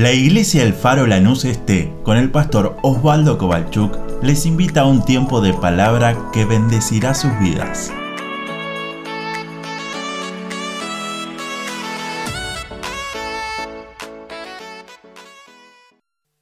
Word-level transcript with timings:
La 0.00 0.14
iglesia 0.14 0.62
El 0.62 0.72
Faro 0.72 1.06
Lanús 1.06 1.44
Este, 1.44 1.92
con 2.04 2.16
el 2.16 2.30
pastor 2.30 2.74
Osvaldo 2.82 3.36
Kovalchuk, 3.36 3.94
les 4.22 4.46
invita 4.46 4.80
a 4.80 4.86
un 4.86 5.04
tiempo 5.04 5.42
de 5.42 5.52
palabra 5.52 6.16
que 6.32 6.46
bendecirá 6.46 7.12
sus 7.12 7.30
vidas. 7.38 7.92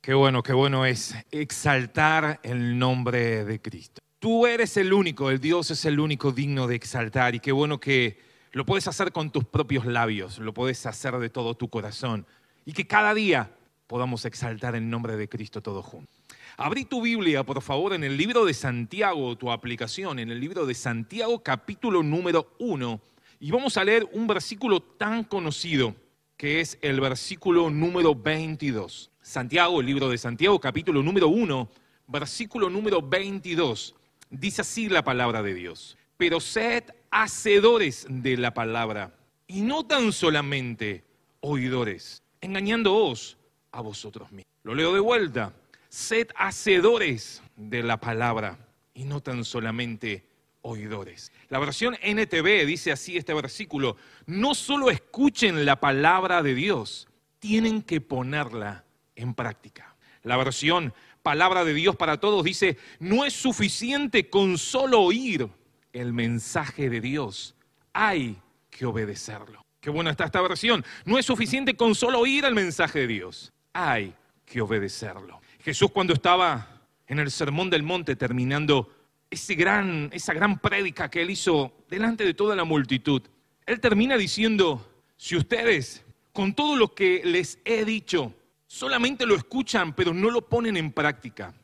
Qué 0.03 0.15
bueno, 0.15 0.45
qué 0.45 0.53
bueno 0.53 0.87
es 0.87 1.17
exaltar 1.33 2.39
el 2.45 2.79
nombre 2.79 3.45
de 3.45 3.61
Cristo. 3.61 4.01
Tú 4.21 4.47
eres 4.47 4.77
el 4.77 4.93
único, 4.93 5.31
el 5.31 5.41
Dios 5.41 5.73
es 5.73 5.85
el 5.85 5.99
único 5.99 6.31
digno 6.31 6.69
de 6.69 6.77
exaltar 6.77 7.35
y 7.35 7.41
qué 7.41 7.51
bueno 7.51 7.81
que 7.81 8.21
lo 8.53 8.65
puedes 8.65 8.87
hacer 8.87 9.11
con 9.11 9.33
tus 9.33 9.43
propios 9.43 9.85
labios, 9.85 10.39
lo 10.39 10.55
puedes 10.55 10.87
hacer 10.87 11.19
de 11.19 11.29
todo 11.29 11.57
tu 11.57 11.69
corazón 11.69 12.25
y 12.69 12.75
que 12.75 12.87
cada 12.87 13.15
día 13.15 13.51
podamos 13.89 14.25
exaltar 14.27 14.77
el 14.77 14.89
nombre 14.89 15.17
de 15.17 15.29
Cristo 15.29 15.61
todos 15.61 15.85
juntos. 15.85 16.15
Abrí 16.57 16.85
tu 16.85 17.01
Biblia, 17.01 17.43
por 17.43 17.63
favor, 17.63 17.95
en 17.95 18.05
el 18.05 18.17
libro 18.17 18.45
de 18.45 18.55
Santiago, 18.55 19.35
tu 19.37 19.51
aplicación, 19.51 20.19
en 20.19 20.31
el 20.31 20.39
libro 20.39 20.67
de 20.67 20.75
Santiago 20.75 21.43
capítulo 21.43 22.03
número 22.03 22.55
1, 22.59 23.01
y 23.41 23.51
vamos 23.51 23.77
a 23.77 23.85
leer 23.85 24.07
un 24.13 24.27
versículo 24.27 24.81
tan 24.81 25.25
conocido 25.25 25.95
que 26.37 26.61
es 26.61 26.79
el 26.83 27.01
versículo 27.01 27.71
número 27.71 28.15
22. 28.15 29.11
Santiago, 29.23 29.81
el 29.81 29.87
libro 29.87 30.09
de 30.11 30.19
Santiago 30.19 30.61
capítulo 30.61 31.03
número 31.03 31.29
1, 31.29 31.69
versículo 32.09 32.69
número 32.69 33.01
22. 33.01 33.95
Dice 34.31 34.61
así 34.61 34.89
la 34.89 35.03
palabra 35.03 35.43
de 35.43 35.55
Dios. 35.55 35.97
Pero 36.19 36.41
sed 36.41 36.85
hacedores 37.11 38.07
de 38.09 38.37
la 38.37 38.53
palabra 38.53 39.17
y 39.47 39.63
no 39.63 39.87
tan 39.87 40.13
solamente 40.13 41.05
oidores, 41.41 42.23
engañándoos 42.41 43.38
vosotros. 43.81 44.29
Lo 44.63 44.75
leo 44.75 44.93
de 44.93 45.01
vuelta. 45.01 45.53
Sed 45.89 46.29
hacedores 46.37 47.43
de 47.57 47.83
la 47.83 47.99
palabra 47.99 48.59
y 48.95 49.05
no 49.05 49.21
tan 49.21 49.45
solamente 49.45 50.27
oidores. 50.63 51.33
La 51.49 51.59
versión 51.59 51.97
NTV 52.03 52.67
dice 52.67 52.93
así 52.93 53.17
este 53.17 53.33
versículo, 53.33 53.97
no 54.27 54.55
solo 54.55 54.91
escuchen 54.91 55.65
la 55.65 55.81
palabra 55.81 56.43
de 56.43 56.55
Dios, 56.55 57.09
tienen 57.39 57.83
que 57.83 58.01
ponerla 58.01 58.85
en 59.17 59.35
práctica. 59.35 59.97
La 60.23 60.37
versión 60.37 60.93
palabra 61.23 61.65
de 61.65 61.75
Dios 61.75 61.97
para 61.97 62.19
todos 62.19 62.45
dice, 62.45 62.77
no 62.99 63.25
es 63.25 63.33
suficiente 63.33 64.29
con 64.29 64.59
solo 64.59 65.01
oír 65.01 65.49
el 65.93 66.13
mensaje 66.13 66.91
de 66.91 67.01
Dios, 67.01 67.55
hay 67.93 68.37
que 68.71 68.87
obedecerlo. 68.87 69.65
Qué 69.81 69.91
buena 69.91 70.11
está 70.11 70.25
esta 70.25 70.41
versión. 70.41 70.85
No 71.05 71.19
es 71.19 71.27
suficiente 71.27 71.77
con 71.77 71.95
solo 71.95 72.21
oír 72.21 72.45
el 72.45 72.55
mensaje 72.55 73.01
de 73.01 73.07
Dios, 73.07 73.53
hay 73.73 74.15
que 74.45 74.61
obedecerlo. 74.61 75.41
Jesús 75.61 75.91
cuando 75.91 76.15
estaba 76.15 76.83
en 77.07 77.19
el 77.19 77.31
Sermón 77.31 77.71
del 77.71 77.83
Monte 77.83 78.17
terminando 78.17 78.91
ese 79.31 79.55
gran, 79.55 80.09
esa 80.13 80.33
gran 80.33 80.59
prédica 80.59 81.11
que 81.11 81.23
él 81.23 81.31
hizo 81.31 81.73
delante 81.89 82.25
de 82.25 82.35
toda 82.35 82.57
la 82.57 82.65
multitud, 82.65 83.23
él 83.67 83.81
termina 83.81 84.17
diciendo, 84.17 85.03
si 85.17 85.37
ustedes 85.37 86.05
con 86.33 86.55
todo 86.55 86.77
lo 86.77 86.95
que 86.95 87.23
les 87.25 87.59
he 87.65 87.85
dicho 87.85 88.35
solamente 88.67 89.27
lo 89.27 89.35
escuchan 89.35 89.95
pero 89.95 90.15
no 90.15 90.31
lo 90.31 90.49
ponen 90.49 90.77
en 90.77 90.93
práctica, 90.93 91.55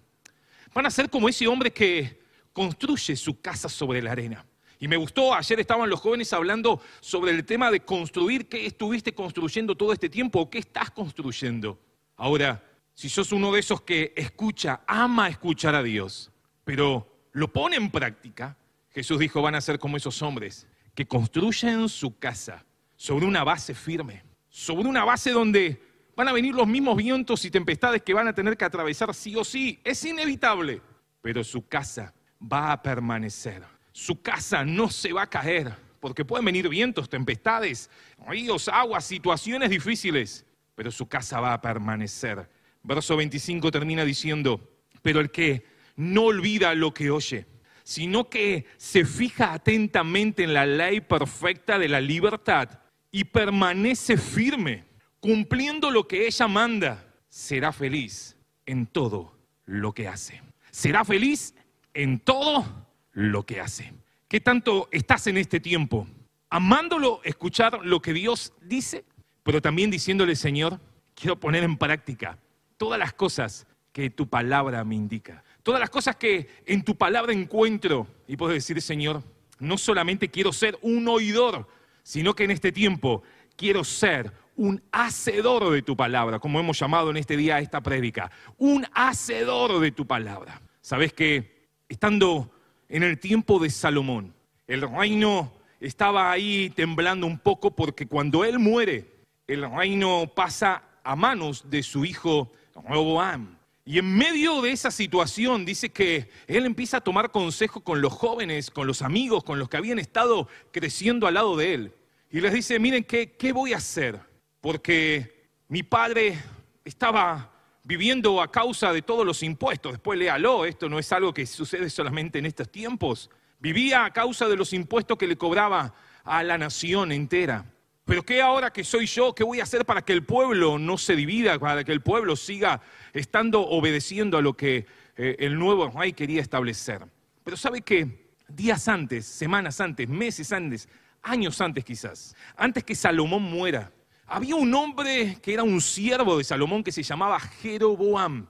van 0.74 0.86
a 0.86 0.90
ser 0.90 1.08
como 1.08 1.28
ese 1.28 1.46
hombre 1.46 1.72
que 1.72 2.20
construye 2.52 3.16
su 3.16 3.40
casa 3.40 3.68
sobre 3.68 4.02
la 4.02 4.12
arena. 4.12 4.44
Y 4.78 4.88
me 4.88 4.96
gustó, 4.96 5.32
ayer 5.32 5.60
estaban 5.60 5.88
los 5.88 6.00
jóvenes 6.00 6.32
hablando 6.32 6.80
sobre 7.00 7.32
el 7.32 7.44
tema 7.44 7.70
de 7.70 7.80
construir, 7.80 8.48
qué 8.48 8.66
estuviste 8.66 9.14
construyendo 9.14 9.74
todo 9.74 9.92
este 9.92 10.08
tiempo 10.08 10.40
o 10.40 10.50
qué 10.50 10.58
estás 10.58 10.90
construyendo. 10.90 11.78
Ahora, 12.16 12.62
si 12.94 13.08
sos 13.08 13.32
uno 13.32 13.52
de 13.52 13.60
esos 13.60 13.82
que 13.82 14.12
escucha, 14.16 14.82
ama 14.86 15.28
escuchar 15.28 15.74
a 15.74 15.82
Dios, 15.82 16.30
pero 16.64 17.28
lo 17.32 17.52
pone 17.52 17.76
en 17.76 17.90
práctica, 17.90 18.56
Jesús 18.90 19.18
dijo, 19.18 19.42
van 19.42 19.56
a 19.56 19.60
ser 19.60 19.78
como 19.78 19.96
esos 19.96 20.22
hombres 20.22 20.68
que 20.94 21.06
construyen 21.06 21.88
su 21.88 22.18
casa 22.18 22.64
sobre 22.96 23.26
una 23.26 23.42
base 23.42 23.74
firme, 23.74 24.22
sobre 24.48 24.88
una 24.88 25.04
base 25.04 25.32
donde 25.32 25.82
van 26.16 26.28
a 26.28 26.32
venir 26.32 26.54
los 26.54 26.68
mismos 26.68 26.96
vientos 26.96 27.44
y 27.44 27.50
tempestades 27.50 28.02
que 28.02 28.14
van 28.14 28.28
a 28.28 28.34
tener 28.34 28.56
que 28.56 28.64
atravesar 28.64 29.12
sí 29.12 29.34
o 29.34 29.44
sí, 29.44 29.80
es 29.82 30.04
inevitable, 30.04 30.80
pero 31.20 31.42
su 31.42 31.66
casa 31.66 32.14
va 32.40 32.70
a 32.70 32.80
permanecer. 32.80 33.64
Su 33.90 34.22
casa 34.22 34.64
no 34.64 34.88
se 34.90 35.12
va 35.12 35.22
a 35.22 35.30
caer, 35.30 35.74
porque 35.98 36.24
pueden 36.24 36.44
venir 36.44 36.68
vientos, 36.68 37.08
tempestades, 37.08 37.90
ríos, 38.28 38.68
aguas, 38.68 39.04
situaciones 39.04 39.70
difíciles, 39.70 40.46
pero 40.74 40.90
su 40.90 41.06
casa 41.06 41.40
va 41.40 41.52
a 41.52 41.60
permanecer. 41.60 42.48
Verso 42.82 43.16
25 43.16 43.70
termina 43.70 44.04
diciendo, 44.04 44.60
pero 45.02 45.20
el 45.20 45.30
que 45.30 45.64
no 45.96 46.24
olvida 46.24 46.74
lo 46.74 46.92
que 46.92 47.10
oye, 47.10 47.46
sino 47.82 48.28
que 48.28 48.66
se 48.76 49.04
fija 49.04 49.52
atentamente 49.52 50.44
en 50.44 50.54
la 50.54 50.66
ley 50.66 51.00
perfecta 51.00 51.78
de 51.78 51.88
la 51.88 52.00
libertad 52.00 52.80
y 53.10 53.24
permanece 53.24 54.16
firme, 54.16 54.84
cumpliendo 55.20 55.90
lo 55.90 56.08
que 56.08 56.26
ella 56.26 56.48
manda, 56.48 57.06
será 57.28 57.72
feliz 57.72 58.36
en 58.66 58.86
todo 58.86 59.36
lo 59.66 59.92
que 59.92 60.08
hace. 60.08 60.42
Será 60.70 61.04
feliz 61.04 61.54
en 61.92 62.18
todo 62.18 62.64
lo 63.12 63.44
que 63.44 63.60
hace. 63.60 63.92
¿Qué 64.28 64.40
tanto 64.40 64.88
estás 64.90 65.26
en 65.26 65.36
este 65.36 65.60
tiempo? 65.60 66.08
Amándolo, 66.50 67.20
escuchar 67.24 67.80
lo 67.84 68.00
que 68.00 68.12
Dios 68.12 68.52
dice, 68.62 69.04
pero 69.44 69.62
también 69.62 69.90
diciéndole, 69.90 70.34
Señor, 70.34 70.80
quiero 71.14 71.38
poner 71.38 71.62
en 71.62 71.76
práctica 71.76 72.38
todas 72.76 72.98
las 72.98 73.12
cosas 73.12 73.66
que 73.92 74.10
tu 74.10 74.28
palabra 74.28 74.82
me 74.82 74.96
indica. 74.96 75.44
Todas 75.62 75.78
las 75.78 75.90
cosas 75.90 76.16
que 76.16 76.48
en 76.66 76.82
tu 76.82 76.96
palabra 76.96 77.32
encuentro. 77.32 78.08
Y 78.26 78.36
puedo 78.36 78.52
decir, 78.52 78.82
Señor, 78.82 79.22
no 79.60 79.78
solamente 79.78 80.28
quiero 80.30 80.52
ser 80.52 80.76
un 80.82 81.06
oidor, 81.06 81.68
sino 82.02 82.34
que 82.34 82.44
en 82.44 82.50
este 82.50 82.72
tiempo 82.72 83.22
quiero 83.56 83.84
ser 83.84 84.32
un 84.56 84.82
hacedor 84.92 85.70
de 85.70 85.82
tu 85.82 85.96
palabra, 85.96 86.38
como 86.38 86.58
hemos 86.58 86.78
llamado 86.78 87.10
en 87.10 87.18
este 87.18 87.36
día 87.36 87.60
esta 87.60 87.82
prédica. 87.82 88.30
Un 88.58 88.86
hacedor 88.94 89.78
de 89.78 89.92
tu 89.92 90.06
palabra. 90.06 90.60
¿Sabes 90.80 91.12
que 91.12 91.68
estando 91.88 92.50
en 92.88 93.02
el 93.02 93.18
tiempo 93.18 93.58
de 93.58 93.70
Salomón, 93.70 94.34
el 94.66 94.82
reino 94.82 95.52
estaba 95.80 96.30
ahí 96.30 96.70
temblando 96.70 97.26
un 97.26 97.38
poco 97.38 97.74
porque 97.74 98.06
cuando 98.06 98.44
él 98.44 98.58
muere, 98.58 99.13
el 99.46 99.70
reino 99.70 100.30
pasa 100.34 100.82
a 101.02 101.16
manos 101.16 101.68
de 101.70 101.82
su 101.82 102.04
hijo 102.04 102.52
Roboam. 102.74 103.58
Y 103.86 103.98
en 103.98 104.16
medio 104.16 104.62
de 104.62 104.72
esa 104.72 104.90
situación 104.90 105.66
dice 105.66 105.90
que 105.90 106.30
él 106.46 106.64
empieza 106.64 106.98
a 106.98 107.00
tomar 107.02 107.30
consejo 107.30 107.80
con 107.80 108.00
los 108.00 108.14
jóvenes, 108.14 108.70
con 108.70 108.86
los 108.86 109.02
amigos, 109.02 109.44
con 109.44 109.58
los 109.58 109.68
que 109.68 109.76
habían 109.76 109.98
estado 109.98 110.48
creciendo 110.72 111.26
al 111.26 111.34
lado 111.34 111.56
de 111.56 111.74
él. 111.74 111.94
Y 112.30 112.40
les 112.40 112.54
dice, 112.54 112.78
miren, 112.78 113.04
¿qué, 113.04 113.32
qué 113.32 113.52
voy 113.52 113.74
a 113.74 113.76
hacer? 113.76 114.18
Porque 114.62 115.50
mi 115.68 115.82
padre 115.82 116.38
estaba 116.82 117.52
viviendo 117.84 118.40
a 118.40 118.50
causa 118.50 118.90
de 118.92 119.02
todos 119.02 119.26
los 119.26 119.42
impuestos. 119.42 119.92
Después 119.92 120.18
léalo, 120.18 120.64
esto 120.64 120.88
no 120.88 120.98
es 120.98 121.12
algo 121.12 121.34
que 121.34 121.44
sucede 121.44 121.90
solamente 121.90 122.38
en 122.38 122.46
estos 122.46 122.70
tiempos. 122.70 123.30
Vivía 123.58 124.06
a 124.06 124.12
causa 124.12 124.48
de 124.48 124.56
los 124.56 124.72
impuestos 124.72 125.18
que 125.18 125.26
le 125.26 125.36
cobraba 125.36 125.94
a 126.24 126.42
la 126.42 126.56
nación 126.56 127.12
entera. 127.12 127.66
Pero 128.04 128.22
¿qué 128.22 128.42
ahora 128.42 128.70
que 128.70 128.84
soy 128.84 129.06
yo? 129.06 129.34
¿Qué 129.34 129.44
voy 129.44 129.60
a 129.60 129.62
hacer 129.62 129.86
para 129.86 130.02
que 130.02 130.12
el 130.12 130.24
pueblo 130.24 130.78
no 130.78 130.98
se 130.98 131.16
divida, 131.16 131.58
para 131.58 131.84
que 131.84 131.92
el 131.92 132.02
pueblo 132.02 132.36
siga 132.36 132.80
estando 133.14 133.62
obedeciendo 133.62 134.36
a 134.36 134.42
lo 134.42 134.54
que 134.54 134.86
eh, 135.16 135.36
el 135.38 135.58
nuevo 135.58 135.88
rey 135.88 136.12
quería 136.12 136.42
establecer? 136.42 137.06
Pero 137.42 137.56
¿sabe 137.56 137.80
qué? 137.80 138.26
Días 138.46 138.88
antes, 138.88 139.24
semanas 139.24 139.80
antes, 139.80 140.06
meses 140.06 140.52
antes, 140.52 140.86
años 141.22 141.60
antes 141.62 141.82
quizás, 141.82 142.36
antes 142.56 142.84
que 142.84 142.94
Salomón 142.94 143.42
muera, 143.42 143.90
había 144.26 144.54
un 144.54 144.72
hombre 144.74 145.38
que 145.42 145.54
era 145.54 145.62
un 145.62 145.80
siervo 145.80 146.36
de 146.36 146.44
Salomón 146.44 146.84
que 146.84 146.92
se 146.92 147.02
llamaba 147.02 147.40
Jeroboam. 147.40 148.46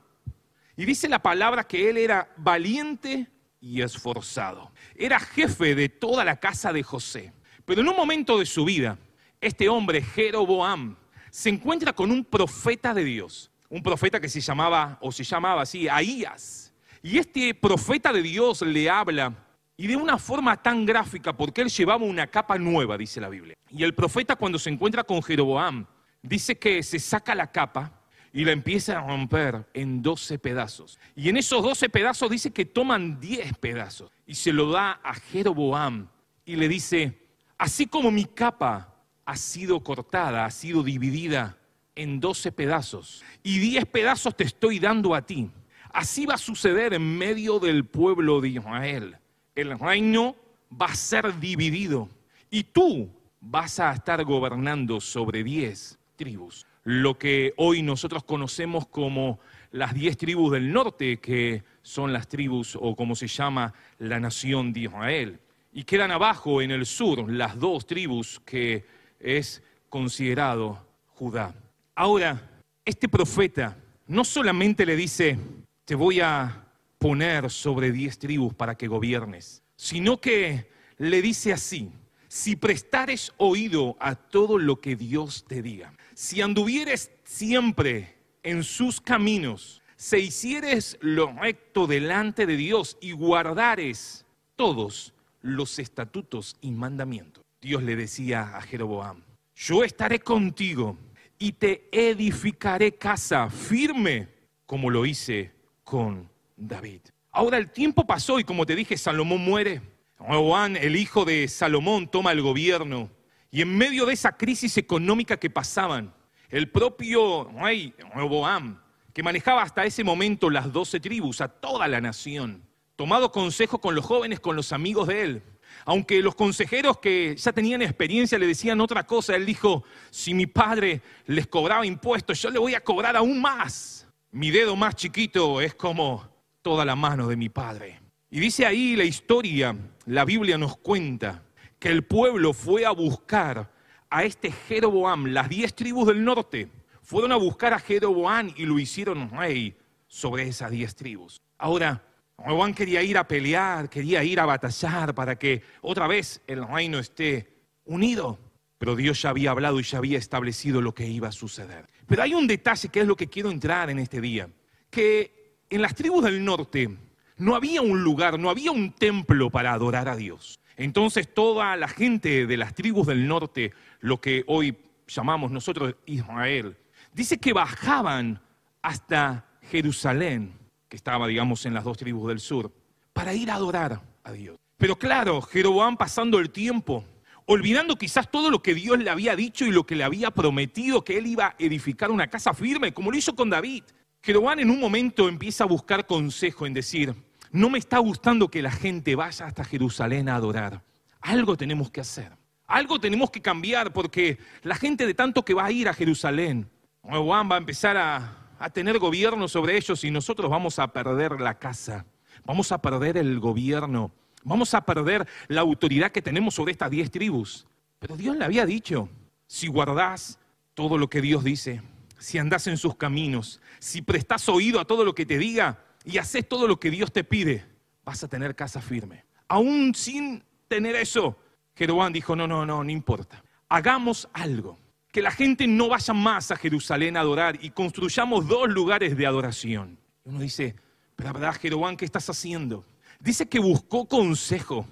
Y 0.77 0.85
dice 0.85 1.09
la 1.09 1.21
palabra 1.21 1.65
que 1.65 1.89
él 1.89 1.97
era 1.97 2.29
valiente 2.37 3.29
y 3.61 3.83
esforzado. 3.83 4.73
Era 4.97 5.21
jefe 5.21 5.77
de 5.77 5.89
toda 5.89 6.25
la 6.25 6.41
casa 6.41 6.73
de 6.73 6.83
José. 6.83 7.33
Pero 7.65 7.81
en 7.81 7.89
un 7.89 7.97
momento 7.97 8.39
de 8.39 8.47
su 8.47 8.65
vida, 8.65 8.99
este 9.47 9.69
hombre, 9.69 10.03
Jeroboam, 10.03 10.97
se 11.31 11.51
encuentra 11.51 11.93
con 11.93 12.11
un 12.11 12.25
profeta 12.25 12.95
de 12.95 13.05
Dios. 13.05 13.51
Un 13.69 13.83
profeta 13.83 14.21
que 14.21 14.29
se 14.29 14.41
llamaba, 14.41 14.99
o 15.01 15.11
se 15.11 15.25
llamaba 15.25 15.63
así, 15.63 15.89
Ahías. 15.89 16.73
Y 17.03 17.19
este 17.19 17.55
profeta 17.55 18.13
de 18.13 18.23
Dios 18.23 18.63
le 18.63 18.89
habla 18.89 19.35
y 19.77 19.87
de 19.87 19.97
una 19.97 20.19
forma 20.19 20.63
tan 20.63 20.87
gráfica, 20.87 21.37
porque 21.37 21.61
él 21.61 21.69
llevaba 21.69 22.05
una 22.05 22.27
capa 22.29 22.57
nueva, 22.57 22.97
dice 22.97 23.21
la 23.21 23.29
Biblia. 23.29 23.57
Y 23.71 23.83
el 23.83 23.95
profeta 23.95 24.37
cuando 24.37 24.59
se 24.59 24.71
encuentra 24.71 25.03
con 25.03 25.23
Jeroboam, 25.23 25.87
dice 26.23 26.57
que 26.57 26.83
se 26.83 26.99
saca 26.99 27.35
la 27.35 27.51
capa 27.51 28.01
y 28.33 28.45
la 28.45 28.53
empieza 28.53 28.99
a 28.99 29.07
romper 29.07 29.67
en 29.75 30.03
12 30.03 30.39
pedazos. 30.39 30.99
Y 31.17 31.29
en 31.29 31.37
esos 31.37 31.63
12 31.63 31.89
pedazos 31.89 32.31
dice 32.31 32.53
que 32.53 32.65
toman 32.65 33.21
10 33.21 33.59
pedazos 33.59 34.11
y 34.27 34.35
se 34.35 34.53
lo 34.53 34.71
da 34.71 35.01
a 35.03 35.15
Jeroboam 35.15 36.09
y 36.45 36.57
le 36.57 36.69
dice, 36.69 37.21
así 37.59 37.87
como 37.87 38.11
mi 38.11 38.25
capa 38.25 38.94
ha 39.25 39.37
sido 39.37 39.81
cortada, 39.81 40.45
ha 40.45 40.51
sido 40.51 40.83
dividida, 40.83 41.57
en 41.97 42.21
doce 42.21 42.53
pedazos 42.53 43.23
y 43.43 43.59
diez 43.59 43.85
pedazos 43.87 44.37
te 44.37 44.45
estoy 44.45 44.79
dando 44.79 45.15
a 45.15 45.23
ti. 45.23 45.51
Así 45.93 46.27
va 46.27 46.35
a 46.35 46.39
suceder 46.39 46.93
en 46.95 47.17
medio 47.17 47.61
del 47.61 47.85
pueblo 47.85 48.41
de 48.41 48.49
Israel. 48.49 49.17
El 49.55 49.79
reino 49.79 50.35
va 50.81 50.87
a 50.87 50.95
ser 50.97 51.39
dividido 51.39 52.09
y 52.51 52.65
tú 52.65 53.09
vas 53.41 53.79
a 53.79 53.93
estar 53.93 54.25
gobernando 54.25 55.01
sobre 55.01 55.45
diez 55.45 55.99
tribus. 56.17 56.67
Lo 56.83 57.17
que 57.17 57.55
hoy 57.57 57.83
nosotros 57.83 58.25
conocemos 58.25 58.87
como 58.89 59.39
las 59.71 59.95
diez 59.95 60.17
tribus 60.17 60.53
del 60.53 60.73
norte, 60.73 61.19
que 61.19 61.63
son 61.83 62.13
las 62.13 62.29
tribus 62.29 62.77
o 62.81 62.97
como 62.97 63.15
se 63.15 63.29
llama 63.29 63.73
la 63.99 64.19
nación 64.19 64.73
de 64.73 64.81
Israel. 64.81 65.41
Y 65.73 65.85
quedan 65.85 66.11
abajo 66.11 66.61
en 66.61 66.71
el 66.71 66.87
sur 66.87 67.31
las 67.31 67.59
dos 67.59 67.87
tribus 67.87 68.41
que 68.45 68.85
es 69.25 69.63
considerado 69.89 70.87
Judá. 71.15 71.55
Ahora, 71.95 72.51
este 72.85 73.09
profeta 73.09 73.77
no 74.07 74.25
solamente 74.25 74.85
le 74.85 74.95
dice, 74.95 75.39
te 75.85 75.95
voy 75.95 76.21
a 76.21 76.67
poner 76.99 77.51
sobre 77.51 77.91
diez 77.91 78.19
tribus 78.19 78.55
para 78.55 78.77
que 78.77 78.87
gobiernes, 78.87 79.63
sino 79.77 80.21
que 80.21 80.71
le 80.99 81.23
dice 81.23 81.53
así, 81.53 81.91
si 82.29 82.57
prestares 82.57 83.33
oído 83.37 83.97
a 84.01 84.15
todo 84.15 84.59
lo 84.59 84.81
que 84.81 84.97
Dios 84.97 85.45
te 85.47 85.63
diga, 85.63 85.95
si 86.15 86.41
anduvieres 86.41 87.11
siempre 87.25 88.17
en 88.43 88.65
sus 88.65 89.01
caminos, 89.01 89.83
se 89.97 90.19
hicieres 90.19 90.99
lo 91.01 91.33
recto 91.33 91.87
delante 91.87 92.45
de 92.47 92.57
Dios 92.57 92.99
y 93.01 93.13
guardares 93.13 94.27
todos 94.57 95.15
los 95.41 95.79
estatutos 95.79 96.57
y 96.61 96.73
mandamientos. 96.73 97.44
Dios 97.65 97.83
le 97.83 97.97
decía 97.97 98.59
a 98.59 98.61
Jeroboam, 98.61 99.23
yo 99.55 99.85
estaré 99.85 100.19
contigo 100.21 100.99
y 101.39 101.53
te 101.53 101.89
edificaré 101.91 102.93
casa 102.99 103.49
firme 103.49 104.29
como 104.67 104.91
lo 104.91 105.07
hice 105.07 105.51
con 105.83 106.29
David. 106.55 107.01
Ahora 107.33 107.57
el 107.57 107.71
tiempo 107.71 108.07
pasó 108.07 108.39
y 108.39 108.45
como 108.45 108.67
te 108.67 108.77
dije, 108.77 108.99
Salomón 108.99 109.41
muere. 109.41 109.81
Roboán, 110.19 110.77
el 110.77 110.95
hijo 110.95 111.25
de 111.25 111.49
Salomón, 111.49 112.07
toma 112.07 112.33
el 112.33 112.43
gobierno. 112.43 113.09
Y 113.51 113.63
en 113.63 113.75
medio 113.75 114.05
de 114.05 114.13
esa 114.13 114.37
crisis 114.37 114.77
económica 114.77 115.39
que 115.39 115.49
pasaban, 115.49 116.13
el 116.51 116.71
propio 116.71 117.51
rey 117.63 117.95
Roboam, 118.15 118.79
que 119.15 119.23
manejaba 119.23 119.63
hasta 119.63 119.87
ese 119.87 120.05
momento 120.05 120.51
las 120.51 120.71
doce 120.71 121.01
tribus, 121.01 121.41
a 121.41 121.49
toda 121.49 121.89
la 121.89 122.03
nación, 122.03 122.63
tomado 122.95 123.33
consejo 123.33 123.81
con 123.81 123.95
los 123.95 124.05
jóvenes, 124.05 124.39
con 124.39 124.55
los 124.55 124.71
amigos 124.75 125.09
de 125.09 125.23
él, 125.23 125.43
aunque 125.85 126.21
los 126.21 126.35
consejeros 126.35 126.99
que 126.99 127.37
ya 127.37 127.53
tenían 127.53 127.83
experiencia 127.83 128.39
le 128.39 128.47
decían 128.47 128.81
otra 128.81 129.05
cosa, 129.07 129.37
él 129.37 129.45
dijo, 129.47 129.85
si 130.11 130.35
mi 130.35 130.47
padre 130.47 131.03
les 131.27 131.47
cobraba 131.47 131.87
impuestos, 131.87 132.41
yo 132.41 132.51
le 132.51 132.59
voy 132.59 132.75
a 132.75 132.83
cobrar 132.83 133.17
aún 133.17 133.41
más. 133.41 134.07
Mi 134.31 134.51
dedo 134.51 134.77
más 134.77 134.97
chiquito 134.97 135.61
es 135.61 135.75
como 135.75 136.29
toda 136.63 136.85
la 136.85 136.97
mano 136.97 137.29
de 137.29 137.37
mi 137.37 137.49
padre. 137.49 138.01
Y 138.31 138.41
dice 138.41 138.67
ahí 138.67 138.97
la 138.97 139.05
historia, 139.05 139.77
la 140.07 140.25
Biblia 140.25 140.59
nos 140.59 140.77
cuenta, 140.77 141.43
que 141.79 141.91
el 141.91 142.03
pueblo 142.03 142.55
fue 142.55 142.87
a 142.87 142.91
buscar 142.91 143.71
a 144.09 144.25
este 144.25 144.51
Jeroboam, 144.51 145.27
las 145.27 145.49
diez 145.49 145.75
tribus 145.75 146.07
del 146.07 146.25
norte, 146.25 146.69
fueron 147.03 147.33
a 147.33 147.37
buscar 147.37 147.75
a 147.75 147.79
Jeroboam 147.79 148.53
y 148.57 148.65
lo 148.65 148.79
hicieron 148.79 149.31
rey 149.31 149.77
sobre 150.09 150.49
esas 150.49 150.71
diez 150.71 150.95
tribus. 150.95 151.43
Ahora, 151.59 152.03
Juan 152.37 152.75
quería 152.75 153.03
ir 153.03 153.17
a 153.17 153.27
pelear, 153.27 153.89
quería 153.89 154.23
ir 154.25 154.41
a 154.41 154.47
batallar 154.47 155.15
para 155.15 155.37
que 155.37 155.63
otra 155.83 156.07
vez 156.07 156.43
el 156.47 156.67
reino 156.67 156.99
esté 156.99 157.49
unido. 157.85 158.39
Pero 158.79 158.97
Dios 158.97 159.23
ya 159.23 159.31
había 159.31 159.51
hablado 159.51 159.81
y 159.81 159.83
ya 159.83 159.99
había 159.99 160.19
establecido 160.19 160.83
lo 160.83 160.95
que 160.95 161.07
iba 161.07 161.29
a 161.29 161.33
suceder. 161.33 161.87
Pero 162.07 162.23
hay 162.23 162.35
un 162.35 162.47
detalle 162.47 162.89
que 162.89 163.01
es 163.01 163.07
lo 163.07 163.17
que 163.17 163.29
quiero 163.29 163.51
entrar 163.51 163.89
en 163.89 163.99
este 163.99 164.21
día, 164.21 164.49
que 164.91 165.63
en 165.71 165.81
las 165.81 165.95
tribus 165.95 166.25
del 166.25 166.45
norte 166.45 166.91
no 167.39 167.55
había 167.55 167.83
un 167.83 168.03
lugar, 168.03 168.39
no 168.39 168.51
había 168.51 168.73
un 168.73 168.93
templo 168.93 169.49
para 169.51 169.73
adorar 169.73 170.09
a 170.09 170.17
Dios. 170.17 170.59
Entonces 170.77 171.33
toda 171.33 171.77
la 171.77 171.89
gente 171.89 172.47
de 172.47 172.57
las 172.57 172.75
tribus 172.75 173.07
del 173.07 173.27
norte, 173.27 173.73
lo 174.01 174.21
que 174.21 174.45
hoy 174.49 174.77
llamamos 175.07 175.51
nosotros 175.51 175.95
Israel, 176.07 176.77
dice 177.13 177.39
que 177.39 177.53
bajaban 177.53 178.43
hasta 178.83 179.47
Jerusalén 179.71 180.64
estaba, 180.95 181.27
digamos, 181.27 181.67
en 181.67 181.75
las 181.75 181.85
dos 181.85 181.99
tribus 181.99 182.29
del 182.29 182.41
sur, 182.41 182.73
para 183.13 183.35
ir 183.35 183.51
a 183.51 183.55
adorar 183.55 184.01
a 184.23 184.33
Dios. 184.33 184.57
Pero 184.77 184.97
claro, 184.97 185.41
Jeroboam 185.41 185.97
pasando 185.97 186.39
el 186.39 186.51
tiempo, 186.51 187.05
olvidando 187.47 187.97
quizás 187.97 188.31
todo 188.31 188.51
lo 188.51 188.63
que 188.63 188.75
Dios 188.75 188.99
le 188.99 189.11
había 189.11 189.37
dicho 189.37 189.65
y 189.65 189.71
lo 189.71 189.85
que 189.85 189.95
le 189.95 190.05
había 190.05 190.31
prometido, 190.31 191.05
que 191.05 191.19
él 191.19 191.27
iba 191.27 191.47
a 191.47 191.55
edificar 191.59 192.11
una 192.11 192.29
casa 192.29 192.55
firme, 192.55 192.93
como 192.93 193.11
lo 193.11 193.17
hizo 193.17 193.35
con 193.35 193.51
David. 193.51 193.85
Jeroboam 194.23 194.61
en 194.61 194.71
un 194.71 194.81
momento 194.81 195.29
empieza 195.29 195.65
a 195.65 195.67
buscar 195.67 196.07
consejo 196.07 196.67
en 196.67 196.75
decir, 196.75 197.15
no 197.53 197.71
me 197.71 197.79
está 197.79 197.99
gustando 197.99 198.51
que 198.51 198.63
la 198.63 198.71
gente 198.71 199.15
vaya 199.15 199.47
hasta 199.47 199.65
Jerusalén 199.65 200.29
a 200.29 200.37
adorar. 200.37 200.83
Algo 201.21 201.57
tenemos 201.57 201.91
que 201.91 202.01
hacer. 202.01 202.33
Algo 202.67 202.99
tenemos 202.99 203.31
que 203.31 203.43
cambiar 203.43 203.93
porque 203.93 204.39
la 204.63 204.75
gente 204.75 205.07
de 205.07 205.15
tanto 205.15 205.45
que 205.45 205.55
va 205.55 205.67
a 205.67 205.71
ir 205.73 205.89
a 205.89 205.95
Jerusalén, 205.95 206.69
Jeroboam 207.05 207.51
va 207.51 207.57
a 207.57 207.59
empezar 207.59 207.97
a, 207.97 208.44
a 208.59 208.71
tener 208.71 208.99
gobierno 208.99 209.49
sobre 209.49 209.77
ellos 209.77 210.05
y 210.05 210.11
nosotros 210.11 210.51
vamos 210.51 210.79
a 210.79 210.89
perder 210.89 211.41
la 211.41 211.59
casa, 211.59 212.07
vamos 212.45 212.73
a 212.73 212.79
perder 212.79 213.17
el 213.17 213.41
gobierno, 213.41 214.13
vamos 214.43 214.75
a 214.75 214.85
perder 214.85 215.27
la 215.49 215.61
autoridad 215.61 216.13
que 216.13 216.23
tenemos 216.23 216.55
sobre 216.55 216.73
estas 216.73 216.91
diez 216.91 217.11
tribus. 217.11 217.67
Pero 217.99 218.17
Dios 218.17 218.37
le 218.37 218.45
había 218.45 218.67
dicho, 218.67 219.09
si 219.47 219.67
guardás 219.69 220.39
todo 220.75 220.99
lo 220.99 221.09
que 221.09 221.21
Dios 221.21 221.45
dice, 221.45 221.83
si 222.19 222.39
andás 222.39 222.67
en 222.67 222.77
sus 222.77 222.97
caminos, 222.97 223.61
si 223.79 224.03
prestás 224.03 224.49
oído 224.49 224.81
a 224.81 224.85
todo 224.85 225.05
lo 225.05 225.15
que 225.15 225.27
te 225.27 225.39
diga 225.39 225.85
y 226.05 226.19
haces 226.19 226.49
todo 226.49 226.69
lo 226.69 226.79
que 226.79 226.91
Dios 226.91 227.13
te 227.13 227.25
pide, 227.25 227.65
vas 228.05 228.23
a 228.25 228.29
tener 228.29 228.55
casa 228.55 228.81
firme. 228.81 229.25
Aún 229.49 229.95
sin 229.95 230.43
tener 230.69 230.97
eso, 230.97 231.39
Jeroboam 231.77 232.13
dijo, 232.13 232.37
no, 232.37 232.47
no, 232.47 232.65
no, 232.65 232.85
no 232.85 232.91
importa. 232.91 233.43
Hagamos 233.69 234.29
algo 234.33 234.79
que 235.15 235.23
la 235.23 235.31
gente 235.31 235.69
no 235.69 235.91
vaya 235.91 236.13
más 236.13 236.51
a 236.51 236.57
Jerusalén 236.57 237.17
a 237.17 237.21
adorar 237.21 237.57
y 237.63 237.71
construyamos 237.71 238.49
dos 238.49 238.69
lugares 238.69 239.17
de 239.17 239.29
adoración. 239.29 239.97
Uno 240.25 240.41
dice, 240.41 240.75
pero 241.15 241.33
verdad, 241.33 241.55
Jeroboam, 241.55 241.97
¿qué 241.97 242.05
estás 242.05 242.29
haciendo? 242.29 242.85
Dice 243.21 243.49
que 243.49 243.61
buscó 243.61 244.09
consejo 244.09 244.89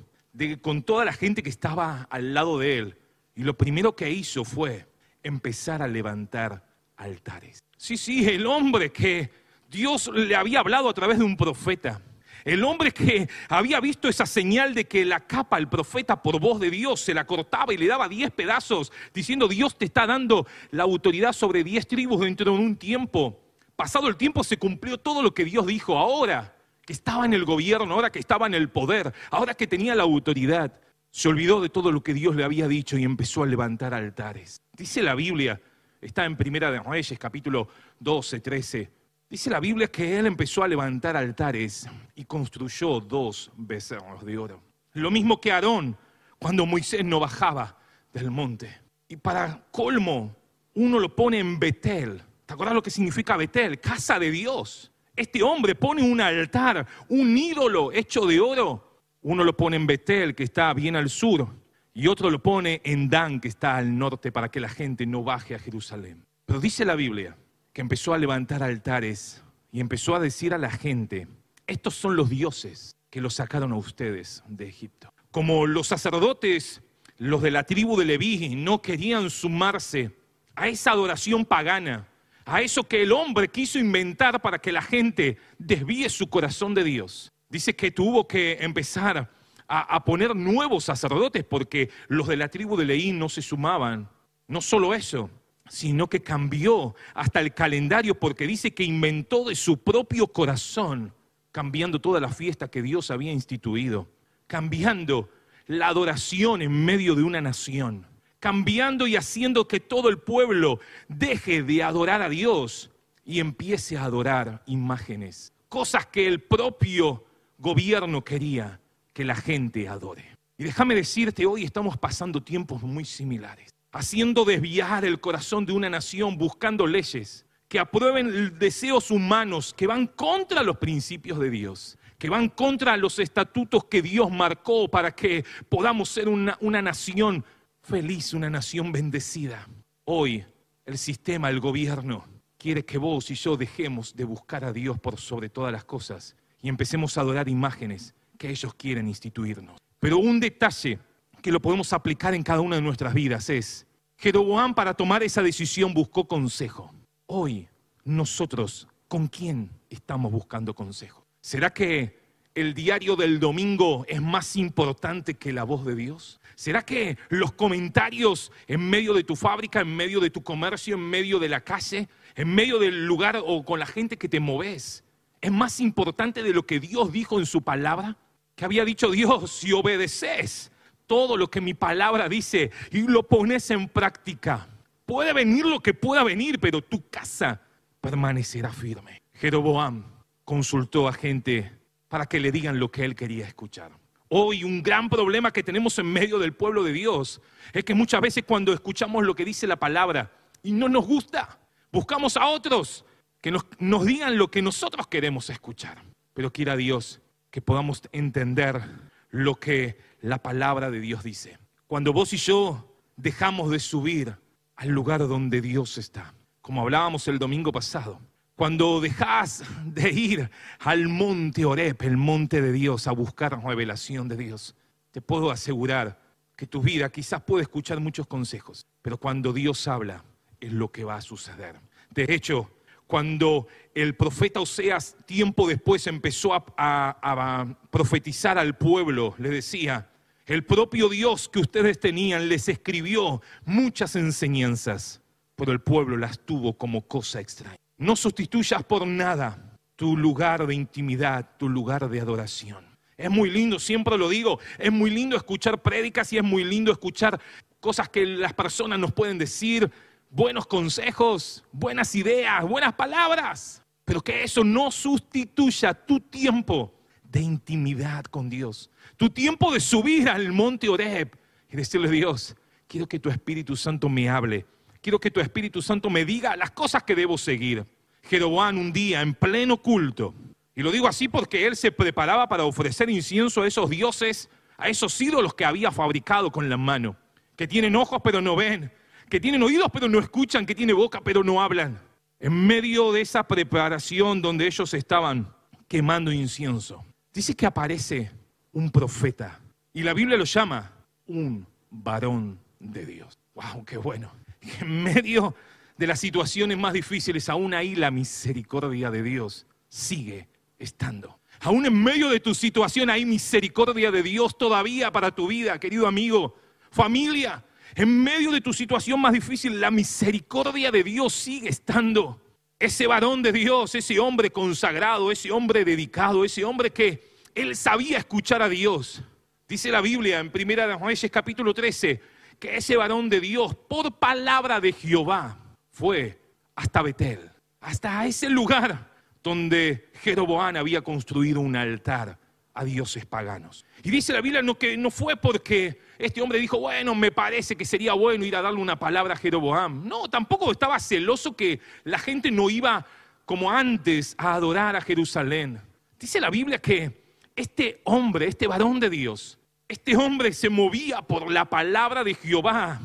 con 0.60 0.84
toda 0.84 1.04
la 1.04 1.12
gente 1.12 1.42
que 1.42 1.50
estaba 1.50 2.06
al 2.08 2.34
lado 2.34 2.56
de 2.60 2.78
él. 2.78 2.98
Y 3.34 3.42
lo 3.42 3.58
primero 3.58 3.96
que 3.96 4.12
hizo 4.12 4.44
fue 4.44 4.86
empezar 5.24 5.82
a 5.82 5.88
levantar 5.88 6.68
altares. 6.96 7.64
Sí, 7.76 7.96
sí, 7.96 8.24
el 8.28 8.46
hombre 8.46 8.92
que 8.92 9.28
Dios 9.68 10.08
le 10.14 10.36
había 10.36 10.60
hablado 10.60 10.88
a 10.88 10.94
través 10.94 11.18
de 11.18 11.24
un 11.24 11.36
profeta 11.36 12.00
el 12.44 12.64
hombre 12.64 12.92
que 12.92 13.28
había 13.48 13.80
visto 13.80 14.08
esa 14.08 14.26
señal 14.26 14.74
de 14.74 14.86
que 14.86 15.04
la 15.04 15.20
capa, 15.20 15.58
el 15.58 15.68
profeta 15.68 16.22
por 16.22 16.40
voz 16.40 16.60
de 16.60 16.70
Dios, 16.70 17.00
se 17.00 17.14
la 17.14 17.26
cortaba 17.26 17.72
y 17.72 17.76
le 17.76 17.86
daba 17.86 18.08
diez 18.08 18.30
pedazos, 18.30 18.92
diciendo 19.14 19.48
Dios 19.48 19.76
te 19.76 19.84
está 19.84 20.06
dando 20.06 20.46
la 20.70 20.82
autoridad 20.82 21.32
sobre 21.32 21.64
diez 21.64 21.86
tribus 21.86 22.20
dentro 22.20 22.52
de 22.52 22.58
un 22.58 22.76
tiempo. 22.76 23.40
Pasado 23.76 24.08
el 24.08 24.16
tiempo 24.16 24.44
se 24.44 24.58
cumplió 24.58 24.98
todo 24.98 25.22
lo 25.22 25.34
que 25.34 25.44
Dios 25.44 25.66
dijo. 25.66 25.98
Ahora 25.98 26.56
que 26.84 26.92
estaba 26.92 27.24
en 27.24 27.32
el 27.32 27.44
gobierno, 27.44 27.94
ahora 27.94 28.10
que 28.10 28.18
estaba 28.18 28.46
en 28.46 28.54
el 28.54 28.68
poder, 28.68 29.12
ahora 29.30 29.54
que 29.54 29.66
tenía 29.66 29.94
la 29.94 30.02
autoridad, 30.02 30.72
se 31.10 31.28
olvidó 31.28 31.60
de 31.60 31.68
todo 31.68 31.92
lo 31.92 32.02
que 32.02 32.14
Dios 32.14 32.34
le 32.34 32.44
había 32.44 32.66
dicho 32.68 32.98
y 32.98 33.04
empezó 33.04 33.42
a 33.42 33.46
levantar 33.46 33.94
altares. 33.94 34.62
Dice 34.72 35.02
la 35.02 35.14
Biblia, 35.14 35.60
está 36.00 36.24
en 36.24 36.36
Primera 36.36 36.70
de 36.70 36.80
Reyes, 36.80 37.18
capítulo 37.18 37.68
12, 38.00 38.40
13 38.40 39.01
Dice 39.32 39.48
la 39.48 39.60
Biblia 39.60 39.88
que 39.88 40.18
él 40.18 40.26
empezó 40.26 40.62
a 40.62 40.68
levantar 40.68 41.16
altares 41.16 41.88
y 42.14 42.26
construyó 42.26 43.00
dos 43.00 43.50
becerros 43.56 44.26
de 44.26 44.36
oro. 44.36 44.60
Lo 44.92 45.10
mismo 45.10 45.40
que 45.40 45.50
Aarón 45.50 45.96
cuando 46.38 46.66
Moisés 46.66 47.02
no 47.02 47.18
bajaba 47.18 47.78
del 48.12 48.30
monte. 48.30 48.78
Y 49.08 49.16
para 49.16 49.64
colmo, 49.70 50.36
uno 50.74 51.00
lo 51.00 51.16
pone 51.16 51.38
en 51.38 51.58
Betel. 51.58 52.22
¿Te 52.44 52.52
acuerdas 52.52 52.74
lo 52.74 52.82
que 52.82 52.90
significa 52.90 53.38
Betel? 53.38 53.80
Casa 53.80 54.18
de 54.18 54.30
Dios. 54.30 54.92
Este 55.16 55.42
hombre 55.42 55.74
pone 55.76 56.02
un 56.02 56.20
altar, 56.20 56.86
un 57.08 57.34
ídolo 57.34 57.90
hecho 57.90 58.26
de 58.26 58.38
oro. 58.38 59.00
Uno 59.22 59.44
lo 59.44 59.56
pone 59.56 59.76
en 59.76 59.86
Betel, 59.86 60.34
que 60.34 60.44
está 60.44 60.74
bien 60.74 60.94
al 60.94 61.08
sur, 61.08 61.48
y 61.94 62.06
otro 62.06 62.28
lo 62.28 62.42
pone 62.42 62.82
en 62.84 63.08
Dan, 63.08 63.40
que 63.40 63.48
está 63.48 63.78
al 63.78 63.96
norte, 63.96 64.30
para 64.30 64.50
que 64.50 64.60
la 64.60 64.68
gente 64.68 65.06
no 65.06 65.24
baje 65.24 65.54
a 65.54 65.58
Jerusalén. 65.58 66.22
Pero 66.44 66.60
dice 66.60 66.84
la 66.84 66.96
Biblia 66.96 67.34
que 67.72 67.80
empezó 67.80 68.12
a 68.14 68.18
levantar 68.18 68.62
altares 68.62 69.42
y 69.70 69.80
empezó 69.80 70.14
a 70.14 70.20
decir 70.20 70.52
a 70.52 70.58
la 70.58 70.70
gente, 70.70 71.26
estos 71.66 71.94
son 71.94 72.16
los 72.16 72.28
dioses 72.28 72.94
que 73.10 73.20
los 73.20 73.34
sacaron 73.34 73.72
a 73.72 73.76
ustedes 73.76 74.42
de 74.46 74.68
Egipto. 74.68 75.12
Como 75.30 75.66
los 75.66 75.86
sacerdotes, 75.86 76.82
los 77.18 77.42
de 77.42 77.50
la 77.50 77.64
tribu 77.64 77.96
de 77.96 78.04
Leví, 78.04 78.54
no 78.56 78.82
querían 78.82 79.30
sumarse 79.30 80.10
a 80.54 80.68
esa 80.68 80.90
adoración 80.92 81.44
pagana, 81.44 82.08
a 82.44 82.60
eso 82.60 82.84
que 82.84 83.02
el 83.02 83.12
hombre 83.12 83.48
quiso 83.48 83.78
inventar 83.78 84.42
para 84.42 84.58
que 84.58 84.72
la 84.72 84.82
gente 84.82 85.38
desvíe 85.58 86.08
su 86.10 86.28
corazón 86.28 86.74
de 86.74 86.84
Dios. 86.84 87.32
Dice 87.48 87.74
que 87.74 87.90
tuvo 87.90 88.26
que 88.26 88.58
empezar 88.60 89.30
a, 89.68 90.04
poner 90.04 90.36
nuevos 90.36 90.84
sacerdotes 90.84 91.44
porque 91.44 91.90
los 92.08 92.28
de 92.28 92.36
la 92.36 92.48
tribu 92.48 92.76
de 92.76 92.84
Leví 92.84 93.12
no 93.12 93.30
se 93.30 93.40
sumaban. 93.40 94.08
No 94.46 94.60
solo 94.60 94.92
eso, 94.92 95.30
sino 95.72 96.06
que 96.06 96.20
cambió 96.20 96.94
hasta 97.14 97.40
el 97.40 97.54
calendario 97.54 98.14
porque 98.14 98.46
dice 98.46 98.74
que 98.74 98.84
inventó 98.84 99.48
de 99.48 99.54
su 99.54 99.78
propio 99.78 100.26
corazón, 100.26 101.14
cambiando 101.50 101.98
toda 101.98 102.20
la 102.20 102.28
fiesta 102.28 102.70
que 102.70 102.82
Dios 102.82 103.10
había 103.10 103.32
instituido, 103.32 104.06
cambiando 104.46 105.30
la 105.66 105.88
adoración 105.88 106.60
en 106.60 106.84
medio 106.84 107.14
de 107.14 107.22
una 107.22 107.40
nación, 107.40 108.06
cambiando 108.38 109.06
y 109.06 109.16
haciendo 109.16 109.66
que 109.66 109.80
todo 109.80 110.10
el 110.10 110.18
pueblo 110.18 110.78
deje 111.08 111.62
de 111.62 111.82
adorar 111.82 112.20
a 112.20 112.28
Dios 112.28 112.90
y 113.24 113.40
empiece 113.40 113.96
a 113.96 114.04
adorar 114.04 114.62
imágenes, 114.66 115.54
cosas 115.70 116.04
que 116.04 116.28
el 116.28 116.42
propio 116.42 117.24
gobierno 117.56 118.22
quería 118.22 118.78
que 119.14 119.24
la 119.24 119.36
gente 119.36 119.88
adore. 119.88 120.36
Y 120.58 120.64
déjame 120.64 120.94
decirte, 120.94 121.46
hoy 121.46 121.64
estamos 121.64 121.96
pasando 121.96 122.42
tiempos 122.42 122.82
muy 122.82 123.06
similares 123.06 123.71
haciendo 123.92 124.44
desviar 124.44 125.04
el 125.04 125.20
corazón 125.20 125.66
de 125.66 125.72
una 125.72 125.90
nación, 125.90 126.38
buscando 126.38 126.86
leyes 126.86 127.46
que 127.68 127.78
aprueben 127.78 128.58
deseos 128.58 129.10
humanos 129.10 129.72
que 129.74 129.86
van 129.86 130.06
contra 130.06 130.62
los 130.62 130.76
principios 130.76 131.38
de 131.38 131.50
Dios, 131.50 131.96
que 132.18 132.28
van 132.28 132.48
contra 132.48 132.96
los 132.96 133.18
estatutos 133.18 133.84
que 133.84 134.02
Dios 134.02 134.30
marcó 134.30 134.88
para 134.88 135.14
que 135.14 135.44
podamos 135.68 136.08
ser 136.08 136.28
una, 136.28 136.58
una 136.60 136.82
nación 136.82 137.44
feliz, 137.82 138.34
una 138.34 138.50
nación 138.50 138.92
bendecida. 138.92 139.66
Hoy 140.04 140.44
el 140.84 140.98
sistema, 140.98 141.48
el 141.48 141.60
gobierno, 141.60 142.26
quiere 142.58 142.84
que 142.84 142.98
vos 142.98 143.30
y 143.30 143.34
yo 143.34 143.56
dejemos 143.56 144.14
de 144.14 144.24
buscar 144.24 144.64
a 144.64 144.72
Dios 144.72 145.00
por 145.00 145.18
sobre 145.18 145.48
todas 145.48 145.72
las 145.72 145.84
cosas 145.84 146.36
y 146.60 146.68
empecemos 146.68 147.16
a 147.16 147.22
adorar 147.22 147.48
imágenes 147.48 148.14
que 148.38 148.50
ellos 148.50 148.74
quieren 148.74 149.08
instituirnos. 149.08 149.78
Pero 149.98 150.18
un 150.18 150.40
detalle 150.40 150.98
que 151.42 151.52
lo 151.52 151.60
podemos 151.60 151.92
aplicar 151.92 152.34
en 152.34 152.42
cada 152.42 152.60
una 152.60 152.76
de 152.76 152.82
nuestras 152.82 153.12
vidas 153.12 153.50
es, 153.50 153.86
Jeroboam 154.16 154.74
para 154.74 154.94
tomar 154.94 155.22
esa 155.22 155.42
decisión 155.42 155.92
buscó 155.92 156.26
consejo. 156.26 156.94
Hoy 157.26 157.68
nosotros, 158.04 158.88
¿con 159.08 159.26
quién 159.26 159.70
estamos 159.90 160.32
buscando 160.32 160.74
consejo? 160.74 161.26
¿Será 161.40 161.70
que 161.70 162.22
el 162.54 162.74
diario 162.74 163.16
del 163.16 163.40
domingo 163.40 164.04
es 164.08 164.22
más 164.22 164.56
importante 164.56 165.34
que 165.34 165.52
la 165.52 165.64
voz 165.64 165.84
de 165.84 165.96
Dios? 165.96 166.40
¿Será 166.54 166.82
que 166.82 167.18
los 167.28 167.52
comentarios 167.52 168.52
en 168.68 168.88
medio 168.88 169.12
de 169.14 169.24
tu 169.24 169.34
fábrica, 169.34 169.80
en 169.80 169.94
medio 169.94 170.20
de 170.20 170.30
tu 170.30 170.42
comercio, 170.42 170.94
en 170.94 171.02
medio 171.02 171.38
de 171.38 171.48
la 171.48 171.60
calle, 171.60 172.08
en 172.34 172.54
medio 172.54 172.78
del 172.78 173.06
lugar 173.06 173.42
o 173.44 173.64
con 173.64 173.78
la 173.78 173.86
gente 173.86 174.16
que 174.16 174.28
te 174.28 174.40
moves, 174.40 175.04
es 175.40 175.50
más 175.50 175.80
importante 175.80 176.42
de 176.42 176.52
lo 176.52 176.64
que 176.64 176.78
Dios 176.78 177.12
dijo 177.12 177.40
en 177.40 177.46
su 177.46 177.62
palabra? 177.62 178.16
Que 178.54 178.64
había 178.64 178.84
dicho 178.84 179.10
Dios, 179.10 179.50
si 179.50 179.72
obedeces, 179.72 180.71
todo 181.12 181.36
lo 181.36 181.50
que 181.50 181.60
mi 181.60 181.74
palabra 181.74 182.26
dice 182.26 182.70
y 182.90 183.02
lo 183.02 183.24
pones 183.24 183.70
en 183.70 183.86
práctica. 183.86 184.66
Puede 185.04 185.34
venir 185.34 185.66
lo 185.66 185.78
que 185.80 185.92
pueda 185.92 186.24
venir, 186.24 186.58
pero 186.58 186.80
tu 186.80 187.06
casa 187.10 187.60
permanecerá 188.00 188.72
firme. 188.72 189.20
Jeroboam 189.34 190.04
consultó 190.42 191.06
a 191.08 191.12
gente 191.12 191.70
para 192.08 192.24
que 192.24 192.40
le 192.40 192.50
digan 192.50 192.80
lo 192.80 192.90
que 192.90 193.04
él 193.04 193.14
quería 193.14 193.46
escuchar. 193.46 193.92
Hoy 194.28 194.64
un 194.64 194.82
gran 194.82 195.10
problema 195.10 195.52
que 195.52 195.62
tenemos 195.62 195.98
en 195.98 196.10
medio 196.10 196.38
del 196.38 196.54
pueblo 196.54 196.82
de 196.82 196.94
Dios 196.94 197.42
es 197.74 197.84
que 197.84 197.92
muchas 197.92 198.22
veces 198.22 198.44
cuando 198.46 198.72
escuchamos 198.72 199.22
lo 199.22 199.34
que 199.34 199.44
dice 199.44 199.66
la 199.66 199.76
palabra 199.76 200.32
y 200.62 200.72
no 200.72 200.88
nos 200.88 201.06
gusta, 201.06 201.58
buscamos 201.92 202.38
a 202.38 202.46
otros 202.46 203.04
que 203.42 203.50
nos, 203.50 203.66
nos 203.78 204.06
digan 204.06 204.38
lo 204.38 204.50
que 204.50 204.62
nosotros 204.62 205.08
queremos 205.08 205.50
escuchar. 205.50 206.02
Pero 206.32 206.50
quiera 206.54 206.74
Dios 206.74 207.20
que 207.50 207.60
podamos 207.60 208.00
entender 208.12 209.11
lo 209.32 209.56
que 209.56 209.98
la 210.20 210.38
palabra 210.38 210.90
de 210.90 211.00
Dios 211.00 211.24
dice. 211.24 211.58
Cuando 211.88 212.12
vos 212.12 212.32
y 212.32 212.36
yo 212.36 212.96
dejamos 213.16 213.70
de 213.70 213.80
subir 213.80 214.36
al 214.76 214.88
lugar 214.88 215.26
donde 215.26 215.60
Dios 215.60 215.98
está, 215.98 216.32
como 216.60 216.82
hablábamos 216.82 217.26
el 217.26 217.38
domingo 217.38 217.72
pasado, 217.72 218.20
cuando 218.54 219.00
dejas 219.00 219.64
de 219.84 220.10
ir 220.10 220.50
al 220.78 221.08
monte 221.08 221.64
Orep, 221.64 222.00
el 222.02 222.16
monte 222.16 222.62
de 222.62 222.72
Dios, 222.72 223.08
a 223.08 223.12
buscar 223.12 223.60
revelación 223.64 224.28
de 224.28 224.36
Dios, 224.36 224.76
te 225.10 225.20
puedo 225.20 225.50
asegurar 225.50 226.20
que 226.54 226.66
tu 226.66 226.80
vida 226.80 227.10
quizás 227.10 227.42
puede 227.42 227.62
escuchar 227.62 227.98
muchos 227.98 228.26
consejos, 228.26 228.86
pero 229.00 229.18
cuando 229.18 229.52
Dios 229.52 229.88
habla 229.88 230.22
es 230.60 230.72
lo 230.72 230.92
que 230.92 231.04
va 231.04 231.16
a 231.16 231.20
suceder. 231.22 231.80
De 232.10 232.26
hecho, 232.28 232.70
cuando 233.12 233.66
el 233.94 234.16
profeta 234.16 234.58
Oseas 234.60 235.14
tiempo 235.26 235.68
después 235.68 236.06
empezó 236.06 236.54
a, 236.54 237.76
profetizar 237.90 238.56
al 238.56 238.78
pueblo, 238.78 239.34
le 239.36 239.50
decía, 239.50 240.08
el 240.46 240.64
propio 240.64 241.10
Dios 241.10 241.46
que 241.50 241.58
ustedes 241.58 242.00
tenían 242.00 242.48
les 242.48 242.70
escribió 242.70 243.42
muchas 243.66 244.16
enseñanzas, 244.16 245.20
pero 245.56 245.72
el 245.72 245.82
pueblo 245.82 246.16
las 246.16 246.38
tuvo 246.38 246.78
como 246.78 247.06
cosa 247.06 247.38
extraña. 247.38 247.76
No 247.98 248.16
sustituyas 248.16 248.82
por 248.82 249.06
nada 249.06 249.78
tu 249.94 250.16
lugar 250.16 250.66
de 250.66 250.74
intimidad, 250.74 251.50
tu 251.58 251.68
lugar 251.68 252.08
de 252.08 252.18
adoración. 252.18 252.82
Es 253.18 253.30
muy 253.30 253.50
lindo, 253.50 253.78
siempre 253.78 254.16
lo 254.16 254.30
digo, 254.30 254.58
es 254.78 254.90
muy 254.90 255.10
lindo 255.10 255.36
escuchar 255.36 255.82
prédicas 255.82 256.32
y 256.32 256.38
es 256.38 256.42
muy 256.44 256.64
lindo 256.64 256.90
escuchar 256.90 257.38
cosas 257.78 258.08
que 258.08 258.24
las 258.24 258.54
personas 258.54 258.98
nos 258.98 259.12
pueden 259.12 259.36
decir, 259.36 259.92
buenos 260.32 260.66
consejos, 260.66 261.62
buenas 261.72 262.14
ideas, 262.14 262.66
buenas 262.66 262.94
palabras, 262.94 263.82
pero 264.04 264.22
que 264.22 264.42
eso 264.42 264.64
no 264.64 264.90
sustituya 264.90 265.92
tu 265.94 266.20
tiempo 266.20 266.94
de 267.22 267.40
intimidad 267.40 268.24
con 268.24 268.48
Dios. 268.48 268.90
Tu 269.16 269.28
tiempo 269.30 269.72
de 269.72 269.78
subir 269.78 270.28
al 270.28 270.50
monte 270.52 270.88
Oreb 270.88 271.36
y 271.70 271.76
decirle, 271.76 272.10
Dios, 272.10 272.56
quiero 272.88 273.06
que 273.06 273.18
tu 273.18 273.28
Espíritu 273.28 273.76
Santo 273.76 274.08
me 274.08 274.28
hable. 274.28 274.66
Quiero 275.02 275.20
que 275.20 275.30
tu 275.30 275.40
Espíritu 275.40 275.82
Santo 275.82 276.08
me 276.08 276.24
diga 276.24 276.56
las 276.56 276.70
cosas 276.70 277.02
que 277.02 277.14
debo 277.14 277.36
seguir. 277.36 277.86
Jeroboam 278.22 278.78
un 278.78 278.92
día 278.92 279.20
en 279.20 279.34
pleno 279.34 279.82
culto, 279.82 280.34
y 280.74 280.82
lo 280.82 280.90
digo 280.90 281.08
así 281.08 281.28
porque 281.28 281.66
él 281.66 281.76
se 281.76 281.92
preparaba 281.92 282.48
para 282.48 282.64
ofrecer 282.64 283.10
incienso 283.10 283.62
a 283.62 283.66
esos 283.66 283.90
dioses, 283.90 284.48
a 284.78 284.88
esos 284.88 285.20
ídolos 285.20 285.54
que 285.54 285.64
había 285.64 285.90
fabricado 285.90 286.50
con 286.50 286.70
la 286.70 286.76
mano, 286.76 287.16
que 287.56 287.66
tienen 287.66 287.96
ojos 287.96 288.20
pero 288.22 288.40
no 288.40 288.56
ven, 288.56 288.92
que 289.32 289.40
tienen 289.40 289.62
oídos 289.62 289.88
pero 289.90 290.10
no 290.10 290.18
escuchan, 290.18 290.66
que 290.66 290.74
tienen 290.74 290.94
boca 290.94 291.22
pero 291.24 291.42
no 291.42 291.62
hablan. 291.62 291.98
En 292.38 292.52
medio 292.66 293.12
de 293.12 293.22
esa 293.22 293.42
preparación 293.42 294.42
donde 294.42 294.66
ellos 294.66 294.92
estaban 294.92 295.50
quemando 295.88 296.30
incienso, 296.30 297.02
dice 297.32 297.56
que 297.56 297.64
aparece 297.64 298.30
un 298.72 298.90
profeta 298.90 299.58
y 299.94 300.02
la 300.02 300.12
Biblia 300.12 300.36
lo 300.36 300.44
llama 300.44 300.92
un 301.26 301.66
varón 301.90 302.58
de 302.78 303.06
Dios. 303.06 303.38
¡Wow! 303.54 303.86
¡Qué 303.86 303.96
bueno! 303.96 304.30
En 304.82 305.02
medio 305.02 305.54
de 305.96 306.06
las 306.06 306.20
situaciones 306.20 306.76
más 306.76 306.92
difíciles, 306.92 307.48
aún 307.48 307.72
ahí 307.72 307.94
la 307.94 308.10
misericordia 308.10 309.10
de 309.10 309.22
Dios 309.22 309.66
sigue 309.88 310.46
estando. 310.78 311.38
Aún 311.60 311.86
en 311.86 312.04
medio 312.04 312.28
de 312.28 312.38
tu 312.38 312.54
situación 312.54 313.08
hay 313.08 313.24
misericordia 313.24 314.10
de 314.10 314.22
Dios 314.22 314.58
todavía 314.58 315.10
para 315.10 315.34
tu 315.34 315.46
vida, 315.46 315.80
querido 315.80 316.06
amigo, 316.06 316.54
familia. 316.90 317.64
En 317.94 318.22
medio 318.22 318.50
de 318.50 318.60
tu 318.60 318.72
situación 318.72 319.20
más 319.20 319.32
difícil, 319.32 319.80
la 319.80 319.90
misericordia 319.90 320.90
de 320.90 321.02
Dios 321.02 321.32
sigue 321.32 321.68
estando 321.68 322.40
ese 322.78 323.06
varón 323.06 323.42
de 323.42 323.52
Dios, 323.52 323.94
ese 323.94 324.18
hombre 324.18 324.50
consagrado, 324.50 325.30
ese 325.30 325.50
hombre 325.50 325.84
dedicado, 325.84 326.44
ese 326.44 326.64
hombre 326.64 326.90
que 326.90 327.22
él 327.54 327.76
sabía 327.76 328.18
escuchar 328.18 328.62
a 328.62 328.68
Dios. 328.68 329.22
Dice 329.68 329.90
la 329.90 330.00
Biblia 330.00 330.40
en 330.40 330.50
Primera 330.50 330.86
de 330.86 331.30
capítulo 331.30 331.74
13 331.74 332.20
que 332.58 332.76
ese 332.76 332.96
varón 332.96 333.28
de 333.28 333.40
Dios, 333.40 333.74
por 333.74 334.18
palabra 334.18 334.80
de 334.80 334.92
Jehová, 334.92 335.58
fue 335.90 336.40
hasta 336.74 337.02
Betel, 337.02 337.50
hasta 337.80 338.24
ese 338.26 338.48
lugar 338.48 339.10
donde 339.42 340.10
Jeroboam 340.22 340.76
había 340.76 341.02
construido 341.02 341.60
un 341.60 341.76
altar 341.76 342.38
a 342.74 342.84
dioses 342.84 343.26
paganos. 343.26 343.84
Y 344.02 344.10
dice 344.10 344.32
la 344.32 344.40
Biblia 344.40 344.62
no, 344.62 344.78
que 344.78 344.96
no 344.96 345.10
fue 345.10 345.36
porque 345.36 346.00
este 346.18 346.40
hombre 346.40 346.58
dijo, 346.58 346.78
bueno, 346.78 347.14
me 347.14 347.30
parece 347.30 347.76
que 347.76 347.84
sería 347.84 348.14
bueno 348.14 348.44
ir 348.44 348.56
a 348.56 348.62
darle 348.62 348.80
una 348.80 348.98
palabra 348.98 349.34
a 349.34 349.36
Jeroboam. 349.36 350.06
No, 350.06 350.28
tampoco 350.28 350.70
estaba 350.70 350.98
celoso 350.98 351.56
que 351.56 351.80
la 352.04 352.18
gente 352.18 352.50
no 352.50 352.70
iba 352.70 353.04
como 353.44 353.70
antes 353.70 354.34
a 354.38 354.54
adorar 354.54 354.96
a 354.96 355.00
Jerusalén. 355.00 355.80
Dice 356.18 356.40
la 356.40 356.50
Biblia 356.50 356.78
que 356.78 357.36
este 357.56 358.00
hombre, 358.04 358.46
este 358.46 358.66
varón 358.66 359.00
de 359.00 359.10
Dios, 359.10 359.58
este 359.88 360.16
hombre 360.16 360.52
se 360.52 360.70
movía 360.70 361.20
por 361.20 361.50
la 361.50 361.66
palabra 361.66 362.24
de 362.24 362.34
Jehová 362.34 363.00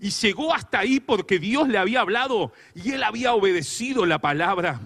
y 0.00 0.10
llegó 0.10 0.52
hasta 0.52 0.80
ahí 0.80 0.98
porque 0.98 1.38
Dios 1.38 1.68
le 1.68 1.78
había 1.78 2.00
hablado 2.00 2.52
y 2.74 2.90
él 2.90 3.04
había 3.04 3.34
obedecido 3.34 4.06
la 4.06 4.18
palabra. 4.18 4.80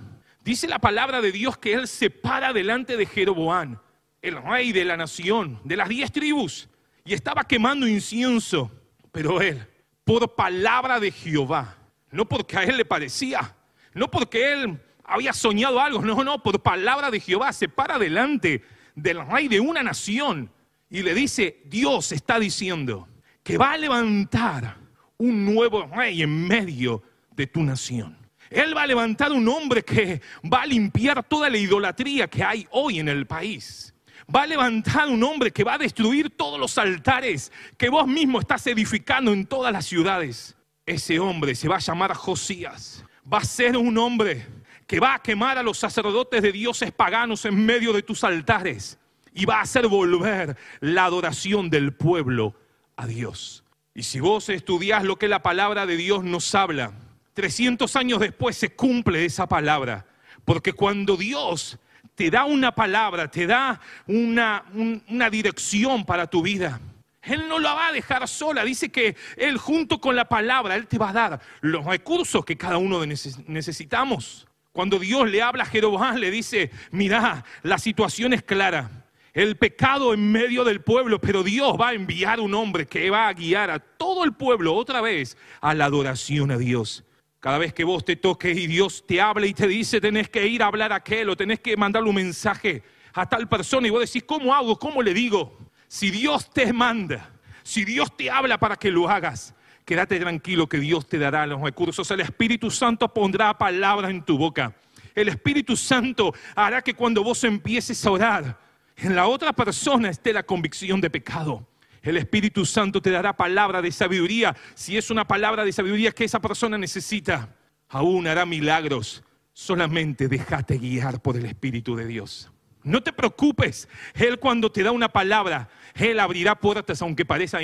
Dice 0.45 0.69
la 0.69 0.79
palabra 0.79 1.23
de 1.23 1.33
Dios 1.33 1.57
que 1.57 1.73
él 1.73 1.89
se 1.89 2.11
para 2.11 2.53
delante 2.53 2.97
de 2.97 3.07
Jeroboam 3.07 3.79
el 4.23 4.43
rey 4.43 4.73
de 4.73 4.85
la 4.85 4.97
nación, 4.97 5.61
de 5.65 5.77
las 5.77 5.89
diez 5.89 6.11
tribus, 6.13 6.69
y 7.05 7.15
estaba 7.15 7.45
quemando 7.45 7.87
incienso. 7.87 8.71
Pero 9.13 9.41
él, 9.41 9.67
por 10.05 10.35
palabra 10.35 11.01
de 11.01 11.11
Jehová, 11.11 11.77
no 12.11 12.29
porque 12.29 12.57
a 12.57 12.65
él 12.65 12.77
le 12.77 12.85
parecía, 12.85 13.57
no 13.95 14.11
porque 14.11 14.53
él 14.53 14.81
había 15.05 15.33
soñado 15.33 15.81
algo, 15.81 16.03
no, 16.03 16.23
no, 16.25 16.43
por 16.43 16.63
palabra 16.63 17.11
de 17.11 17.21
Jehová 17.21 17.53
se 17.53 17.69
para 17.69 17.99
delante 17.99 18.63
del 18.95 19.27
rey 19.27 19.49
de 19.49 19.61
una 19.61 19.83
nación 19.83 20.51
y 20.91 21.03
le 21.03 21.15
dice, 21.15 21.63
Dios 21.67 22.13
está 22.13 22.39
diciendo 22.39 23.09
que 23.43 23.59
va 23.59 23.73
a 23.73 23.79
levantar 23.79 24.77
un 25.19 25.45
nuevo 25.45 25.87
rey 25.87 26.23
en 26.23 26.47
medio 26.47 27.03
de 27.31 27.47
tu 27.47 27.63
nación. 27.63 28.17
Él 28.51 28.77
va 28.77 28.83
a 28.83 28.87
levantar 28.87 29.33
un 29.33 29.49
hombre 29.49 29.83
que 29.83 30.21
va 30.53 30.63
a 30.63 30.67
limpiar 30.67 31.23
toda 31.25 31.51
la 31.51 31.59
idolatría 31.59 32.29
que 32.29 32.45
hay 32.45 32.67
hoy 32.71 33.01
en 33.01 33.09
el 33.09 33.27
país. 33.27 33.93
Va 34.35 34.43
a 34.43 34.47
levantar 34.47 35.09
un 35.09 35.23
hombre 35.23 35.53
que 35.53 35.63
va 35.63 35.75
a 35.75 35.79
destruir 35.79 36.31
todos 36.31 36.59
los 36.59 36.77
altares 36.79 37.53
que 37.79 37.89
vos 37.89 38.07
mismo 38.07 38.41
estás 38.41 38.67
edificando 38.67 39.33
en 39.33 39.47
todas 39.47 39.73
las 39.73 39.87
ciudades. 39.87 40.57
Ese 40.85 41.19
hombre 41.19 41.55
se 41.55 41.69
va 41.69 41.77
a 41.77 41.81
llamar 41.81 42.15
Josías. 42.15 43.05
Va 43.33 43.39
a 43.39 43.45
ser 43.45 43.77
un 43.77 43.97
hombre 43.99 44.47
que 44.87 45.01
va 45.01 45.15
a 45.15 45.23
quemar 45.23 45.59
a 45.59 45.63
los 45.63 45.79
sacerdotes 45.79 46.43
de 46.43 46.53
dioses 46.53 46.93
paganos 46.93 47.45
en 47.45 47.65
medio 47.65 47.93
de 47.93 48.03
tus 48.03 48.25
altares 48.25 48.99
y 49.33 49.45
va 49.45 49.59
a 49.59 49.63
hacer 49.63 49.87
volver 49.87 50.57
la 50.81 51.05
adoración 51.05 51.71
del 51.71 51.93
pueblo 51.93 52.55
a 52.97 53.07
Dios. 53.07 53.65
Y 53.95 54.03
si 54.03 54.21
vos 54.21 54.49
estudias 54.49 55.05
lo 55.05 55.17
que 55.17 55.29
la 55.29 55.43
palabra 55.43 55.87
de 55.87 55.97
Dios 55.97 56.25
nos 56.25 56.55
habla, 56.55 56.93
300 57.35 57.95
años 57.97 58.21
después 58.21 58.57
se 58.57 58.75
cumple 58.75 59.25
esa 59.25 59.47
palabra, 59.47 60.07
porque 60.45 60.73
cuando 60.73 61.17
Dios 61.17 61.79
te 62.17 62.31
da 62.31 62.45
una 62.45 62.73
palabra, 62.73 63.31
te 63.31 63.47
da 63.47 63.81
una, 64.09 64.65
una 65.09 65.31
dirección 65.31 66.05
para 66.05 66.27
tu 66.27 66.43
vida, 66.43 66.81
él 67.27 67.49
no 67.49 67.59
la 67.59 67.75
va 67.75 67.89
a 67.89 67.93
dejar 67.93 68.27
sola. 68.29 68.65
Dice 68.65 68.91
que 68.91 69.17
Él 69.37 69.59
junto 69.59 70.01
con 70.01 70.15
la 70.15 70.27
palabra, 70.27 70.77
Él 70.77 70.87
te 70.87 70.99
va 70.99 71.11
a 71.11 71.13
dar 71.13 71.41
los 71.61 71.85
recursos 71.85 72.45
que 72.45 72.57
cada 72.57 72.79
uno 72.79 73.05
necesitamos. 73.05 74.47
Cuando 74.73 74.99
Dios 74.99 75.29
le 75.29 75.43
habla 75.43 75.65
a 75.65 75.67
Jeroboam, 75.67 76.17
le 76.17 76.31
dice, 76.31 76.71
mira, 76.91 77.45
la 77.63 77.79
situación 77.79 78.33
es 78.33 78.43
clara. 78.43 78.91
El 79.35 79.57
pecado 79.57 80.15
en 80.15 80.31
medio 80.31 80.65
del 80.65 80.81
pueblo, 80.81 81.21
pero 81.21 81.43
Dios 81.43 81.77
va 81.79 81.89
a 81.89 81.95
enviar 81.95 82.41
un 82.41 82.55
hombre 82.55 82.87
que 82.87 83.11
va 83.11 83.29
a 83.29 83.33
guiar 83.35 83.71
a 83.71 83.79
todo 83.79 84.25
el 84.25 84.33
pueblo 84.33 84.75
otra 84.75 85.01
vez 85.01 85.37
a 85.61 85.75
la 85.75 85.87
adoración 85.87 86.51
a 86.51 86.59
Dios. 86.59 87.06
Cada 87.41 87.59
vez 87.59 87.73
que 87.73 87.85
vos 87.85 88.05
te 88.05 88.17
toques 88.17 88.57
y 88.57 88.67
Dios 88.67 89.05
te 89.07 89.21
habla 89.21 89.47
y 89.47 89.55
te 89.55 89.69
dice, 89.69 90.01
tenés 90.01 90.29
que 90.29 90.47
ir 90.47 90.63
a 90.63 90.67
hablar 90.67 90.93
a 90.93 90.97
aquel 90.97 91.29
o 91.29 91.37
tenés 91.37 91.61
que 91.61 91.77
mandarle 91.77 92.09
un 92.09 92.17
mensaje 92.17 92.83
a 93.13 93.29
tal 93.29 93.49
persona 93.49 93.87
y 93.87 93.91
vos 93.91 94.01
decís, 94.01 94.25
¿cómo 94.27 94.55
hago? 94.55 94.79
¿Cómo 94.79 95.03
le 95.03 95.15
digo? 95.15 95.57
Si 95.89 96.11
Dios 96.11 96.51
te 96.51 96.73
manda, 96.73 97.31
si 97.63 97.85
Dios 97.85 98.17
te 98.17 98.31
habla 98.31 98.59
para 98.59 98.77
que 98.77 98.91
lo 98.91 99.09
hagas, 99.09 99.55
quédate 99.85 100.19
tranquilo 100.19 100.69
que 100.69 100.79
Dios 100.79 101.07
te 101.07 101.19
dará 101.19 101.47
los 101.47 101.61
recursos. 101.61 102.11
El 102.11 102.21
Espíritu 102.21 102.71
Santo 102.71 103.13
pondrá 103.13 103.57
palabras 103.57 104.11
en 104.11 104.23
tu 104.23 104.37
boca. 104.37 104.75
El 105.15 105.29
Espíritu 105.29 105.77
Santo 105.77 106.35
hará 106.55 106.83
que 106.83 106.95
cuando 106.95 107.23
vos 107.23 107.43
empieces 107.45 108.05
a 108.05 108.11
orar, 108.11 108.61
en 108.97 109.15
la 109.15 109.27
otra 109.27 109.53
persona 109.53 110.11
esté 110.11 110.33
la 110.33 110.43
convicción 110.43 111.01
de 111.01 111.11
pecado. 111.11 111.67
El 112.07 112.17
Espíritu 112.17 112.65
Santo 112.65 113.03
te 113.03 113.11
dará 113.11 113.37
palabra 113.37 113.83
de 113.83 113.91
sabiduría. 113.91 114.57
Si 114.75 114.97
es 114.97 115.11
una 115.11 115.27
palabra 115.27 115.65
de 115.65 115.73
sabiduría 115.73 116.13
que 116.13 116.23
esa 116.23 116.41
persona 116.41 116.79
necesita, 116.79 117.57
aún 117.89 118.29
hará 118.29 118.47
milagros. 118.47 119.25
Solamente 119.53 120.29
déjate 120.29 120.79
guiar 120.79 121.21
por 121.21 121.37
el 121.37 121.47
Espíritu 121.47 121.97
de 121.97 122.07
Dios. 122.07 122.49
No 122.85 123.03
te 123.03 123.13
preocupes. 123.13 123.89
Él 124.15 124.39
cuando 124.39 124.71
te 124.71 124.85
da 124.85 124.93
una 124.93 125.09
palabra, 125.09 125.69
Él 125.97 126.21
abrirá 126.21 126.55
puertas 126.55 127.03
aunque 127.03 127.25
parezca, 127.25 127.61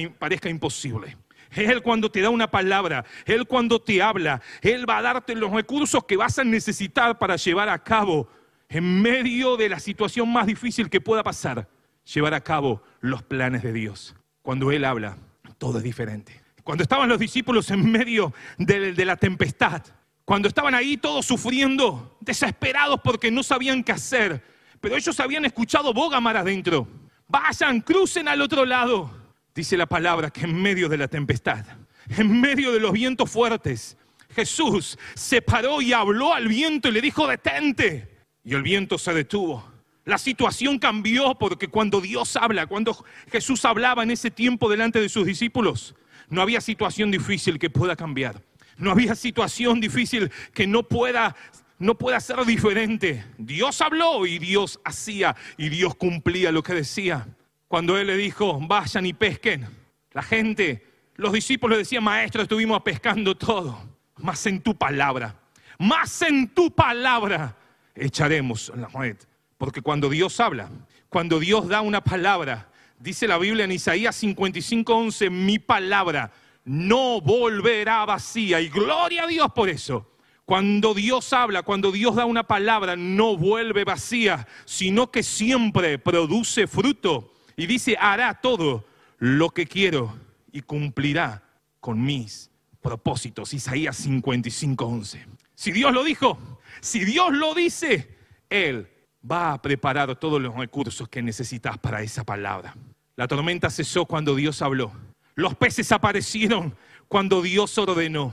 imposible. 0.51 1.17
Él 1.53 1.81
cuando 1.81 2.11
te 2.11 2.21
da 2.21 2.31
una 2.31 2.51
palabra, 2.51 3.05
Él 3.27 3.47
cuando 3.47 3.81
te 3.81 4.03
habla, 4.03 4.43
Él 4.61 4.91
va 4.91 4.99
a 4.99 5.03
darte 5.03 5.37
los 5.37 5.53
recursos 5.53 6.03
que 6.03 6.17
vas 6.17 6.41
a 6.41 6.45
necesitar 6.45 7.17
para 7.17 7.37
llevar 7.37 7.69
a 7.69 7.79
cabo, 7.85 8.29
en 8.69 9.03
medio 9.03 9.57
de 9.57 9.69
la 9.69 9.79
situación 9.79 10.33
más 10.33 10.49
difícil 10.49 10.91
que 10.91 11.01
pueda 11.01 11.23
pasar, 11.23 11.69
llevar 12.13 12.35
a 12.35 12.41
cabo 12.41 12.83
los 13.01 13.23
planes 13.23 13.63
de 13.63 13.73
Dios. 13.73 14.17
Cuando 14.43 14.71
Él 14.73 14.85
habla, 14.85 15.17
todo 15.59 15.79
es 15.79 15.85
diferente. 15.85 16.43
Cuando 16.65 16.83
estaban 16.83 17.09
los 17.09 17.19
discípulos 17.19 17.71
en 17.71 17.91
medio 17.91 18.33
de, 18.59 19.05
la 19.05 19.17
tempestad, 19.17 19.83
cuando 20.25 20.49
estaban 20.49 20.75
ahí 20.75 20.97
todos 20.97 21.27
sufriendo, 21.27 22.17
desesperados 22.21 23.01
porque 23.03 23.31
no 23.31 23.43
sabían 23.43 23.83
qué 23.83 23.93
hacer, 23.93 24.43
pero 24.81 24.97
ellos 24.97 25.19
habían 25.21 25.45
escuchado 25.45 25.93
Bogamar 25.93 26.37
adentro. 26.37 26.87
Vayan, 27.27 27.81
crucen 27.81 28.29
al 28.29 28.43
otro 28.43 28.65
lado. 28.65 29.11
Dice 29.55 29.77
la 29.77 29.87
palabra 29.87 30.31
que 30.31 30.43
en 30.43 30.61
medio 30.61 30.89
de 30.89 30.99
la 30.99 31.09
tempestad, 31.09 31.65
en 32.09 32.41
medio 32.41 32.73
de 32.73 32.81
los 32.81 32.93
vientos 32.93 33.31
fuertes, 33.31 33.97
Jesús 34.35 34.99
se 35.15 35.43
paró 35.43 35.81
y 35.81 35.93
habló 35.93 36.35
al 36.35 36.49
viento 36.49 36.89
y 36.89 36.93
le 36.93 37.01
dijo, 37.01 37.27
detente. 37.27 38.09
Y 38.45 38.55
el 38.55 38.63
viento 38.63 38.99
se 38.99 39.13
detuvo. 39.15 39.72
La 40.05 40.19
situación 40.19 40.79
cambió 40.79 41.37
porque 41.39 41.69
cuando 41.69 42.01
Dios 42.01 42.37
habla, 42.37 42.67
cuando 42.67 43.05
Jesús 43.31 43.65
hablaba 43.65 44.03
en 44.03 44.11
ese 44.11 44.31
tiempo 44.31 44.69
delante 44.69 45.01
de 45.01 45.09
sus 45.09 45.27
discípulos, 45.27 45.95
no 46.29 46.43
había 46.43 46.61
situación 46.61 47.11
difícil 47.11 47.59
que 47.59 47.71
pueda 47.71 47.95
cambiar. 47.95 48.43
No 48.77 48.91
había 48.91 49.15
situación 49.15 49.81
difícil 49.81 50.31
que 50.53 50.67
no 50.67 50.83
pueda 50.83 51.37
no 51.79 51.99
puede 51.99 52.21
ser 52.21 52.45
diferente. 52.47 53.25
Dios 53.39 53.81
habló 53.81 54.25
y 54.25 54.39
Dios 54.39 54.81
hacía 54.85 55.35
y 55.57 55.69
Dios 55.69 55.97
cumplía 55.97 56.53
lo 56.53 56.63
que 56.63 56.75
decía. 56.75 57.27
Cuando 57.67 57.99
Él 57.99 58.07
le 58.07 58.17
dijo, 58.17 58.61
vayan 58.61 59.05
y 59.05 59.13
pesquen, 59.13 59.67
la 60.13 60.23
gente, 60.23 60.87
los 61.17 61.33
discípulos 61.33 61.77
le 61.77 61.83
decían, 61.83 62.05
maestro, 62.05 62.43
estuvimos 62.43 62.83
pescando 62.83 63.37
todo, 63.37 63.83
más 64.19 64.47
en 64.47 64.61
tu 64.61 64.77
palabra, 64.77 65.41
más 65.79 66.23
en 66.23 66.49
tu 66.51 66.71
palabra 66.71 67.57
echaremos 67.97 68.73
la 68.77 68.87
red. 68.89 69.17
Porque 69.63 69.81
cuando 69.81 70.09
Dios 70.11 70.41
habla, 70.41 70.69
cuando 71.09 71.39
Dios 71.39 71.69
da 71.69 71.83
una 71.83 72.03
palabra, 72.03 72.69
dice 72.99 73.29
la 73.29 73.39
Biblia 73.39 73.65
en 73.65 73.71
Isaías 73.71 74.21
55:11, 74.21 75.31
mi 75.31 75.61
palabra 75.61 76.33
no 76.65 77.21
volverá 77.21 78.05
vacía. 78.05 78.61
Y 78.61 78.69
gloria 78.69 79.23
a 79.23 79.27
Dios 79.29 79.53
por 79.55 79.69
eso. 79.69 80.17
Cuando 80.45 80.95
Dios 80.95 81.33
habla, 81.33 81.63
cuando 81.63 81.93
Dios 81.93 82.17
da 82.17 82.25
una 82.25 82.43
palabra, 82.43 82.97
no 82.97 83.37
vuelve 83.37 83.85
vacía, 83.85 84.49
sino 84.65 85.13
que 85.13 85.23
siempre 85.23 85.97
produce 85.97 86.67
fruto. 86.67 87.33
Y 87.57 87.67
dice, 87.67 87.97
hará 88.01 88.41
todo 88.41 88.85
lo 89.19 89.51
que 89.51 89.69
quiero 89.69 90.19
y 90.51 90.63
cumplirá 90.63 91.41
con 91.79 92.05
mis 92.05 92.51
propósitos. 92.81 93.55
Isaías 93.55 93.97
55, 93.97 94.85
11. 94.85 95.27
Si 95.55 95.71
Dios 95.71 95.93
lo 95.93 96.03
dijo, 96.03 96.59
si 96.81 97.05
Dios 97.05 97.33
lo 97.33 97.55
dice, 97.55 98.19
Él 98.51 98.89
va 99.31 99.53
a 99.53 99.63
preparar 99.63 100.15
todos 100.17 100.41
los 100.41 100.55
recursos 100.55 101.09
que 101.09 101.23
necesitas 101.23 101.79
para 101.79 102.03
esa 102.03 102.25
palabra. 102.25 102.75
La 103.17 103.29
tormenta 103.29 103.71
cesó 103.71 104.05
cuando 104.07 104.35
Dios 104.35 104.63
habló. 104.63 104.93
Los 105.35 105.55
peces 105.55 105.93
aparecieron 105.93 106.75
cuando 107.09 107.43
Dios 107.43 107.77
ordenó. 107.79 108.33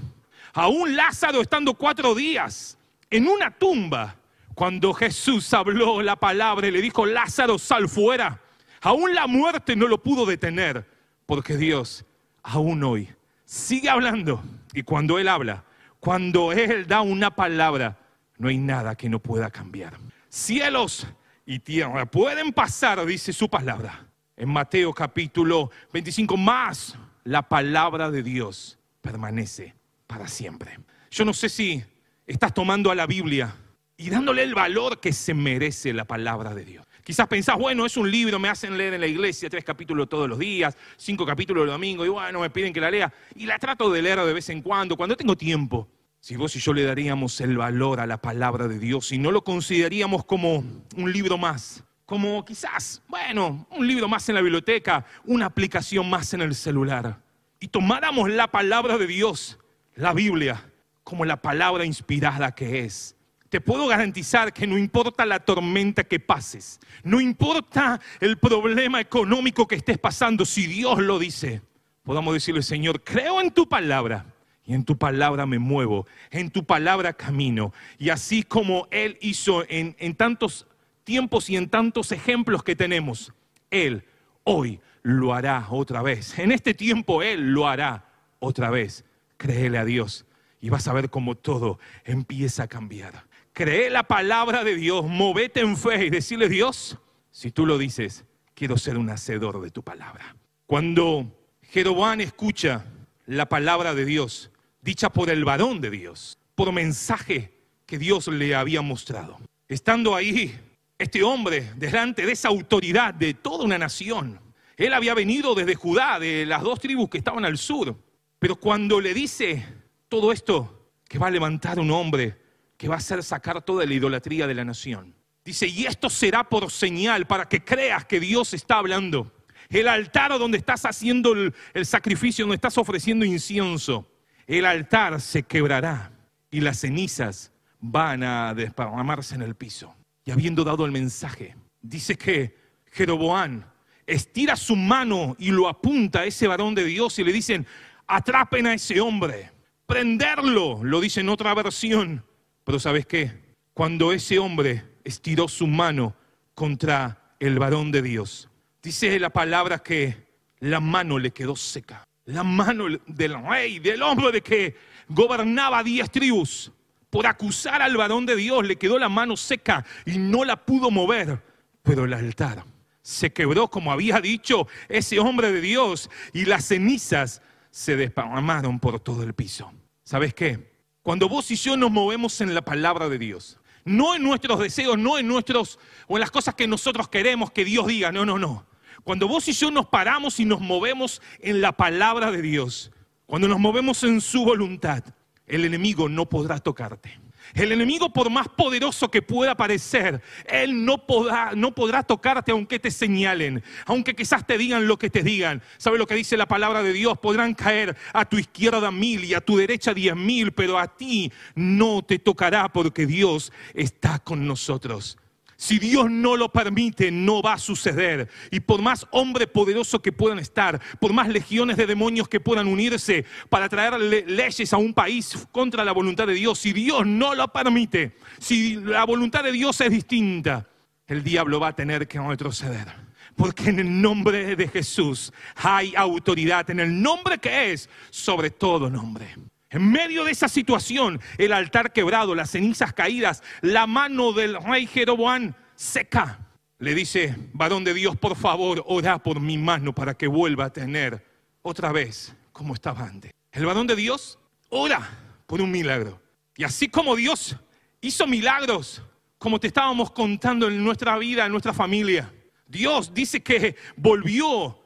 Aún 0.54 0.96
Lázaro 0.96 1.42
estando 1.42 1.74
cuatro 1.74 2.16
días 2.16 2.78
en 3.10 3.28
una 3.28 3.52
tumba, 3.52 4.16
cuando 4.56 4.94
Jesús 4.94 5.54
habló 5.54 6.02
la 6.02 6.18
palabra 6.18 6.68
y 6.68 6.72
le 6.72 6.82
dijo, 6.82 7.06
Lázaro, 7.06 7.58
sal 7.58 7.88
fuera. 7.88 8.42
Aún 8.82 9.16
la 9.16 9.26
muerte 9.26 9.76
no 9.76 9.88
lo 9.88 10.04
pudo 10.04 10.26
detener, 10.26 10.86
porque 11.26 11.56
Dios 11.56 12.04
aún 12.44 12.84
hoy 12.84 13.10
sigue 13.46 13.90
hablando. 13.90 14.44
Y 14.74 14.84
cuando 14.84 15.18
Él 15.18 15.28
habla, 15.28 15.64
cuando 16.00 16.52
Él 16.52 16.88
da 16.88 17.02
una 17.02 17.34
palabra, 17.36 17.98
no 18.38 18.50
hay 18.50 18.58
nada 18.58 18.96
que 18.96 19.10
no 19.10 19.20
pueda 19.20 19.50
cambiar. 19.50 19.94
Cielos 20.30 21.08
y 21.44 21.58
tierra 21.58 22.06
pueden 22.06 22.54
pasar, 22.54 23.04
dice 23.06 23.34
su 23.34 23.50
palabra. 23.50 24.08
En 24.38 24.50
Mateo 24.50 24.94
capítulo 24.94 25.72
25, 25.92 26.38
más 26.38 26.96
la 27.24 27.42
palabra 27.42 28.12
de 28.12 28.22
Dios 28.22 28.78
permanece 29.02 29.74
para 30.06 30.28
siempre. 30.28 30.80
Yo 31.10 31.26
no 31.26 31.34
sé 31.34 31.50
si 31.50 31.84
estás 32.28 32.54
tomando 32.54 32.92
a 32.92 32.96
la 32.96 33.08
Biblia 33.08 33.56
y 33.98 34.12
dándole 34.12 34.44
el 34.44 34.54
valor 34.54 35.00
que 35.00 35.14
se 35.14 35.34
merece 35.34 35.94
la 35.94 36.06
palabra 36.06 36.54
de 36.54 36.64
Dios. 36.64 36.86
Quizás 37.04 37.28
pensás, 37.28 37.58
bueno, 37.58 37.88
es 37.88 37.98
un 37.98 38.10
libro, 38.10 38.38
me 38.38 38.50
hacen 38.50 38.78
leer 38.78 38.94
en 38.94 39.02
la 39.02 39.08
iglesia 39.08 39.50
tres 39.50 39.64
capítulos 39.64 40.08
todos 40.08 40.30
los 40.30 40.38
días, 40.38 40.78
cinco 40.96 41.26
capítulos 41.26 41.64
el 41.64 41.72
domingo, 41.72 42.06
y 42.06 42.10
bueno, 42.10 42.40
me 42.40 42.52
piden 42.52 42.72
que 42.72 42.80
la 42.80 42.92
lea. 42.92 43.12
Y 43.36 43.48
la 43.48 43.58
trato 43.58 43.90
de 43.92 44.04
leer 44.04 44.20
de 44.20 44.34
vez 44.34 44.48
en 44.50 44.62
cuando, 44.62 44.96
cuando 44.96 45.18
tengo 45.18 45.36
tiempo. 45.36 45.88
Si 46.22 46.36
vos 46.36 46.54
y 46.56 46.60
yo 46.60 46.74
le 46.74 46.84
daríamos 46.84 47.40
el 47.40 47.58
valor 47.58 48.02
a 48.02 48.06
la 48.06 48.22
palabra 48.22 48.68
de 48.68 48.78
Dios 48.78 49.14
y 49.14 49.18
no 49.18 49.32
lo 49.32 49.44
consideraríamos 49.44 50.26
como 50.26 50.64
un 50.98 51.14
libro 51.14 51.38
más, 51.38 51.84
como 52.06 52.44
quizás, 52.44 53.02
bueno, 53.08 53.66
un 53.72 53.88
libro 53.88 54.10
más 54.10 54.28
en 54.28 54.36
la 54.36 54.42
biblioteca, 54.42 55.06
una 55.24 55.46
aplicación 55.46 56.10
más 56.10 56.34
en 56.34 56.42
el 56.42 56.56
celular, 56.56 57.22
y 57.60 57.70
tomáramos 57.70 58.30
la 58.30 58.48
palabra 58.48 58.98
de 58.98 59.08
Dios 59.08 59.60
la 59.96 60.14
Biblia 60.14 60.70
como 61.04 61.24
la 61.24 61.42
palabra 61.42 61.86
inspirada 61.86 62.54
que 62.54 62.84
es. 62.84 63.16
Te 63.48 63.62
puedo 63.62 63.88
garantizar 63.88 64.54
que 64.54 64.68
no 64.68 64.78
importa 64.78 65.26
la 65.26 65.40
tormenta 65.40 66.04
que 66.04 66.20
pases, 66.20 66.82
no 67.02 67.22
importa 67.22 68.00
el 68.20 68.38
problema 68.38 69.00
económico 69.00 69.68
que 69.68 69.76
estés 69.76 69.98
pasando, 69.98 70.44
si 70.46 70.68
Dios 70.68 71.00
lo 71.00 71.18
dice, 71.18 71.62
podamos 72.04 72.34
decirle, 72.34 72.62
Señor, 72.62 73.04
creo 73.04 73.40
en 73.40 73.52
tu 73.52 73.70
palabra 73.70 74.26
y 74.70 74.76
en 74.76 74.86
tu 74.86 75.00
palabra 75.00 75.48
me 75.48 75.58
muevo, 75.58 76.06
en 76.30 76.52
tu 76.52 76.64
palabra 76.64 77.14
camino. 77.14 77.74
Y 77.98 78.10
así 78.10 78.44
como 78.44 78.88
Él 78.92 79.18
hizo 79.20 79.66
en, 79.68 79.96
en 79.98 80.14
tantos 80.14 80.68
tiempos 81.04 81.50
y 81.50 81.58
en 81.58 81.70
tantos 81.70 82.12
ejemplos 82.12 82.62
que 82.62 82.76
tenemos, 82.76 83.34
Él 83.72 84.06
hoy 84.44 84.80
lo 85.02 85.34
hará 85.34 85.66
otra 85.72 86.04
vez. 86.04 86.38
En 86.38 86.52
este 86.52 86.76
tiempo 86.76 87.24
Él 87.24 87.52
lo 87.52 87.68
hará 87.68 88.06
otra 88.38 88.70
vez 88.70 89.04
créele 89.40 89.80
a 89.80 89.86
Dios 89.86 90.26
y 90.62 90.70
vas 90.70 90.88
a 90.88 90.94
ver 90.94 91.10
cómo 91.10 91.34
todo 91.34 91.80
empieza 92.04 92.64
a 92.64 92.68
cambiar. 92.68 93.26
Cree 93.54 93.90
la 93.90 94.04
palabra 94.04 94.64
de 94.64 94.76
Dios, 94.76 95.04
movete 95.06 95.62
en 95.62 95.78
fe 95.78 96.06
y 96.06 96.10
decirle, 96.12 96.48
Dios, 96.48 97.00
si 97.32 97.50
tú 97.50 97.66
lo 97.66 97.80
dices, 97.80 98.24
quiero 98.54 98.78
ser 98.78 99.00
un 99.00 99.10
hacedor 99.10 99.62
de 99.62 99.72
tu 99.72 99.82
palabra. 99.82 100.36
Cuando 100.68 101.26
Jeroboam 101.64 102.22
escucha 102.22 102.86
la 103.26 103.48
palabra 103.48 103.96
de 103.96 104.06
Dios, 104.06 104.52
dicha 104.82 105.10
por 105.10 105.30
el 105.30 105.46
varón 105.46 105.82
de 105.82 105.90
Dios, 105.90 106.38
por 106.56 106.72
mensaje 106.72 107.54
que 107.86 107.98
Dios 107.98 108.28
le 108.28 108.56
había 108.56 108.82
mostrado. 108.82 109.40
Estando 109.68 110.16
ahí, 110.16 110.58
este 110.98 111.24
hombre, 111.24 111.72
delante 111.76 112.26
de 112.26 112.32
esa 112.32 112.50
autoridad 112.50 113.14
de 113.14 113.34
toda 113.34 113.66
una 113.66 113.78
nación, 113.78 114.40
él 114.78 114.94
había 114.94 115.14
venido 115.14 115.56
desde 115.56 115.76
Judá, 115.76 116.20
de 116.20 116.46
las 116.46 116.62
dos 116.62 116.80
tribus 116.80 117.10
que 117.10 117.18
estaban 117.18 117.46
al 117.46 117.58
sur, 117.58 117.96
pero 118.40 118.56
cuando 118.56 119.02
le 119.02 119.14
dice 119.14 119.66
todo 120.08 120.32
esto, 120.32 120.92
que 121.08 121.20
va 121.20 121.28
a 121.28 121.32
levantar 121.32 121.80
un 121.80 121.92
hombre 121.92 122.38
que 122.78 122.88
va 122.88 122.96
a 122.96 123.00
hacer 123.00 123.22
sacar 123.24 123.62
toda 123.62 123.86
la 123.86 123.94
idolatría 123.94 124.48
de 124.48 124.54
la 124.54 124.64
nación. 124.64 125.14
Dice, 125.44 125.68
y 125.68 125.86
esto 125.86 126.10
será 126.10 126.48
por 126.48 126.72
señal 126.72 127.26
para 127.26 127.50
que 127.50 127.64
creas 127.64 128.06
que 128.06 128.20
Dios 128.20 128.54
está 128.54 128.78
hablando. 128.78 129.34
El 129.68 129.88
altar 129.88 130.38
donde 130.38 130.58
estás 130.58 130.86
haciendo 130.86 131.34
el, 131.34 131.86
sacrificio, 131.86 132.46
donde 132.46 132.56
estás 132.56 132.78
ofreciendo 132.78 133.26
incienso, 133.26 134.08
el 134.58 134.66
altar 134.66 135.22
se 135.22 135.44
quebrará 135.44 136.12
y 136.50 136.62
las 136.62 136.80
cenizas 136.80 137.52
van 137.80 138.24
a 138.24 138.54
desparramarse 138.56 139.36
en 139.36 139.44
el 139.44 139.54
piso. 139.54 139.96
Y 140.26 140.32
habiendo 140.32 140.64
dado 140.64 140.86
el 140.86 140.92
mensaje, 140.92 141.56
dice 141.82 142.16
que 142.16 142.58
Jeroboán 142.92 143.66
estira 144.08 144.56
su 144.56 144.76
mano 144.76 145.36
y 145.38 145.52
lo 145.52 145.70
apunta 145.70 146.22
a 146.22 146.26
ese 146.26 146.48
varón 146.48 146.74
de 146.74 146.84
Dios 146.84 147.20
y 147.20 147.24
le 147.24 147.32
dicen, 147.32 147.68
atrapen 148.08 148.66
a 148.66 148.74
ese 148.74 149.00
hombre, 149.00 149.52
prenderlo, 149.86 150.84
lo 150.84 151.00
dice 151.00 151.20
en 151.20 151.30
otra 151.30 151.54
versión. 151.54 152.26
Pero 152.64 152.80
¿sabes 152.80 153.06
qué? 153.06 153.32
Cuando 153.76 154.12
ese 154.12 154.40
hombre 154.40 154.84
estiró 155.04 155.48
su 155.48 155.68
mano 155.68 156.16
contra 156.56 157.36
el 157.40 157.60
varón 157.60 157.92
de 157.92 158.02
Dios, 158.02 158.50
dice 158.82 159.20
la 159.20 159.30
palabra 159.30 159.78
que 159.78 160.28
la 160.60 160.80
mano 160.80 161.20
le 161.20 161.30
quedó 161.30 161.56
seca. 161.56 162.04
La 162.30 162.44
mano 162.44 162.86
del 163.08 163.44
rey, 163.44 163.80
del 163.80 164.04
hombre 164.04 164.32
de 164.32 164.42
que 164.42 164.76
gobernaba 165.08 165.82
diez 165.84 166.12
tribus, 166.12 166.72
por 167.10 167.26
acusar 167.26 167.82
al 167.82 167.98
varón 167.98 168.28
de 168.28 168.36
Dios, 168.36 168.68
le 168.68 168.76
quedó 168.76 169.00
la 169.00 169.10
mano 169.10 169.36
seca 169.36 169.84
y 170.06 170.20
no 170.20 170.46
la 170.46 170.56
pudo 170.56 170.92
mover. 170.92 171.42
Pero 171.82 172.06
el 172.06 172.14
altar 172.14 172.64
se 173.02 173.34
quebró, 173.34 173.68
como 173.68 173.92
había 173.92 174.22
dicho 174.22 174.68
ese 174.90 175.20
hombre 175.20 175.52
de 175.52 175.60
Dios, 175.60 176.12
y 176.32 176.46
las 176.46 176.66
cenizas 176.66 177.42
se 177.72 177.96
desparramaron 177.96 178.80
por 178.80 179.00
todo 179.00 179.24
el 179.24 179.34
piso. 179.34 179.74
¿Sabes 180.04 180.36
qué? 180.36 180.72
Cuando 181.02 181.28
vos 181.30 181.50
y 181.50 181.56
yo 181.56 181.76
nos 181.78 181.90
movemos 181.90 182.42
en 182.42 182.54
la 182.54 182.62
palabra 182.62 183.10
de 183.10 183.18
Dios, 183.18 183.58
no 183.86 184.14
en 184.14 184.22
nuestros 184.22 184.60
deseos, 184.60 185.00
no 185.00 185.18
en 185.18 185.28
nuestros 185.28 185.80
o 186.08 186.18
en 186.18 186.22
las 186.22 186.30
cosas 186.30 186.54
que 186.54 186.68
nosotros 186.68 187.10
queremos 187.10 187.50
que 187.50 187.66
Dios 187.66 187.88
diga, 187.88 188.12
no, 188.12 188.24
no, 188.24 188.38
no. 188.38 188.69
Cuando 189.04 189.28
vos 189.28 189.48
y 189.48 189.54
yo 189.54 189.72
nos 189.72 189.88
paramos 189.88 190.40
y 190.40 190.46
nos 190.46 190.60
movemos 190.60 191.22
en 191.40 191.62
la 191.62 191.72
palabra 191.72 192.32
de 192.32 192.42
Dios, 192.42 192.92
cuando 193.26 193.48
nos 193.48 193.60
movemos 193.60 194.04
en 194.04 194.22
su 194.22 194.44
voluntad, 194.44 195.04
el 195.48 195.66
enemigo 195.66 196.10
no 196.10 196.28
podrá 196.28 196.60
tocarte. 196.60 197.20
El 197.54 197.72
enemigo, 197.72 198.12
por 198.12 198.30
más 198.30 198.48
poderoso 198.48 199.10
que 199.10 199.22
pueda 199.22 199.56
parecer, 199.56 200.22
él 200.46 200.86
no 200.86 201.06
podrá, 201.06 201.54
no 201.56 201.74
tocarte 202.06 202.52
aunque 202.52 202.80
te 202.80 202.92
señalen, 202.92 203.64
aunque 203.86 204.16
quizás 204.16 204.46
te 204.46 204.58
digan 204.58 204.88
lo 204.88 204.98
que 204.98 205.10
te 205.10 205.24
digan. 205.24 205.62
¿Sabe 205.78 205.98
lo 205.98 206.06
que 206.06 206.16
dice 206.16 206.38
la 206.38 206.48
palabra 206.48 206.84
de 206.84 206.94
Dios? 206.94 207.18
Podrán 207.18 207.56
caer 207.56 207.98
a 208.14 208.26
tu 208.26 208.38
izquierda 208.38 208.92
mil 208.92 209.24
y 209.24 209.34
a 209.34 209.42
tu 209.42 209.58
derecha 209.58 209.94
diez 209.94 210.16
mil, 210.16 210.52
pero 210.52 210.78
a 210.78 210.96
ti 210.96 211.32
no 211.56 212.04
te 212.04 212.20
tocará 212.20 212.70
porque 212.70 213.08
Dios 213.08 213.52
está 213.74 214.20
con 214.20 214.46
nosotros. 214.46 215.18
Si 215.60 215.78
Dios 215.78 216.10
no 216.10 216.38
lo 216.38 216.54
permite, 216.54 217.12
no 217.12 217.42
va 217.42 217.56
a 217.56 217.58
suceder. 217.58 218.30
Y 218.50 218.62
por 218.62 218.82
más 218.82 219.06
hombre 219.12 219.46
poderoso 219.46 220.02
que 220.02 220.14
puedan 220.14 220.40
estar, 220.40 220.80
por 221.02 221.12
más 221.12 221.28
legiones 221.28 221.76
de 221.76 221.86
demonios 221.86 222.30
que 222.30 222.40
puedan 222.40 222.66
unirse 222.66 223.26
para 223.50 223.68
traer 223.68 224.00
leyes 224.00 224.72
a 224.72 224.78
un 224.78 224.94
país 224.94 225.50
contra 225.52 225.84
la 225.84 225.92
voluntad 225.92 226.28
de 226.28 226.34
Dios, 226.34 226.60
si 226.60 226.72
Dios 226.72 227.06
no 227.06 227.36
lo 227.36 227.46
permite, 227.50 228.16
si 228.40 228.76
la 228.76 229.04
voluntad 229.04 229.44
de 229.44 229.52
Dios 229.52 229.82
es 229.82 229.92
distinta, 229.92 230.66
el 231.06 231.26
diablo 231.26 231.60
va 231.60 231.68
a 231.68 231.76
tener 231.76 232.08
que 232.08 232.22
retroceder. 232.22 232.88
Porque 233.36 233.70
en 233.70 233.80
el 233.80 234.02
nombre 234.02 234.56
de 234.56 234.70
Jesús 234.70 235.34
hay 235.56 235.94
autoridad, 235.94 236.70
en 236.70 236.80
el 236.80 237.02
nombre 237.02 237.38
que 237.38 237.74
es 237.74 237.90
sobre 238.10 238.50
todo 238.50 238.90
nombre. 238.90 239.36
En 239.72 239.92
medio 239.92 240.24
de 240.24 240.32
esa 240.32 240.48
situación, 240.48 241.22
el 241.38 241.54
altar 241.54 241.94
quebrado, 241.94 242.34
las 242.34 242.52
cenizas 242.52 242.94
caídas, 242.94 243.44
la 243.62 243.86
mano 243.86 244.34
del 244.34 244.62
rey 244.62 244.88
Jeroboam 244.88 245.54
seca. 245.76 246.40
Le 246.80 246.96
dice, 246.96 247.36
varón 247.54 247.84
de 247.84 247.94
Dios, 247.94 248.18
por 248.18 248.36
favor, 248.36 248.84
ora 248.88 249.22
por 249.22 249.40
mi 249.40 249.58
mano 249.58 249.94
para 249.94 250.16
que 250.16 250.28
vuelva 250.28 250.66
a 250.66 250.74
tener 250.74 251.24
otra 251.62 251.92
vez 251.92 252.36
como 252.52 252.74
estaba 252.74 253.06
antes. 253.06 253.32
El 253.52 253.66
varón 253.66 253.86
de 253.86 253.96
Dios 253.96 254.40
ora 254.70 255.08
por 255.46 255.62
un 255.62 255.70
milagro. 255.70 256.20
Y 256.56 256.64
así 256.64 256.88
como 256.90 257.16
Dios 257.16 257.56
hizo 258.02 258.26
milagros, 258.26 259.04
como 259.38 259.60
te 259.60 259.68
estábamos 259.68 260.12
contando 260.12 260.68
en 260.68 260.84
nuestra 260.84 261.18
vida, 261.18 261.46
en 261.46 261.52
nuestra 261.52 261.74
familia, 261.74 262.34
Dios 262.66 263.14
dice 263.14 263.44
que 263.44 263.76
volvió 263.96 264.82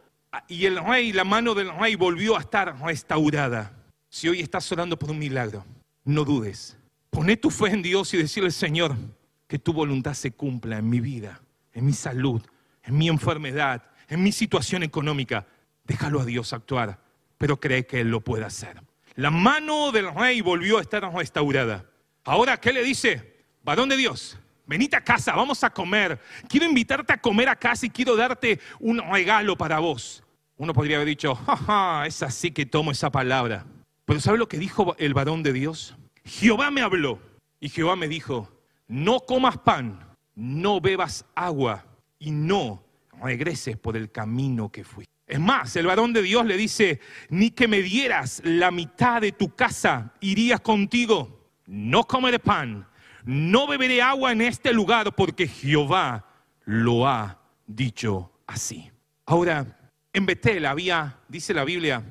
y 0.48 0.66
el 0.66 0.84
rey, 0.84 1.14
la 1.14 1.24
mano 1.24 1.54
del 1.54 1.74
rey 1.78 1.96
volvió 1.96 2.36
a 2.36 2.42
estar 2.42 2.78
restaurada. 2.82 3.83
Si 4.14 4.30
hoy 4.30 4.42
estás 4.42 4.72
orando 4.72 4.98
por 5.00 5.10
un 5.10 5.18
milagro, 5.18 5.66
no 6.04 6.24
dudes. 6.24 6.78
Poné 7.10 7.36
tu 7.36 7.50
fe 7.50 7.70
en 7.70 7.82
Dios 7.82 8.14
y 8.14 8.18
decirle, 8.18 8.52
Señor, 8.52 8.96
que 9.48 9.58
tu 9.58 9.74
voluntad 9.74 10.14
se 10.14 10.30
cumpla 10.30 10.78
en 10.78 10.88
mi 10.88 11.00
vida, 11.00 11.42
en 11.74 11.88
mi 11.88 11.94
salud, 11.94 12.40
en 12.84 12.96
mi 12.96 13.08
enfermedad, 13.10 13.82
en 14.08 14.22
mi 14.22 14.32
situación 14.32 14.84
económica. 14.84 15.48
Déjalo 15.84 16.22
a 16.22 16.26
Dios 16.26 16.54
actuar, 16.54 17.00
pero 17.40 17.60
cree 17.60 17.88
que 17.88 18.02
Él 18.02 18.12
lo 18.12 18.22
puede 18.22 18.46
hacer. 18.46 18.84
La 19.16 19.32
mano 19.32 19.92
del 19.92 20.14
rey 20.14 20.42
volvió 20.42 20.78
a 20.78 20.82
estar 20.82 21.12
restaurada. 21.12 21.84
Ahora, 22.24 22.58
¿qué 22.58 22.72
le 22.72 22.84
dice? 22.84 23.44
Varón 23.64 23.90
de 23.90 23.98
Dios, 23.98 24.38
venite 24.68 24.96
a 24.96 25.04
casa, 25.04 25.34
vamos 25.36 25.64
a 25.64 25.72
comer. 25.72 26.22
Quiero 26.48 26.68
invitarte 26.68 27.14
a 27.14 27.20
comer 27.20 27.50
a 27.50 27.56
casa 27.56 27.88
y 27.88 27.90
quiero 27.90 28.16
darte 28.16 28.60
un 28.80 29.00
regalo 29.12 29.58
para 29.58 29.80
vos. 29.80 30.24
Uno 30.56 30.72
podría 30.72 30.98
haber 30.98 31.08
dicho, 31.08 31.34
jaja, 31.34 32.06
es 32.06 32.22
así 32.22 32.52
que 32.52 32.68
tomo 32.68 32.92
esa 32.92 33.12
palabra. 33.12 33.66
Pero 34.06 34.20
¿sabe 34.20 34.38
lo 34.38 34.48
que 34.48 34.58
dijo 34.58 34.96
el 34.98 35.14
varón 35.14 35.44
de 35.44 35.54
Dios? 35.54 35.96
Jehová 36.26 36.72
me 36.72 36.82
habló 36.82 37.20
y 37.60 37.70
Jehová 37.70 37.96
me 37.96 38.08
dijo, 38.08 38.50
no 38.88 39.22
comas 39.22 39.58
pan, 39.58 40.00
no 40.36 40.82
bebas 40.82 41.26
agua 41.36 41.86
y 42.20 42.32
no 42.32 42.84
regreses 43.22 43.78
por 43.78 43.96
el 43.96 44.12
camino 44.12 44.70
que 44.70 44.84
fui. 44.84 45.06
Es 45.26 45.40
más, 45.40 45.76
el 45.78 45.88
varón 45.88 46.12
de 46.12 46.22
Dios 46.22 46.46
le 46.46 46.58
dice, 46.58 47.00
ni 47.30 47.52
que 47.52 47.68
me 47.68 47.82
dieras 47.82 48.42
la 48.44 48.72
mitad 48.72 49.22
de 49.22 49.32
tu 49.32 49.56
casa, 49.56 50.14
irías 50.20 50.60
contigo. 50.60 51.50
No 51.66 52.04
comeré 52.04 52.40
pan, 52.40 52.86
no 53.24 53.68
beberé 53.68 54.02
agua 54.02 54.34
en 54.34 54.42
este 54.42 54.74
lugar 54.74 55.16
porque 55.16 55.48
Jehová 55.48 56.28
lo 56.66 57.08
ha 57.08 57.40
dicho 57.66 58.32
así. 58.48 58.92
Ahora, 59.26 59.80
en 60.12 60.26
Betel 60.26 60.66
había, 60.66 61.20
dice 61.30 61.54
la 61.54 61.64
Biblia, 61.64 62.04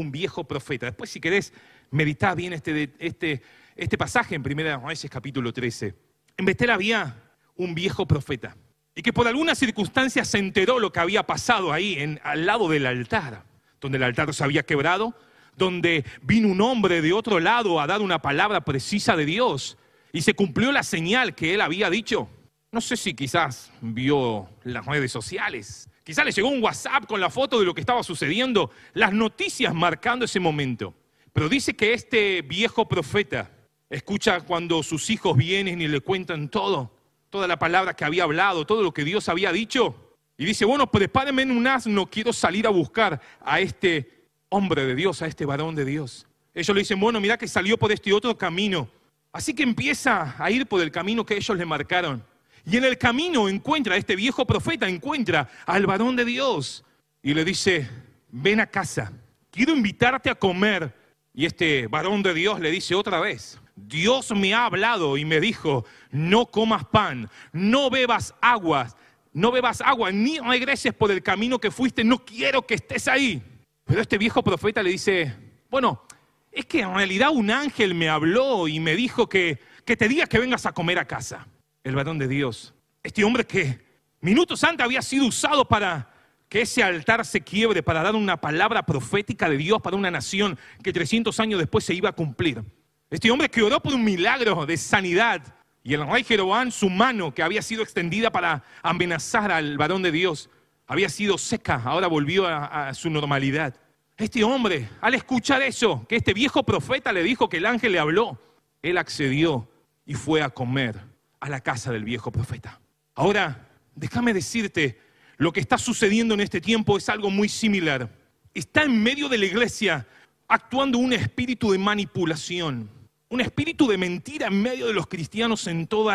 un 0.00 0.10
viejo 0.10 0.44
profeta. 0.44 0.86
Después, 0.86 1.10
si 1.10 1.20
querés, 1.20 1.52
meditá 1.90 2.34
bien 2.34 2.52
este, 2.52 2.90
este, 2.98 3.42
este 3.76 3.98
pasaje 3.98 4.34
en 4.34 4.42
Primera 4.42 4.78
Reyes 4.78 5.10
capítulo 5.10 5.52
13. 5.52 5.94
En 6.36 6.44
Betel 6.44 6.70
había 6.70 7.16
un 7.56 7.74
viejo 7.74 8.06
profeta 8.06 8.56
y 8.94 9.02
que 9.02 9.12
por 9.12 9.28
alguna 9.28 9.54
circunstancia 9.54 10.24
se 10.24 10.38
enteró 10.38 10.78
lo 10.78 10.92
que 10.92 11.00
había 11.00 11.24
pasado 11.24 11.72
ahí, 11.72 11.94
en, 11.98 12.20
al 12.24 12.46
lado 12.46 12.68
del 12.68 12.86
altar, 12.86 13.44
donde 13.80 13.98
el 13.98 14.04
altar 14.04 14.32
se 14.34 14.42
había 14.42 14.62
quebrado, 14.62 15.14
donde 15.56 16.04
vino 16.22 16.48
un 16.48 16.60
hombre 16.60 17.02
de 17.02 17.12
otro 17.12 17.38
lado 17.38 17.80
a 17.80 17.86
dar 17.86 18.00
una 18.00 18.22
palabra 18.22 18.62
precisa 18.62 19.16
de 19.16 19.26
Dios 19.26 19.76
y 20.12 20.22
se 20.22 20.34
cumplió 20.34 20.72
la 20.72 20.82
señal 20.82 21.34
que 21.34 21.54
él 21.54 21.60
había 21.60 21.90
dicho. 21.90 22.28
No 22.72 22.80
sé 22.80 22.96
si 22.96 23.14
quizás 23.14 23.70
vio 23.80 24.48
las 24.64 24.86
redes 24.86 25.12
sociales, 25.12 25.89
Quizá 26.10 26.24
le 26.24 26.32
llegó 26.32 26.48
un 26.48 26.60
WhatsApp 26.60 27.06
con 27.06 27.20
la 27.20 27.30
foto 27.30 27.60
de 27.60 27.64
lo 27.64 27.72
que 27.72 27.82
estaba 27.82 28.02
sucediendo, 28.02 28.72
las 28.94 29.12
noticias 29.12 29.72
marcando 29.72 30.24
ese 30.24 30.40
momento. 30.40 30.92
Pero 31.32 31.48
dice 31.48 31.76
que 31.76 31.92
este 31.92 32.42
viejo 32.42 32.88
profeta 32.88 33.48
escucha 33.88 34.40
cuando 34.40 34.82
sus 34.82 35.08
hijos 35.08 35.36
vienen 35.36 35.80
y 35.80 35.86
le 35.86 36.00
cuentan 36.00 36.48
todo, 36.48 36.92
toda 37.30 37.46
la 37.46 37.60
palabra 37.60 37.94
que 37.94 38.04
había 38.04 38.24
hablado, 38.24 38.66
todo 38.66 38.82
lo 38.82 38.92
que 38.92 39.04
Dios 39.04 39.28
había 39.28 39.52
dicho. 39.52 40.16
Y 40.36 40.44
dice, 40.44 40.64
bueno, 40.64 40.90
prepárenme 40.90 41.42
en 41.42 41.52
un 41.52 41.68
asno, 41.68 42.06
quiero 42.06 42.32
salir 42.32 42.66
a 42.66 42.70
buscar 42.70 43.20
a 43.40 43.60
este 43.60 44.26
hombre 44.48 44.86
de 44.86 44.96
Dios, 44.96 45.22
a 45.22 45.28
este 45.28 45.46
varón 45.46 45.76
de 45.76 45.84
Dios. 45.84 46.26
Ellos 46.52 46.74
le 46.74 46.80
dicen, 46.80 46.98
bueno, 46.98 47.20
mira 47.20 47.38
que 47.38 47.46
salió 47.46 47.78
por 47.78 47.92
este 47.92 48.12
otro 48.12 48.36
camino. 48.36 48.88
Así 49.30 49.54
que 49.54 49.62
empieza 49.62 50.34
a 50.36 50.50
ir 50.50 50.66
por 50.66 50.80
el 50.80 50.90
camino 50.90 51.24
que 51.24 51.36
ellos 51.36 51.56
le 51.56 51.64
marcaron. 51.64 52.24
Y 52.70 52.76
en 52.76 52.84
el 52.84 52.98
camino 52.98 53.48
encuentra, 53.48 53.96
este 53.96 54.14
viejo 54.14 54.46
profeta 54.46 54.88
encuentra 54.88 55.50
al 55.66 55.86
varón 55.86 56.14
de 56.14 56.24
Dios 56.24 56.84
y 57.20 57.34
le 57.34 57.44
dice, 57.44 57.90
ven 58.28 58.60
a 58.60 58.66
casa, 58.66 59.12
quiero 59.50 59.74
invitarte 59.74 60.30
a 60.30 60.36
comer. 60.36 60.94
Y 61.34 61.46
este 61.46 61.88
varón 61.88 62.22
de 62.22 62.32
Dios 62.32 62.60
le 62.60 62.70
dice 62.70 62.94
otra 62.94 63.18
vez, 63.18 63.60
Dios 63.74 64.30
me 64.36 64.54
ha 64.54 64.66
hablado 64.66 65.16
y 65.16 65.24
me 65.24 65.40
dijo, 65.40 65.84
no 66.12 66.46
comas 66.46 66.84
pan, 66.84 67.28
no 67.52 67.90
bebas 67.90 68.36
aguas, 68.40 68.96
no 69.32 69.50
bebas 69.50 69.80
agua, 69.80 70.12
ni 70.12 70.38
regreses 70.38 70.94
por 70.94 71.10
el 71.10 71.24
camino 71.24 71.58
que 71.58 71.72
fuiste, 71.72 72.04
no 72.04 72.24
quiero 72.24 72.64
que 72.64 72.74
estés 72.74 73.08
ahí. 73.08 73.42
Pero 73.84 74.00
este 74.00 74.16
viejo 74.16 74.44
profeta 74.44 74.80
le 74.80 74.90
dice, 74.90 75.34
bueno, 75.70 76.04
es 76.52 76.66
que 76.66 76.82
en 76.82 76.94
realidad 76.94 77.30
un 77.30 77.50
ángel 77.50 77.96
me 77.96 78.08
habló 78.08 78.68
y 78.68 78.78
me 78.78 78.94
dijo 78.94 79.28
que, 79.28 79.58
que 79.84 79.96
te 79.96 80.06
diga 80.06 80.26
que 80.28 80.38
vengas 80.38 80.66
a 80.66 80.72
comer 80.72 81.00
a 81.00 81.04
casa. 81.04 81.48
El 81.82 81.94
varón 81.94 82.18
de 82.18 82.28
Dios, 82.28 82.74
este 83.02 83.24
hombre 83.24 83.46
que 83.46 83.80
minutos 84.20 84.62
antes 84.64 84.84
había 84.84 85.00
sido 85.00 85.24
usado 85.26 85.66
para 85.66 86.10
que 86.50 86.62
ese 86.62 86.82
altar 86.82 87.24
se 87.24 87.40
quiebre, 87.40 87.82
para 87.82 88.02
dar 88.02 88.14
una 88.14 88.36
palabra 88.36 88.84
profética 88.84 89.48
de 89.48 89.56
Dios 89.56 89.80
para 89.80 89.96
una 89.96 90.10
nación 90.10 90.58
que 90.82 90.92
300 90.92 91.38
años 91.40 91.58
después 91.58 91.84
se 91.84 91.94
iba 91.94 92.10
a 92.10 92.12
cumplir. 92.12 92.62
Este 93.08 93.30
hombre 93.30 93.48
que 93.48 93.62
oró 93.62 93.80
por 93.80 93.94
un 93.94 94.04
milagro 94.04 94.66
de 94.66 94.76
sanidad 94.76 95.42
y 95.82 95.94
el 95.94 96.06
rey 96.06 96.22
Jeroboam, 96.22 96.70
su 96.70 96.90
mano 96.90 97.32
que 97.32 97.42
había 97.42 97.62
sido 97.62 97.82
extendida 97.82 98.30
para 98.30 98.62
amenazar 98.82 99.50
al 99.50 99.78
varón 99.78 100.02
de 100.02 100.12
Dios, 100.12 100.50
había 100.86 101.08
sido 101.08 101.38
seca, 101.38 101.80
ahora 101.84 102.08
volvió 102.08 102.46
a, 102.46 102.88
a 102.88 102.94
su 102.94 103.08
normalidad. 103.08 103.74
Este 104.18 104.44
hombre, 104.44 104.90
al 105.00 105.14
escuchar 105.14 105.62
eso, 105.62 106.04
que 106.08 106.16
este 106.16 106.34
viejo 106.34 106.62
profeta 106.62 107.10
le 107.10 107.22
dijo 107.22 107.48
que 107.48 107.56
el 107.56 107.64
ángel 107.64 107.92
le 107.92 108.00
habló, 108.00 108.38
él 108.82 108.98
accedió 108.98 109.66
y 110.04 110.12
fue 110.12 110.42
a 110.42 110.50
comer 110.50 111.09
a 111.40 111.48
la 111.48 111.60
casa 111.60 111.90
del 111.90 112.04
viejo 112.04 112.30
profeta. 112.30 112.80
Ahora, 113.14 113.68
déjame 113.94 114.32
decirte, 114.32 115.00
lo 115.36 115.52
que 115.52 115.60
está 115.60 115.78
sucediendo 115.78 116.34
en 116.34 116.40
este 116.40 116.60
tiempo 116.60 116.96
es 116.98 117.08
algo 117.08 117.30
muy 117.30 117.48
similar. 117.48 118.10
Está 118.52 118.82
en 118.84 119.02
medio 119.02 119.28
de 119.28 119.38
la 119.38 119.46
iglesia 119.46 120.06
actuando 120.46 120.98
un 120.98 121.12
espíritu 121.12 121.72
de 121.72 121.78
manipulación, 121.78 122.90
un 123.28 123.40
espíritu 123.40 123.86
de 123.86 123.96
mentira 123.96 124.48
en 124.48 124.60
medio 124.60 124.86
de 124.86 124.92
los 124.92 125.06
cristianos 125.06 125.66
en, 125.66 125.86
todo 125.86 126.10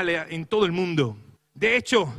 el 0.66 0.72
mundo. 0.72 1.18
De 1.54 1.78
hecho, 1.78 2.14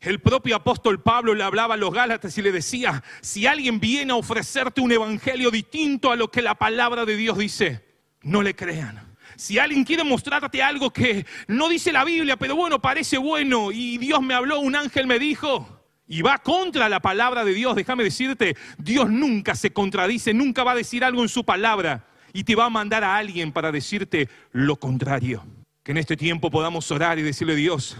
el 0.00 0.20
propio 0.20 0.56
apóstol 0.56 1.02
Pablo 1.02 1.34
le 1.34 1.44
hablaba 1.44 1.74
a 1.74 1.76
los 1.78 1.94
Gálatas 1.94 2.36
y 2.36 2.42
le 2.42 2.52
decía, 2.52 3.02
si 3.20 3.46
alguien 3.46 3.80
viene 3.80 4.12
a 4.12 4.16
ofrecerte 4.16 4.80
un 4.80 4.92
evangelio 4.92 5.50
distinto 5.50 6.10
a 6.10 6.16
lo 6.16 6.30
que 6.30 6.42
la 6.42 6.56
palabra 6.56 7.04
de 7.04 7.16
Dios 7.16 7.38
dice, 7.38 7.84
no 8.22 8.42
le 8.42 8.54
crean. 8.54 9.09
Si 9.40 9.58
alguien 9.58 9.84
quiere 9.84 10.04
mostrarte 10.04 10.62
algo 10.62 10.90
que 10.90 11.24
no 11.48 11.70
dice 11.70 11.92
la 11.92 12.04
Biblia, 12.04 12.36
pero 12.36 12.54
bueno, 12.54 12.78
parece 12.78 13.16
bueno, 13.16 13.72
y 13.72 13.96
Dios 13.96 14.20
me 14.20 14.34
habló, 14.34 14.60
un 14.60 14.76
ángel 14.76 15.06
me 15.06 15.18
dijo, 15.18 15.66
y 16.06 16.20
va 16.20 16.36
contra 16.36 16.90
la 16.90 17.00
palabra 17.00 17.42
de 17.42 17.54
Dios, 17.54 17.74
déjame 17.74 18.04
decirte, 18.04 18.54
Dios 18.76 19.08
nunca 19.08 19.54
se 19.54 19.72
contradice, 19.72 20.34
nunca 20.34 20.62
va 20.62 20.72
a 20.72 20.74
decir 20.74 21.04
algo 21.04 21.22
en 21.22 21.30
su 21.30 21.42
palabra 21.42 22.04
y 22.34 22.44
te 22.44 22.54
va 22.54 22.66
a 22.66 22.68
mandar 22.68 23.02
a 23.02 23.16
alguien 23.16 23.50
para 23.50 23.72
decirte 23.72 24.28
lo 24.52 24.76
contrario. 24.76 25.42
Que 25.82 25.92
en 25.92 25.96
este 25.96 26.18
tiempo 26.18 26.50
podamos 26.50 26.90
orar 26.90 27.18
y 27.18 27.22
decirle, 27.22 27.54
Dios, 27.56 27.96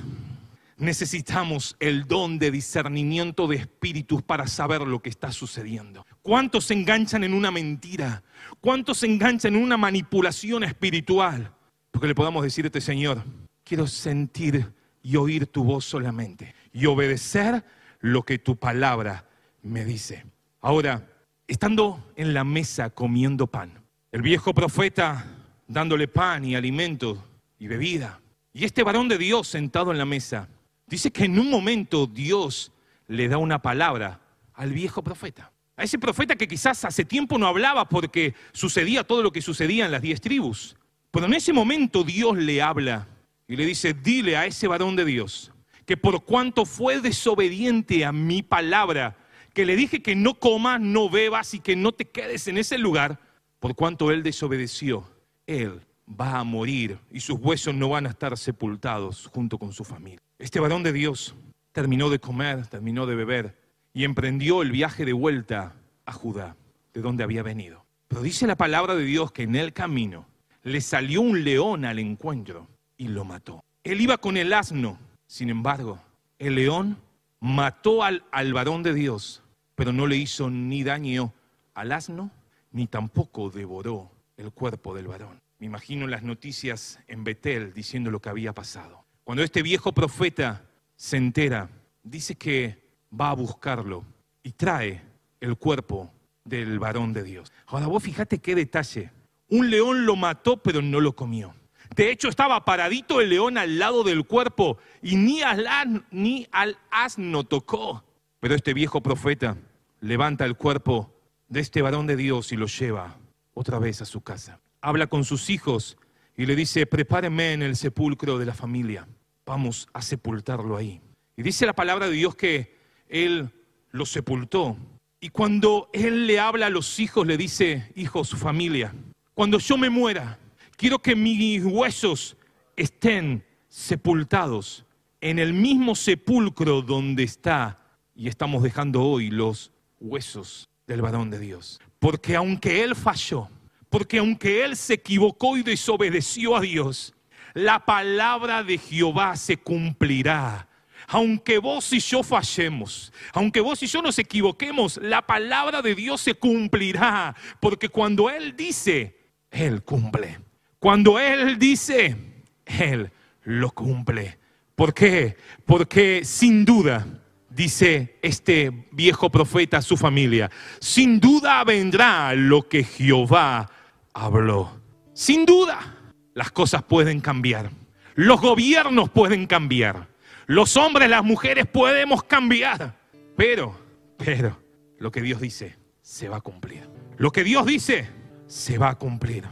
necesitamos 0.77 1.75
el 1.81 2.05
don 2.05 2.39
de 2.39 2.51
discernimiento 2.51 3.47
de 3.47 3.57
espíritus 3.57 4.23
para 4.23 4.47
saber 4.47 4.83
lo 4.83 5.01
que 5.01 5.09
está 5.09 5.33
sucediendo. 5.33 6.05
¿Cuántos 6.31 6.67
se 6.67 6.75
enganchan 6.75 7.25
en 7.25 7.35
una 7.35 7.51
mentira? 7.51 8.23
¿Cuántos 8.61 8.99
se 8.99 9.07
enganchan 9.07 9.57
en 9.57 9.65
una 9.65 9.77
manipulación 9.77 10.63
espiritual? 10.63 11.53
Porque 11.91 12.07
le 12.07 12.15
podamos 12.15 12.45
decir 12.45 12.65
a 12.65 12.69
este 12.69 12.81
Señor, 12.81 13.25
quiero 13.65 13.89
sentir 13.89 14.73
y 15.03 15.17
oír 15.17 15.49
tu 15.49 15.65
voz 15.65 15.85
solamente 15.87 16.55
y 16.73 16.87
obedecer 16.87 17.65
lo 17.99 18.23
que 18.23 18.39
tu 18.39 18.55
palabra 18.55 19.25
me 19.63 19.85
dice. 19.85 20.25
Ahora, 20.61 21.05
estando 21.49 22.13
en 22.15 22.33
la 22.33 22.45
mesa 22.45 22.91
comiendo 22.91 23.49
pan, 23.49 23.83
el 24.13 24.23
viejo 24.23 24.55
profeta 24.55 25.27
dándole 25.67 26.07
pan 26.07 26.45
y 26.45 26.55
alimento 26.55 27.25
y 27.59 27.67
bebida, 27.67 28.21
y 28.53 28.67
este 28.67 28.85
varón 28.85 29.09
de 29.09 29.19
Dios 29.19 29.49
sentado 29.49 29.91
en 29.91 29.99
la 29.99 30.05
mesa, 30.05 30.49
dice 30.87 31.11
que 31.11 31.25
en 31.25 31.41
un 31.41 31.51
momento 31.51 32.07
Dios 32.07 32.71
le 33.09 33.27
da 33.27 33.37
una 33.37 33.61
palabra 33.61 34.21
al 34.55 34.73
viejo 34.73 35.03
profeta. 35.03 35.51
A 35.81 35.85
ese 35.85 35.99
profeta 35.99 36.37
que 36.37 36.47
quizás 36.47 36.85
hace 36.85 37.07
tiempo 37.07 37.39
no 37.39 37.47
hablaba 37.47 37.89
porque 37.89 38.35
sucedía 38.53 39.03
todo 39.03 39.23
lo 39.23 39.33
que 39.33 39.41
sucedía 39.41 39.87
en 39.87 39.93
las 39.93 40.03
diez 40.03 40.21
tribus. 40.21 40.77
Pero 41.11 41.25
en 41.25 41.33
ese 41.33 41.55
momento 41.55 42.05
Dios 42.05 42.37
le 42.37 42.61
habla 42.61 43.09
y 43.49 43.57
le 43.57 43.65
dice, 43.65 43.95
dile 43.95 44.37
a 44.37 44.45
ese 44.45 44.69
varón 44.69 44.95
de 44.95 45.07
Dios 45.07 45.53
que 45.87 45.97
por 45.97 46.23
cuanto 46.23 46.67
fue 46.67 47.01
desobediente 47.01 48.05
a 48.05 48.13
mi 48.13 48.43
palabra, 48.43 49.17
que 49.55 49.65
le 49.65 49.75
dije 49.75 50.03
que 50.03 50.15
no 50.15 50.35
comas, 50.35 50.83
no 50.83 51.09
bebas 51.09 51.55
y 51.55 51.61
que 51.61 51.77
no 51.77 51.93
te 51.93 52.05
quedes 52.05 52.47
en 52.47 52.59
ese 52.59 52.77
lugar, 52.77 53.19
por 53.59 53.75
cuanto 53.75 54.11
él 54.11 54.23
desobedeció, 54.23 55.11
él 55.47 55.81
va 56.09 56.39
a 56.39 56.45
morir 56.45 56.99
y 57.11 57.21
sus 57.21 57.41
huesos 57.41 57.75
no 57.75 57.89
van 57.89 58.07
a 58.07 58.11
estar 58.11 58.37
sepultados 58.37 59.31
junto 59.33 59.59
con 59.59 59.73
su 59.73 59.83
familia. 59.83 60.21
Este 60.39 60.61
varón 60.61 60.83
de 60.83 60.93
Dios 60.93 61.35
terminó 61.73 62.11
de 62.11 62.21
comer, 62.21 62.67
terminó 62.67 63.07
de 63.07 63.15
beber 63.17 63.60
y 63.93 64.05
emprendió 64.05 64.63
el 64.63 64.71
viaje 64.71 65.05
de 65.05 65.13
vuelta 65.13 65.75
a 66.07 66.13
Judá, 66.13 66.57
de 66.95 67.01
donde 67.01 67.25
había 67.25 67.43
venido. 67.43 67.85
Pero 68.09 68.23
dice 68.23 68.47
la 68.47 68.57
palabra 68.57 68.95
de 68.95 69.05
Dios 69.05 69.33
que 69.33 69.45
en 69.45 69.57
el 69.57 69.73
camino 69.73 70.27
le 70.63 70.81
salió 70.81 71.21
un 71.21 71.45
león 71.45 71.85
al 71.85 71.99
encuentro 71.99 72.69
y 72.97 73.09
lo 73.09 73.25
mató. 73.25 73.65
Él 73.85 74.01
iba 74.01 74.19
con 74.19 74.37
el 74.37 74.53
asno, 74.53 74.99
sin 75.27 75.49
embargo, 75.49 76.01
el 76.39 76.57
león 76.57 76.99
mató 77.41 78.03
al, 78.03 78.25
al 78.31 78.53
varón 78.53 78.83
de 78.83 78.95
Dios, 78.95 79.43
pero 79.75 79.93
no 79.93 80.07
le 80.07 80.17
hizo 80.17 80.51
ni 80.51 80.83
daño 80.83 81.33
al 81.75 81.93
asno, 81.93 82.31
ni 82.73 82.87
tampoco 82.87 83.51
devoró 83.51 84.11
el 84.37 84.53
cuerpo 84.53 84.95
del 84.95 85.09
varón. 85.09 85.41
Me 85.59 85.67
imagino 85.67 86.07
las 86.07 86.23
noticias 86.23 86.99
en 87.07 87.25
Betel 87.25 87.73
diciendo 87.73 88.11
lo 88.11 88.21
que 88.21 88.29
había 88.29 88.53
pasado. 88.53 89.05
Cuando 89.25 89.43
este 89.43 89.63
viejo 89.63 89.93
profeta 89.93 90.65
se 90.97 91.17
entera, 91.17 91.69
dice 92.03 92.35
que 92.35 92.90
va 93.19 93.31
a 93.31 93.35
buscarlo 93.35 94.05
y 94.43 94.53
trae 94.53 95.03
el 95.41 95.57
cuerpo 95.57 96.11
del 96.45 96.79
varón 96.79 97.13
de 97.13 97.23
Dios. 97.23 97.53
Ahora 97.67 97.87
vos 97.87 98.03
fíjate 98.03 98.39
qué 98.39 98.55
detalle. 98.55 99.11
Un 99.49 99.71
león 99.71 100.07
lo 100.07 100.17
mató 100.17 100.57
pero 100.57 100.83
no 100.83 101.01
lo 101.01 101.15
comió. 101.15 101.55
De 101.95 102.11
hecho 102.11 102.29
estaba 102.29 102.65
paradito 102.65 103.21
el 103.21 103.31
león 103.31 103.59
al 103.59 103.79
lado 103.79 104.05
del 104.05 104.25
cuerpo 104.25 104.79
y 105.03 105.17
ni 105.17 105.43
al, 105.43 106.05
ni 106.11 106.47
al 106.53 106.79
asno 106.91 107.45
tocó. 107.45 108.05
Pero 108.39 108.55
este 108.55 108.75
viejo 108.75 109.03
profeta 109.03 109.57
levanta 110.01 110.45
el 110.45 110.57
cuerpo 110.57 111.13
de 111.49 111.61
este 111.61 111.83
varón 111.83 112.07
de 112.07 112.17
Dios 112.17 112.53
y 112.53 112.57
lo 112.57 112.67
lleva 112.67 113.17
otra 113.55 113.79
vez 113.79 114.01
a 114.01 114.05
su 114.05 114.23
casa. 114.23 114.61
Habla 114.81 115.09
con 115.09 115.25
sus 115.25 115.51
hijos 115.51 115.99
y 116.37 116.47
le 116.47 116.57
dice, 116.57 116.87
prepárenme 116.87 117.53
en 117.53 117.63
el 117.63 117.77
sepulcro 117.77 118.39
de 118.39 118.47
la 118.47 118.55
familia. 118.55 119.07
Vamos 119.45 119.89
a 119.93 120.01
sepultarlo 120.01 120.77
ahí. 120.77 121.03
Y 121.37 121.43
dice 121.43 121.67
la 121.67 121.75
palabra 121.75 122.07
de 122.07 122.13
Dios 122.13 122.37
que 122.37 122.80
él 123.11 123.51
lo 123.91 124.07
sepultó. 124.07 124.77
Y 125.21 125.29
cuando 125.29 125.91
él 125.93 126.27
le 126.27 126.41
habla 126.41 126.67
a 126.67 126.71
los 126.71 126.99
hijos, 126.99 127.27
le 127.27 127.37
dice, 127.37 127.93
hijos, 127.95 128.31
familia, 128.31 128.95
cuando 129.35 129.59
yo 129.59 129.77
me 129.77 129.91
muera, 129.91 130.39
quiero 130.77 130.99
que 131.01 131.15
mis 131.15 131.63
huesos 131.65 132.37
estén 132.77 133.45
sepultados 133.69 134.87
en 135.21 135.39
el 135.39 135.53
mismo 135.53 135.95
sepulcro 135.95 136.81
donde 136.83 137.25
está 137.25 137.79
y 138.15 138.29
estamos 138.29 138.63
dejando 138.63 139.03
hoy 139.03 139.31
los 139.31 139.73
huesos 140.01 140.69
del 140.87 141.03
varón 141.03 141.31
de 141.31 141.39
Dios. 141.39 141.81
Porque 141.99 142.37
aunque 142.37 142.83
él 142.83 142.97
falló, 142.97 143.49
porque 143.91 144.19
aunque 144.19 144.65
él 144.65 144.77
se 144.77 144.95
equivocó 144.95 145.57
y 145.57 145.63
desobedeció 145.63 146.57
a 146.57 146.61
Dios, 146.61 147.15
la 147.55 147.85
palabra 147.85 148.63
de 148.63 148.79
Jehová 148.79 149.37
se 149.37 149.57
cumplirá. 149.57 150.69
Aunque 151.13 151.59
vos 151.59 151.93
y 151.93 151.99
yo 151.99 152.23
fallemos, 152.23 153.13
aunque 153.33 153.61
vos 153.61 153.83
y 153.83 153.89
yo 153.89 154.01
nos 154.01 154.17
equivoquemos, 154.21 154.97
la 155.03 155.27
palabra 155.27 155.83
de 155.83 155.97
Dios 155.97 156.21
se 156.21 156.35
cumplirá. 156.35 157.35
Porque 157.59 157.89
cuando 157.89 158.31
Él 158.31 158.55
dice, 158.57 159.19
Él 159.51 159.83
cumple. 159.83 160.39
Cuando 160.79 161.19
Él 161.19 161.59
dice, 161.59 162.17
Él 162.65 163.11
lo 163.43 163.73
cumple. 163.73 164.39
¿Por 164.77 164.95
qué? 164.95 165.37
Porque 165.67 166.25
sin 166.25 166.65
duda, 166.65 167.05
dice 167.49 168.21
este 168.23 168.87
viejo 168.93 169.31
profeta 169.31 169.79
a 169.79 169.83
su 169.83 169.97
familia, 169.97 170.49
sin 170.79 171.19
duda 171.19 171.65
vendrá 171.65 172.35
lo 172.37 172.69
que 172.69 172.85
Jehová 172.85 173.69
habló. 174.15 174.81
Sin 175.13 175.45
duda, 175.45 176.15
las 176.35 176.53
cosas 176.53 176.85
pueden 176.85 177.21
cambiar. 177.21 177.73
Los 178.15 178.41
gobiernos 178.41 179.11
pueden 179.11 179.49
cambiar. 179.49 180.10
Los 180.51 180.77
hombres, 180.77 181.09
las 181.09 181.23
mujeres 181.23 181.65
podemos 181.65 182.25
cambiar. 182.25 182.99
Pero, 183.37 183.73
pero, 184.17 184.61
lo 184.99 185.13
que 185.13 185.23
Dios 185.23 185.41
dice 185.41 185.77
se 186.03 186.29
va 186.29 186.39
a 186.39 186.41
cumplir. 186.41 186.91
Lo 187.19 187.31
que 187.31 187.45
Dios 187.45 187.65
dice 187.67 188.09
se 188.49 188.77
va 188.77 188.89
a 188.89 188.95
cumplir. 188.97 189.45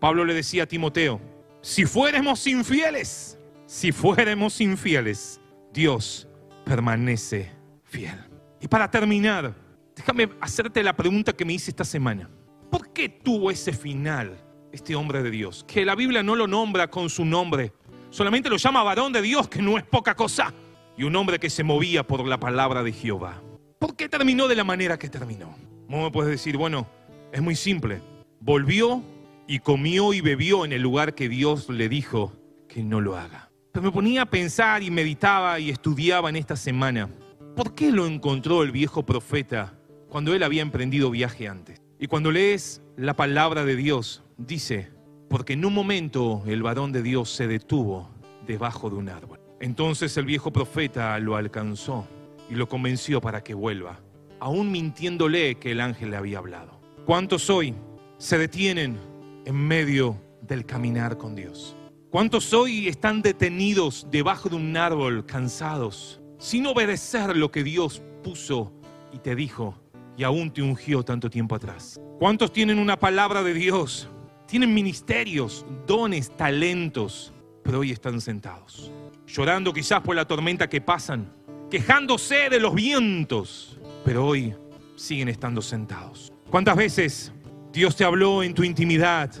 Pablo 0.00 0.24
le 0.24 0.32
decía 0.32 0.62
a 0.62 0.66
Timoteo, 0.66 1.20
si 1.60 1.84
fuéramos 1.84 2.46
infieles, 2.46 3.38
si 3.66 3.92
fuéramos 3.92 4.62
infieles, 4.62 5.42
Dios 5.74 6.26
permanece 6.64 7.52
fiel. 7.84 8.18
Y 8.58 8.66
para 8.66 8.90
terminar, 8.90 9.54
déjame 9.94 10.30
hacerte 10.40 10.82
la 10.82 10.96
pregunta 10.96 11.34
que 11.34 11.44
me 11.44 11.52
hice 11.52 11.70
esta 11.70 11.84
semana. 11.84 12.30
¿Por 12.70 12.94
qué 12.94 13.10
tuvo 13.10 13.50
ese 13.50 13.74
final 13.74 14.42
este 14.72 14.94
hombre 14.94 15.22
de 15.22 15.30
Dios, 15.30 15.64
que 15.68 15.84
la 15.84 15.94
Biblia 15.94 16.22
no 16.22 16.34
lo 16.34 16.46
nombra 16.46 16.88
con 16.88 17.10
su 17.10 17.26
nombre, 17.26 17.72
solamente 18.10 18.48
lo 18.48 18.56
llama 18.56 18.82
varón 18.82 19.12
de 19.12 19.22
Dios, 19.22 19.48
que 19.48 19.62
no 19.62 19.78
es 19.78 19.84
poca 19.84 20.14
cosa, 20.14 20.52
y 20.96 21.04
un 21.04 21.14
hombre 21.16 21.38
que 21.38 21.50
se 21.50 21.64
movía 21.64 22.06
por 22.06 22.26
la 22.26 22.38
palabra 22.38 22.82
de 22.82 22.92
Jehová. 22.92 23.42
¿Por 23.78 23.96
qué 23.96 24.08
terminó 24.08 24.48
de 24.48 24.56
la 24.56 24.64
manera 24.64 24.98
que 24.98 25.08
terminó? 25.08 25.56
¿Cómo 25.86 26.10
puedes 26.10 26.30
decir, 26.30 26.56
bueno, 26.56 26.86
es 27.32 27.42
muy 27.42 27.54
simple. 27.54 28.00
Volvió 28.40 29.02
y 29.46 29.60
comió 29.60 30.12
y 30.12 30.20
bebió 30.20 30.64
en 30.64 30.72
el 30.72 30.82
lugar 30.82 31.14
que 31.14 31.28
Dios 31.28 31.68
le 31.68 31.88
dijo 31.88 32.32
que 32.68 32.82
no 32.82 33.00
lo 33.00 33.16
haga. 33.16 33.50
Pero 33.72 33.84
me 33.84 33.92
ponía 33.92 34.22
a 34.22 34.26
pensar 34.26 34.82
y 34.82 34.90
meditaba 34.90 35.60
y 35.60 35.70
estudiaba 35.70 36.28
en 36.30 36.36
esta 36.36 36.56
semana. 36.56 37.08
¿Por 37.54 37.74
qué 37.74 37.90
lo 37.90 38.06
encontró 38.06 38.62
el 38.62 38.72
viejo 38.72 39.04
profeta 39.04 39.74
cuando 40.08 40.34
él 40.34 40.42
había 40.42 40.62
emprendido 40.62 41.10
viaje 41.10 41.48
antes? 41.48 41.80
Y 41.98 42.06
cuando 42.06 42.30
lees 42.30 42.82
la 42.96 43.14
palabra 43.14 43.64
de 43.64 43.76
Dios, 43.76 44.22
dice, 44.36 44.90
porque 45.28 45.54
en 45.54 45.64
un 45.64 45.74
momento 45.74 46.42
el 46.46 46.62
varón 46.62 46.92
de 46.92 47.02
Dios 47.02 47.30
se 47.30 47.46
detuvo 47.46 48.08
debajo 48.46 48.90
de 48.90 48.96
un 48.96 49.08
árbol. 49.08 49.40
Entonces 49.60 50.16
el 50.16 50.26
viejo 50.26 50.52
profeta 50.52 51.18
lo 51.18 51.36
alcanzó 51.36 52.06
y 52.48 52.54
lo 52.54 52.68
convenció 52.68 53.20
para 53.20 53.42
que 53.42 53.54
vuelva, 53.54 54.00
aún 54.38 54.70
mintiéndole 54.70 55.56
que 55.56 55.72
el 55.72 55.80
ángel 55.80 56.10
le 56.10 56.16
había 56.16 56.38
hablado. 56.38 56.80
¿Cuántos 57.04 57.50
hoy 57.50 57.74
se 58.18 58.38
detienen 58.38 58.98
en 59.44 59.54
medio 59.54 60.20
del 60.42 60.64
caminar 60.64 61.16
con 61.16 61.34
Dios? 61.34 61.76
¿Cuántos 62.10 62.52
hoy 62.52 62.88
están 62.88 63.22
detenidos 63.22 64.06
debajo 64.10 64.48
de 64.48 64.56
un 64.56 64.76
árbol, 64.76 65.26
cansados, 65.26 66.20
sin 66.38 66.66
obedecer 66.66 67.36
lo 67.36 67.50
que 67.50 67.64
Dios 67.64 68.02
puso 68.22 68.72
y 69.12 69.18
te 69.18 69.34
dijo 69.34 69.74
y 70.16 70.22
aún 70.22 70.50
te 70.50 70.62
ungió 70.62 71.02
tanto 71.02 71.28
tiempo 71.28 71.54
atrás? 71.54 72.00
¿Cuántos 72.18 72.52
tienen 72.52 72.78
una 72.78 72.98
palabra 72.98 73.42
de 73.42 73.54
Dios? 73.54 74.08
Tienen 74.46 74.72
ministerios, 74.72 75.66
dones, 75.88 76.30
talentos, 76.36 77.32
pero 77.64 77.80
hoy 77.80 77.90
están 77.90 78.20
sentados, 78.20 78.92
llorando 79.26 79.72
quizás 79.72 80.00
por 80.02 80.14
la 80.14 80.24
tormenta 80.24 80.68
que 80.68 80.80
pasan, 80.80 81.32
quejándose 81.68 82.48
de 82.48 82.60
los 82.60 82.72
vientos, 82.72 83.76
pero 84.04 84.24
hoy 84.24 84.54
siguen 84.94 85.28
estando 85.28 85.60
sentados. 85.60 86.32
¿Cuántas 86.48 86.76
veces 86.76 87.32
Dios 87.72 87.96
te 87.96 88.04
habló 88.04 88.44
en 88.44 88.54
tu 88.54 88.62
intimidad 88.62 89.32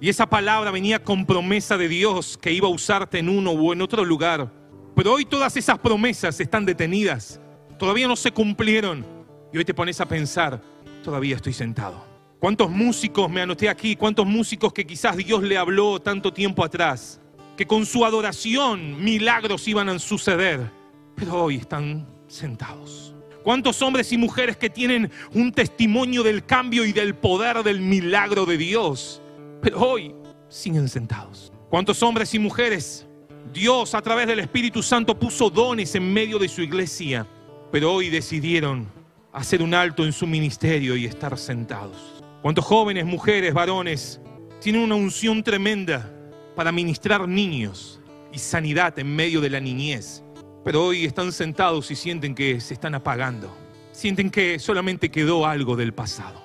y 0.00 0.08
esa 0.08 0.26
palabra 0.26 0.72
venía 0.72 1.04
con 1.04 1.24
promesa 1.24 1.78
de 1.78 1.86
Dios 1.86 2.36
que 2.36 2.52
iba 2.52 2.66
a 2.66 2.72
usarte 2.72 3.20
en 3.20 3.28
uno 3.28 3.52
o 3.52 3.72
en 3.72 3.80
otro 3.80 4.04
lugar? 4.04 4.52
Pero 4.96 5.12
hoy 5.12 5.24
todas 5.24 5.56
esas 5.56 5.78
promesas 5.78 6.40
están 6.40 6.66
detenidas, 6.66 7.40
todavía 7.78 8.08
no 8.08 8.16
se 8.16 8.32
cumplieron 8.32 9.06
y 9.52 9.58
hoy 9.58 9.64
te 9.64 9.72
pones 9.72 10.00
a 10.00 10.06
pensar, 10.06 10.60
todavía 11.04 11.36
estoy 11.36 11.52
sentado. 11.52 12.07
¿Cuántos 12.38 12.70
músicos 12.70 13.28
me 13.28 13.40
anoté 13.40 13.68
aquí? 13.68 13.96
¿Cuántos 13.96 14.24
músicos 14.24 14.72
que 14.72 14.86
quizás 14.86 15.16
Dios 15.16 15.42
le 15.42 15.58
habló 15.58 15.98
tanto 15.98 16.32
tiempo 16.32 16.64
atrás? 16.64 17.20
Que 17.56 17.66
con 17.66 17.84
su 17.84 18.04
adoración 18.04 19.02
milagros 19.02 19.66
iban 19.66 19.88
a 19.88 19.98
suceder, 19.98 20.70
pero 21.16 21.42
hoy 21.42 21.56
están 21.56 22.06
sentados. 22.28 23.12
¿Cuántos 23.42 23.82
hombres 23.82 24.12
y 24.12 24.18
mujeres 24.18 24.56
que 24.56 24.70
tienen 24.70 25.10
un 25.34 25.50
testimonio 25.50 26.22
del 26.22 26.44
cambio 26.44 26.84
y 26.84 26.92
del 26.92 27.16
poder 27.16 27.64
del 27.64 27.80
milagro 27.80 28.46
de 28.46 28.56
Dios, 28.56 29.20
pero 29.60 29.80
hoy 29.80 30.14
siguen 30.48 30.88
sentados? 30.88 31.52
¿Cuántos 31.68 32.00
hombres 32.04 32.32
y 32.34 32.38
mujeres 32.38 33.04
Dios 33.52 33.96
a 33.96 34.02
través 34.02 34.28
del 34.28 34.38
Espíritu 34.38 34.80
Santo 34.80 35.18
puso 35.18 35.50
dones 35.50 35.92
en 35.96 36.12
medio 36.12 36.38
de 36.38 36.48
su 36.48 36.62
iglesia, 36.62 37.26
pero 37.72 37.94
hoy 37.94 38.10
decidieron 38.10 38.86
hacer 39.32 39.60
un 39.60 39.74
alto 39.74 40.04
en 40.04 40.12
su 40.12 40.24
ministerio 40.24 40.96
y 40.96 41.04
estar 41.04 41.36
sentados? 41.36 42.17
¿Cuántos 42.40 42.64
jóvenes, 42.64 43.04
mujeres, 43.04 43.52
varones 43.52 44.20
tienen 44.60 44.82
una 44.82 44.94
unción 44.94 45.42
tremenda 45.42 46.08
para 46.54 46.70
ministrar 46.70 47.26
niños 47.26 48.00
y 48.32 48.38
sanidad 48.38 48.96
en 49.00 49.14
medio 49.14 49.40
de 49.40 49.50
la 49.50 49.58
niñez? 49.58 50.22
Pero 50.64 50.84
hoy 50.84 51.04
están 51.04 51.32
sentados 51.32 51.90
y 51.90 51.96
sienten 51.96 52.36
que 52.36 52.60
se 52.60 52.74
están 52.74 52.94
apagando. 52.94 53.52
Sienten 53.90 54.30
que 54.30 54.60
solamente 54.60 55.10
quedó 55.10 55.46
algo 55.46 55.74
del 55.74 55.92
pasado. 55.92 56.40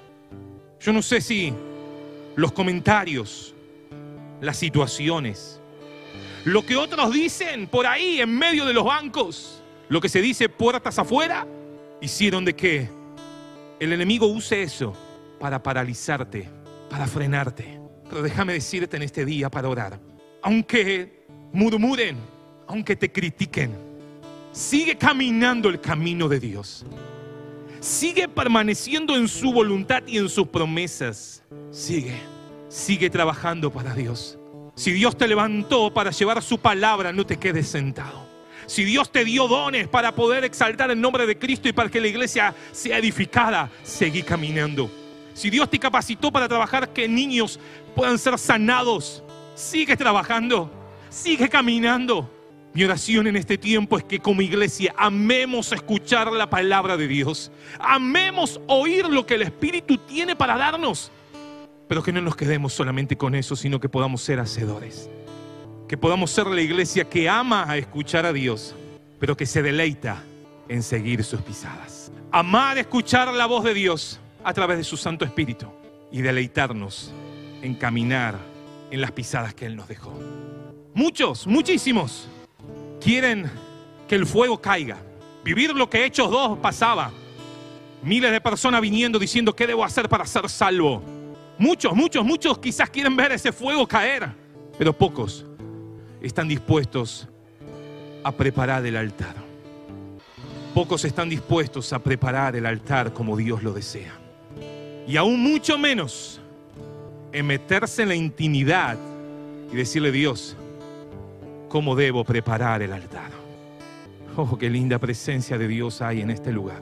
Yo 0.79 0.91
no 0.93 1.03
sé 1.03 1.21
si 1.21 1.53
los 2.35 2.51
comentarios, 2.53 3.53
las 4.41 4.57
situaciones, 4.57 5.61
lo 6.43 6.65
que 6.65 6.75
otros 6.75 7.13
dicen 7.13 7.67
por 7.67 7.85
ahí 7.85 8.19
en 8.19 8.35
medio 8.35 8.65
de 8.65 8.73
los 8.73 8.83
bancos, 8.83 9.61
lo 9.89 10.01
que 10.01 10.09
se 10.09 10.23
dice 10.23 10.49
puertas 10.49 10.97
afuera, 10.97 11.45
hicieron 12.01 12.45
de 12.45 12.55
que 12.55 12.89
el 13.79 13.93
enemigo 13.93 14.25
use 14.25 14.63
eso 14.63 14.97
para 15.43 15.61
paralizarte, 15.61 16.47
para 16.89 17.05
frenarte. 17.05 17.77
Pero 18.09 18.21
déjame 18.21 18.53
decirte 18.53 18.95
en 18.95 19.03
este 19.03 19.25
día 19.25 19.51
para 19.51 19.67
orar, 19.67 19.99
aunque 20.41 21.25
murmuren, 21.51 22.15
aunque 22.65 22.95
te 22.95 23.11
critiquen, 23.11 23.75
sigue 24.53 24.97
caminando 24.97 25.67
el 25.67 25.81
camino 25.81 26.29
de 26.29 26.39
Dios. 26.39 26.85
Sigue 27.81 28.29
permaneciendo 28.29 29.17
en 29.17 29.27
su 29.27 29.51
voluntad 29.51 30.03
y 30.07 30.17
en 30.17 30.29
sus 30.29 30.47
promesas. 30.47 31.43
Sigue, 31.71 32.15
sigue 32.69 33.09
trabajando 33.09 33.69
para 33.69 33.93
Dios. 33.93 34.39
Si 34.75 34.93
Dios 34.93 35.17
te 35.17 35.27
levantó 35.27 35.93
para 35.93 36.11
llevar 36.11 36.41
su 36.41 36.57
palabra, 36.57 37.11
no 37.11 37.25
te 37.25 37.35
quedes 37.35 37.67
sentado. 37.67 38.25
Si 38.65 38.85
Dios 38.85 39.11
te 39.11 39.25
dio 39.25 39.49
dones 39.49 39.89
para 39.89 40.15
poder 40.15 40.45
exaltar 40.45 40.89
el 40.89 41.01
nombre 41.01 41.25
de 41.25 41.37
Cristo 41.37 41.67
y 41.67 41.73
para 41.73 41.89
que 41.89 41.99
la 41.99 42.07
iglesia 42.07 42.55
sea 42.71 42.97
edificada, 42.97 43.69
seguí 43.83 44.23
caminando. 44.23 45.02
Si 45.33 45.49
Dios 45.49 45.69
te 45.69 45.79
capacitó 45.79 46.31
para 46.31 46.47
trabajar 46.47 46.93
que 46.93 47.07
niños 47.07 47.59
puedan 47.95 48.17
ser 48.19 48.37
sanados, 48.37 49.23
sigue 49.55 49.97
trabajando, 49.97 50.71
sigue 51.09 51.49
caminando. 51.49 52.29
Mi 52.73 52.83
oración 52.83 53.27
en 53.27 53.35
este 53.35 53.57
tiempo 53.57 53.97
es 53.97 54.03
que 54.03 54.19
como 54.19 54.41
iglesia 54.41 54.95
amemos 54.97 55.71
escuchar 55.71 56.31
la 56.31 56.49
palabra 56.49 56.97
de 56.97 57.07
Dios, 57.07 57.51
amemos 57.79 58.59
oír 58.67 59.07
lo 59.07 59.27
que 59.27 59.35
el 59.35 59.43
Espíritu 59.43 59.97
tiene 59.99 60.35
para 60.35 60.57
darnos, 60.57 61.11
pero 61.87 62.01
que 62.01 62.11
no 62.11 62.21
nos 62.21 62.35
quedemos 62.35 62.73
solamente 62.73 63.15
con 63.15 63.35
eso, 63.35 63.55
sino 63.55 63.79
que 63.79 63.89
podamos 63.89 64.23
ser 64.23 64.39
hacedores, 64.39 65.07
que 65.87 65.97
podamos 65.97 66.31
ser 66.31 66.47
la 66.47 66.61
iglesia 66.61 67.07
que 67.07 67.29
ama 67.29 67.69
a 67.69 67.77
escuchar 67.77 68.25
a 68.25 68.33
Dios, 68.33 68.73
pero 69.19 69.37
que 69.37 69.45
se 69.45 69.61
deleita 69.61 70.23
en 70.67 70.81
seguir 70.81 71.23
sus 71.23 71.41
pisadas. 71.41 72.11
Amar 72.31 72.79
escuchar 72.79 73.31
la 73.31 73.45
voz 73.45 73.63
de 73.63 73.75
Dios 73.75 74.19
a 74.43 74.53
través 74.53 74.77
de 74.77 74.83
su 74.83 74.97
Santo 74.97 75.25
Espíritu 75.25 75.67
y 76.11 76.21
deleitarnos 76.21 77.13
en 77.61 77.75
caminar 77.75 78.37
en 78.91 79.01
las 79.01 79.11
pisadas 79.11 79.53
que 79.53 79.65
Él 79.65 79.75
nos 79.75 79.87
dejó. 79.87 80.13
Muchos, 80.93 81.47
muchísimos, 81.47 82.27
quieren 83.01 83.49
que 84.07 84.15
el 84.15 84.25
fuego 84.25 84.61
caiga, 84.61 84.97
vivir 85.43 85.73
lo 85.73 85.89
que 85.89 86.05
Hechos 86.05 86.29
2 86.29 86.59
pasaba. 86.59 87.11
Miles 88.03 88.31
de 88.31 88.41
personas 88.41 88.81
viniendo 88.81 89.17
diciendo, 89.17 89.55
¿qué 89.55 89.65
debo 89.65 89.83
hacer 89.83 90.09
para 90.09 90.25
ser 90.25 90.49
salvo? 90.49 91.01
Muchos, 91.57 91.95
muchos, 91.95 92.25
muchos 92.25 92.59
quizás 92.59 92.89
quieren 92.89 93.15
ver 93.15 93.31
ese 93.31 93.51
fuego 93.51 93.87
caer, 93.87 94.29
pero 94.77 94.91
pocos 94.91 95.45
están 96.21 96.47
dispuestos 96.47 97.27
a 98.23 98.31
preparar 98.31 98.85
el 98.85 98.97
altar. 98.97 99.35
Pocos 100.73 101.05
están 101.05 101.29
dispuestos 101.29 101.93
a 101.93 101.99
preparar 101.99 102.55
el 102.55 102.65
altar 102.65 103.13
como 103.13 103.37
Dios 103.37 103.63
lo 103.63 103.73
desea 103.73 104.22
y 105.07 105.17
aún 105.17 105.41
mucho 105.41 105.77
menos 105.77 106.39
en 107.31 107.47
meterse 107.47 108.03
en 108.03 108.09
la 108.09 108.15
intimidad 108.15 108.97
y 109.71 109.75
decirle 109.75 110.11
Dios, 110.11 110.55
¿cómo 111.67 111.95
debo 111.95 112.23
preparar 112.23 112.81
el 112.81 112.93
altar? 112.93 113.31
Oh, 114.35 114.57
qué 114.57 114.69
linda 114.69 114.99
presencia 114.99 115.57
de 115.57 115.67
Dios 115.67 116.01
hay 116.01 116.21
en 116.21 116.29
este 116.29 116.51
lugar. 116.51 116.81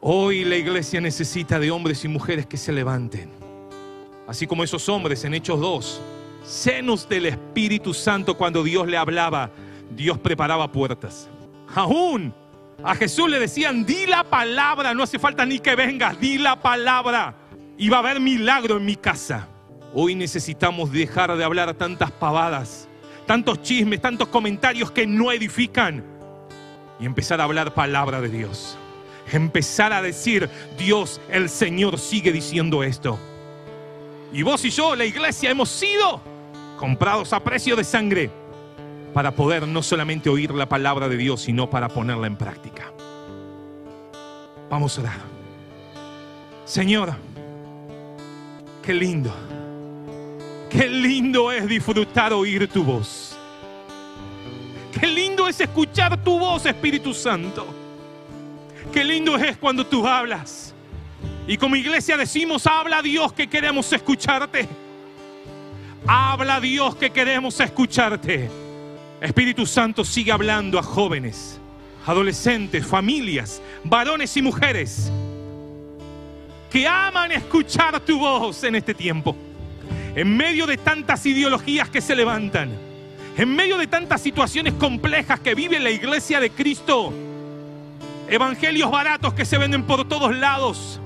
Hoy 0.00 0.44
la 0.44 0.56
iglesia 0.56 1.00
necesita 1.00 1.58
de 1.58 1.70
hombres 1.70 2.04
y 2.04 2.08
mujeres 2.08 2.46
que 2.46 2.56
se 2.56 2.72
levanten. 2.72 3.30
Así 4.26 4.46
como 4.46 4.62
esos 4.62 4.88
hombres 4.88 5.24
en 5.24 5.34
Hechos 5.34 5.60
2, 5.60 6.00
senos 6.44 7.08
del 7.08 7.26
Espíritu 7.26 7.94
Santo 7.94 8.36
cuando 8.36 8.62
Dios 8.62 8.86
le 8.86 8.96
hablaba, 8.96 9.50
Dios 9.96 10.18
preparaba 10.18 10.70
puertas. 10.70 11.28
Aún 11.74 12.34
a 12.84 12.94
Jesús 12.94 13.30
le 13.30 13.40
decían, 13.40 13.86
di 13.86 14.04
la 14.04 14.24
palabra, 14.24 14.92
no 14.92 15.02
hace 15.02 15.18
falta 15.18 15.46
ni 15.46 15.58
que 15.58 15.74
vengas, 15.74 16.20
di 16.20 16.36
la 16.36 16.60
palabra. 16.60 17.34
Y 17.78 17.88
va 17.88 17.96
a 17.96 18.00
haber 18.00 18.20
milagro 18.20 18.76
en 18.76 18.84
mi 18.84 18.94
casa. 18.94 19.48
Hoy 19.94 20.14
necesitamos 20.14 20.92
dejar 20.92 21.34
de 21.34 21.44
hablar 21.44 21.72
tantas 21.74 22.10
pavadas, 22.10 22.86
tantos 23.26 23.62
chismes, 23.62 24.02
tantos 24.02 24.28
comentarios 24.28 24.90
que 24.90 25.06
no 25.06 25.32
edifican. 25.32 26.04
Y 27.00 27.06
empezar 27.06 27.40
a 27.40 27.44
hablar 27.44 27.72
palabra 27.72 28.20
de 28.20 28.28
Dios. 28.28 28.76
Empezar 29.32 29.94
a 29.94 30.02
decir, 30.02 30.50
Dios, 30.76 31.22
el 31.30 31.48
Señor 31.48 31.98
sigue 31.98 32.32
diciendo 32.32 32.82
esto. 32.82 33.18
Y 34.30 34.42
vos 34.42 34.62
y 34.62 34.68
yo, 34.68 34.94
la 34.94 35.06
iglesia, 35.06 35.50
hemos 35.50 35.70
sido 35.70 36.20
comprados 36.78 37.32
a 37.32 37.40
precio 37.40 37.76
de 37.76 37.84
sangre 37.84 38.30
para 39.14 39.30
poder 39.30 39.66
no 39.66 39.82
solamente 39.82 40.28
oír 40.28 40.52
la 40.52 40.68
palabra 40.68 41.08
de 41.08 41.16
Dios, 41.16 41.42
sino 41.42 41.70
para 41.70 41.88
ponerla 41.88 42.26
en 42.26 42.36
práctica. 42.36 42.92
Vamos 44.68 44.98
a 44.98 45.02
orar. 45.02 45.20
Señor, 46.66 47.14
qué 48.82 48.92
lindo 48.92 49.32
Qué 50.74 50.88
lindo 50.88 51.52
es 51.52 51.68
disfrutar 51.68 52.32
oír 52.32 52.66
tu 52.66 52.82
voz. 52.82 53.38
Qué 54.98 55.06
lindo 55.06 55.46
es 55.46 55.60
escuchar 55.60 56.20
tu 56.24 56.36
voz, 56.36 56.66
Espíritu 56.66 57.14
Santo. 57.14 57.64
Qué 58.92 59.04
lindo 59.04 59.36
es 59.36 59.56
cuando 59.56 59.86
tú 59.86 60.04
hablas. 60.04 60.74
Y 61.46 61.56
como 61.58 61.76
iglesia 61.76 62.16
decimos, 62.16 62.66
habla 62.66 63.02
Dios 63.02 63.32
que 63.32 63.46
queremos 63.46 63.92
escucharte. 63.92 64.68
Habla 66.08 66.58
Dios 66.58 66.96
que 66.96 67.10
queremos 67.10 67.60
escucharte. 67.60 68.50
Espíritu 69.24 69.64
Santo 69.64 70.04
sigue 70.04 70.32
hablando 70.32 70.78
a 70.78 70.82
jóvenes, 70.82 71.58
adolescentes, 72.06 72.86
familias, 72.86 73.62
varones 73.82 74.36
y 74.36 74.42
mujeres 74.42 75.10
que 76.70 76.86
aman 76.86 77.32
escuchar 77.32 78.00
tu 78.00 78.18
voz 78.18 78.64
en 78.64 78.74
este 78.74 78.94
tiempo. 78.94 79.36
En 80.14 80.36
medio 80.36 80.66
de 80.66 80.76
tantas 80.76 81.24
ideologías 81.24 81.88
que 81.88 82.00
se 82.00 82.14
levantan, 82.14 82.70
en 83.36 83.54
medio 83.54 83.78
de 83.78 83.86
tantas 83.86 84.20
situaciones 84.20 84.74
complejas 84.74 85.40
que 85.40 85.54
vive 85.54 85.80
la 85.80 85.90
iglesia 85.90 86.38
de 86.38 86.50
Cristo, 86.50 87.12
evangelios 88.28 88.90
baratos 88.90 89.34
que 89.34 89.44
se 89.44 89.58
venden 89.58 89.84
por 89.84 90.06
todos 90.06 90.36
lados, 90.36 91.00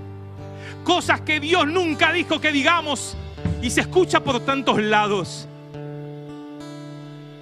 cosas 0.84 1.20
que 1.20 1.38
Dios 1.38 1.66
nunca 1.66 2.12
dijo 2.12 2.40
que 2.40 2.50
digamos 2.50 3.16
y 3.62 3.70
se 3.70 3.82
escucha 3.82 4.20
por 4.20 4.40
tantos 4.40 4.82
lados. 4.82 5.47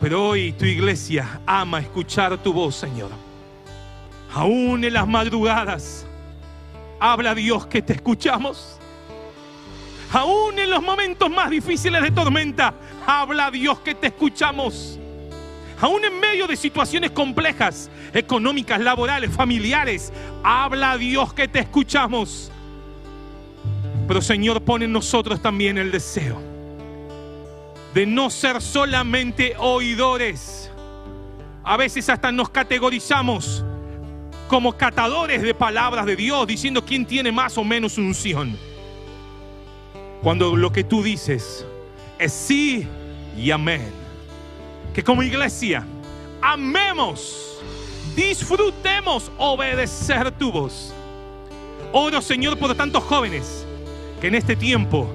Pero 0.07 0.29
hoy 0.29 0.53
tu 0.53 0.65
iglesia 0.65 1.41
ama 1.45 1.81
escuchar 1.81 2.39
tu 2.39 2.53
voz, 2.53 2.77
Señor. 2.77 3.11
Aún 4.33 4.85
en 4.85 4.93
las 4.93 5.09
madrugadas, 5.09 6.07
Habla 7.01 7.35
Dios 7.35 7.67
que 7.67 7.83
te 7.83 7.95
escuchamos. 7.95 8.79
Aún 10.13 10.61
en 10.61 10.71
los 10.71 10.81
momentos 10.81 11.29
más 11.29 11.51
difíciles 11.51 12.01
de 12.01 12.13
tormenta, 12.13 12.73
habla 13.05 13.51
Dios 13.51 13.81
que 13.81 13.97
te 13.97 14.07
escuchamos. 14.07 14.97
Aún 15.81 16.05
en 16.05 16.21
medio 16.21 16.47
de 16.47 16.55
situaciones 16.55 17.11
complejas, 17.11 17.91
económicas, 18.15 18.81
laborales, 18.81 19.33
familiares, 19.33 20.13
habla 20.45 20.97
Dios 20.97 21.35
que 21.35 21.49
te 21.49 21.59
escuchamos. 21.59 22.53
Pero 24.07 24.23
Señor, 24.23 24.63
pone 24.63 24.85
en 24.85 24.93
nosotros 24.93 25.43
también 25.43 25.79
el 25.79 25.91
deseo 25.91 26.56
de 27.97 28.05
no 28.05 28.29
ser 28.29 28.61
solamente 28.61 29.55
oidores. 29.57 30.71
A 31.65 31.79
veces 31.79 32.11
hasta 32.11 32.31
nos 32.31 32.51
categorizamos 32.51 33.65
como 34.49 34.77
catadores 34.77 35.41
de 35.41 35.55
palabras 35.55 36.05
de 36.05 36.15
Dios, 36.15 36.47
diciendo 36.47 36.85
quién 36.85 37.07
tiene 37.07 37.33
más 37.33 37.57
o 37.57 37.65
menos 37.65 37.97
unción. 37.97 38.55
Cuando 40.23 40.55
lo 40.55 40.71
que 40.71 40.85
tú 40.85 41.03
dices 41.03 41.65
es 42.19 42.35
sí 42.35 42.87
y 43.35 43.51
amén. 43.51 43.91
Que 44.93 45.03
como 45.03 45.23
iglesia 45.23 45.83
amemos, 46.43 47.63
disfrutemos 48.15 49.33
obedecer 49.39 50.33
tu 50.33 50.53
voz. 50.53 50.93
Oro 51.95 52.21
Señor 52.21 52.59
por 52.59 52.75
tantos 52.75 53.03
jóvenes 53.05 53.67
que 54.21 54.27
en 54.27 54.35
este 54.35 54.55
tiempo 54.55 55.09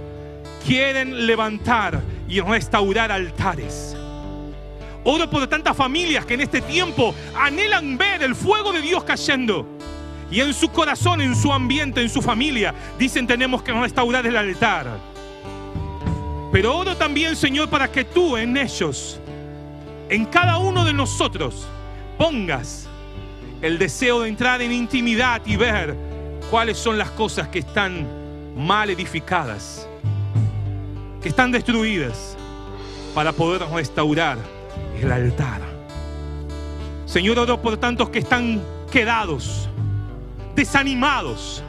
quieren 0.65 1.27
levantar 1.27 2.01
y 2.31 2.39
restaurar 2.39 3.11
altares 3.11 3.95
Oro 5.03 5.27
por 5.29 5.47
tantas 5.47 5.75
familias 5.75 6.25
que 6.25 6.35
en 6.35 6.41
este 6.41 6.61
tiempo 6.61 7.15
anhelan 7.35 7.97
ver 7.97 8.21
el 8.21 8.35
fuego 8.35 8.71
de 8.71 8.81
Dios 8.81 9.03
cayendo. 9.03 9.65
Y 10.29 10.41
en 10.41 10.53
su 10.53 10.69
corazón, 10.69 11.21
en 11.21 11.35
su 11.35 11.51
ambiente, 11.51 12.01
en 12.01 12.09
su 12.09 12.21
familia, 12.21 12.73
dicen 12.99 13.25
tenemos 13.25 13.63
que 13.63 13.73
restaurar 13.73 14.25
el 14.27 14.37
altar. 14.37 14.99
Pero 16.51 16.77
oro 16.77 16.95
también, 16.95 17.35
Señor, 17.35 17.69
para 17.69 17.91
que 17.91 18.05
tú 18.05 18.37
en 18.37 18.55
ellos, 18.55 19.19
en 20.09 20.25
cada 20.25 20.59
uno 20.59 20.85
de 20.85 20.93
nosotros, 20.93 21.67
pongas 22.17 22.87
el 23.61 23.79
deseo 23.79 24.21
de 24.21 24.29
entrar 24.29 24.61
en 24.61 24.71
intimidad 24.71 25.41
y 25.45 25.55
ver 25.55 25.95
cuáles 26.51 26.77
son 26.77 26.97
las 26.97 27.09
cosas 27.11 27.47
que 27.47 27.59
están 27.59 28.07
mal 28.55 28.89
edificadas, 28.89 29.87
que 31.21 31.29
están 31.29 31.51
destruidas, 31.51 32.35
para 33.13 33.31
poder 33.31 33.61
restaurar 33.69 34.37
el 34.99 35.11
altar. 35.11 35.61
Señor, 37.05 37.39
oro 37.39 37.61
por 37.61 37.77
tantos 37.77 38.09
que 38.09 38.19
están 38.19 38.61
quedados, 38.91 39.67
desanimados, 40.55 41.63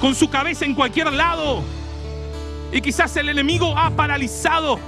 con 0.00 0.14
su 0.14 0.28
cabeza 0.30 0.64
en 0.64 0.74
cualquier 0.74 1.12
lado. 1.12 1.62
Y 2.72 2.80
quizás 2.80 3.16
el 3.16 3.28
enemigo 3.28 3.76
ha 3.76 3.90
paralizado 3.90 4.78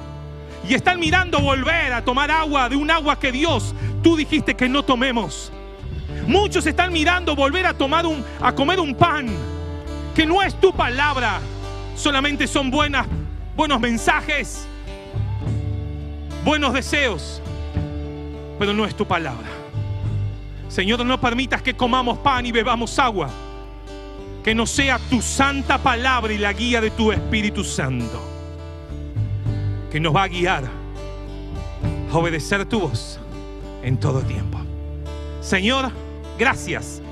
y 0.69 0.75
están 0.75 1.01
mirando 1.01 1.41
volver 1.41 1.93
a 1.93 2.05
tomar 2.05 2.31
agua 2.31 2.69
de 2.69 2.77
un 2.77 2.91
agua 2.91 3.19
que 3.19 3.33
Dios, 3.33 3.75
tú 4.03 4.17
dijiste 4.17 4.55
que 4.55 4.69
no 4.69 4.85
tomemos. 4.85 5.53
Muchos 6.27 6.67
están 6.67 6.93
mirando 6.93 7.35
volver 7.35 7.67
a 7.67 7.75
tomar 7.75 8.05
un 8.05 8.25
a 8.41 8.53
comer 8.53 8.81
un 8.81 8.95
pan 8.95 9.29
que 10.15 10.27
no 10.27 10.43
es 10.43 10.59
tu 10.61 10.73
palabra, 10.73 11.41
solamente 11.99 12.47
son 12.47 12.71
buenas 12.71 13.07
buenos 13.59 13.81
mensajes, 13.81 14.69
buenos 16.45 16.73
deseos, 16.73 17.43
pero 18.57 18.73
no 18.73 18.85
es 18.85 18.97
tu 18.97 19.05
palabra. 19.05 19.49
Señor, 20.69 21.05
no 21.05 21.21
permitas 21.21 21.61
que 21.61 21.75
comamos 21.75 22.19
pan 22.19 22.47
y 22.47 22.53
bebamos 22.53 22.97
agua. 23.01 23.29
Que 24.45 24.55
no 24.55 24.65
sea 24.65 25.01
tu 25.11 25.21
santa 25.21 25.77
palabra 25.79 26.33
y 26.33 26.39
la 26.39 26.53
guía 26.53 26.81
de 26.81 26.93
tu 26.93 27.11
Espíritu 27.11 27.65
Santo. 27.65 28.23
Que 29.91 29.99
nos 29.99 30.15
va 30.15 30.23
a 30.23 30.29
guiar 30.29 30.63
a 32.13 32.17
obedecer 32.17 32.65
tu 32.65 32.79
voz 32.79 33.19
en 33.83 33.99
todo 33.99 34.21
tiempo. 34.21 34.61
Señor, 35.41 35.91
gracias. 36.39 37.03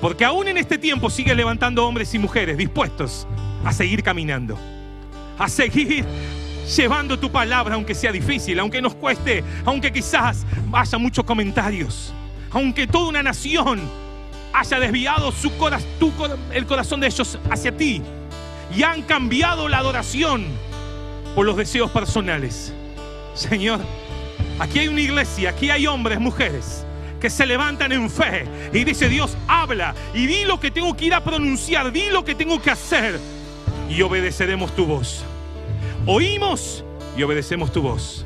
Porque 0.00 0.24
aún 0.24 0.46
en 0.46 0.58
este 0.58 0.78
tiempo 0.78 1.10
sigue 1.10 1.34
levantando 1.34 1.84
hombres 1.84 2.14
y 2.14 2.20
mujeres 2.20 2.56
dispuestos 2.56 3.26
a 3.64 3.72
seguir 3.72 4.02
caminando. 4.02 4.58
A 5.38 5.48
seguir 5.48 6.04
llevando 6.76 7.18
tu 7.18 7.30
palabra, 7.30 7.74
aunque 7.74 7.94
sea 7.94 8.12
difícil, 8.12 8.58
aunque 8.58 8.82
nos 8.82 8.94
cueste, 8.94 9.42
aunque 9.64 9.92
quizás 9.92 10.44
haya 10.72 10.98
muchos 10.98 11.24
comentarios, 11.24 12.12
aunque 12.50 12.86
toda 12.86 13.08
una 13.08 13.22
nación 13.22 13.80
haya 14.52 14.80
desviado 14.80 15.32
su 15.32 15.52
el 16.52 16.66
corazón 16.66 17.00
de 17.00 17.06
ellos 17.06 17.38
hacia 17.50 17.76
ti 17.76 18.02
y 18.74 18.82
han 18.82 19.02
cambiado 19.02 19.68
la 19.68 19.78
adoración 19.78 20.44
por 21.34 21.46
los 21.46 21.56
deseos 21.56 21.90
personales. 21.90 22.72
Señor, 23.34 23.80
aquí 24.58 24.80
hay 24.80 24.88
una 24.88 25.00
iglesia, 25.00 25.50
aquí 25.50 25.70
hay 25.70 25.86
hombres, 25.86 26.18
mujeres 26.18 26.84
que 27.20 27.30
se 27.30 27.46
levantan 27.46 27.90
en 27.92 28.08
fe 28.10 28.44
y 28.72 28.84
dice 28.84 29.08
Dios, 29.08 29.36
habla 29.48 29.94
y 30.14 30.26
di 30.26 30.44
lo 30.44 30.60
que 30.60 30.70
tengo 30.70 30.96
que 30.96 31.06
ir 31.06 31.14
a 31.14 31.22
pronunciar, 31.22 31.90
di 31.90 32.10
lo 32.10 32.24
que 32.24 32.34
tengo 32.34 32.60
que 32.60 32.70
hacer 32.70 33.18
y 33.88 34.02
obedeceremos 34.02 34.74
tu 34.74 34.86
voz 34.86 35.24
oímos 36.08 36.84
y 37.16 37.22
obedecemos 37.22 37.70
tu 37.70 37.82
voz. 37.82 38.24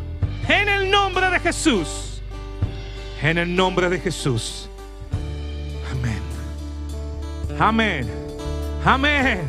En 0.49 0.69
el 0.69 0.91
nombre 0.91 1.31
de 1.31 1.41
Jesús. 1.41 2.23
En 3.21 3.39
el 3.39 3.55
nombre 3.55 3.89
de 3.89 3.99
Jesús. 3.99 4.69
Amén. 5.91 6.23
Amén. 7.59 8.11
Amén. 8.85 9.41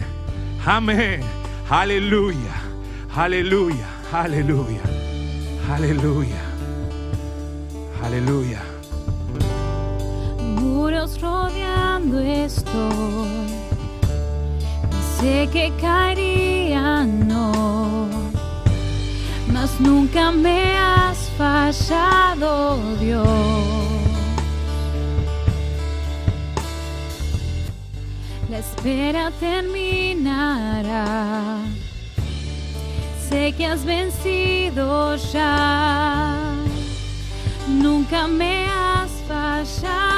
Amén. 0.66 1.22
Aleluya. 1.70 2.54
Aleluya. 3.16 3.88
Aleluya. 4.12 4.82
Aleluya. 5.70 6.42
Aleluya. 8.04 8.62
Muros 10.40 11.22
rodeando 11.22 12.20
estoy. 12.20 13.63
Sé 15.24 15.48
que 15.54 15.72
caerían, 15.80 17.30
no 17.30 17.44
nunca 19.80 20.32
me 20.32 20.76
has 20.78 21.30
fallado, 21.38 22.78
Dios. 23.00 23.28
La 28.50 28.58
espera 28.60 29.32
terminará. 29.40 31.06
Sé 33.30 33.54
que 33.54 33.66
has 33.66 33.86
vencido 33.86 35.16
ya. 35.32 36.54
Nunca 37.70 38.28
me 38.28 38.68
has 38.68 39.12
fallado, 39.28 40.13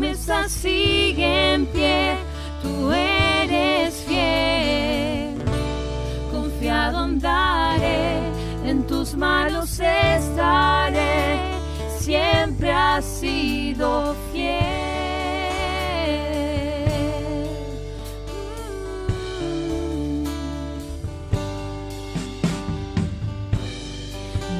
promesa 0.00 0.48
sigue 0.48 1.52
en 1.54 1.66
pie, 1.66 2.16
tú 2.62 2.90
eres 2.90 3.94
fiel. 4.08 5.34
Confiado 6.32 6.98
andaré, 7.00 8.18
en 8.64 8.86
tus 8.86 9.14
manos 9.14 9.78
estaré, 9.78 11.38
siempre 11.98 12.72
has 12.72 13.04
sido 13.04 14.16
fiel. 14.32 14.80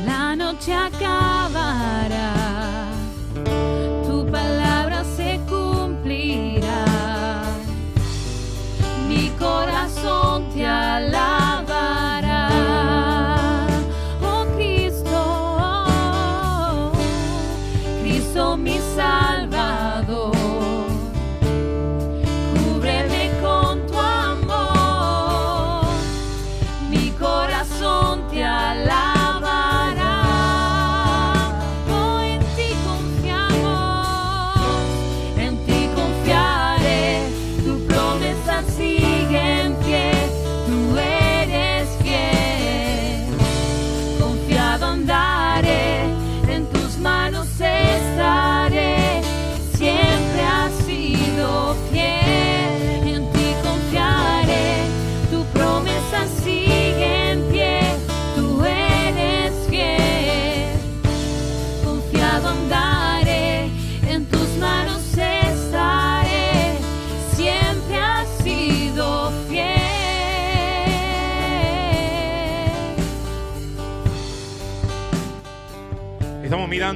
La 0.04 0.36
noche 0.36 0.74
acabará, 0.74 1.39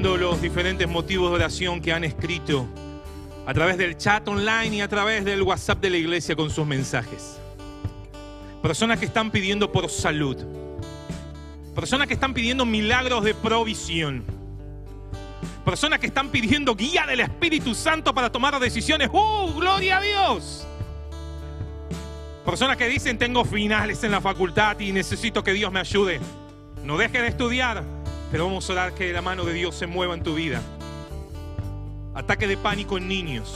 Mirando 0.05 0.33
los 0.33 0.43
diferentes 0.43 0.87
motivos 0.87 1.31
de 1.31 1.37
oración 1.37 1.81
que 1.81 1.91
han 1.91 2.05
escrito 2.05 2.67
a 3.47 3.55
través 3.55 3.79
del 3.79 3.97
chat 3.97 4.29
online 4.29 4.77
y 4.77 4.81
a 4.83 4.89
través 4.89 5.25
del 5.25 5.41
WhatsApp 5.41 5.81
de 5.81 5.89
la 5.89 5.97
iglesia 5.97 6.37
con 6.37 6.51
sus 6.51 6.67
mensajes. 6.67 7.41
Personas 8.61 8.99
que 8.99 9.07
están 9.07 9.31
pidiendo 9.31 9.73
por 9.73 9.89
salud. 9.89 10.37
Personas 11.75 12.07
que 12.07 12.13
están 12.13 12.35
pidiendo 12.35 12.67
milagros 12.67 13.25
de 13.25 13.33
provisión. 13.33 14.25
Personas 15.65 16.01
que 16.01 16.09
están 16.09 16.29
pidiendo 16.29 16.75
guía 16.75 17.07
del 17.07 17.21
Espíritu 17.21 17.75
Santo 17.75 18.15
para 18.15 18.31
tomar 18.31 18.61
decisiones. 18.61 19.09
¡Uh! 19.11 19.55
¡Gloria 19.55 19.97
a 19.97 20.01
Dios! 20.03 20.67
Personas 22.45 22.77
que 22.77 22.89
dicen 22.89 23.17
tengo 23.17 23.43
finales 23.43 24.05
en 24.05 24.11
la 24.11 24.21
facultad 24.21 24.79
y 24.81 24.93
necesito 24.93 25.43
que 25.43 25.55
Dios 25.55 25.73
me 25.73 25.81
ayude. 25.81 26.21
No 26.83 26.99
deje 26.99 27.23
de 27.23 27.29
estudiar, 27.29 27.83
pero 28.31 28.47
vamos 28.47 28.69
a 28.69 28.73
orar 28.73 28.95
que 28.95 29.13
la 29.13 29.23
mano 29.23 29.45
de 29.45 29.53
Dios 29.53 29.75
se 29.75 29.87
mueva 29.87 30.15
en 30.15 30.23
tu 30.23 30.35
vida. 30.35 30.61
Ataque 32.15 32.47
de 32.47 32.57
pánico 32.57 32.99
en 32.99 33.09
niños. 33.09 33.55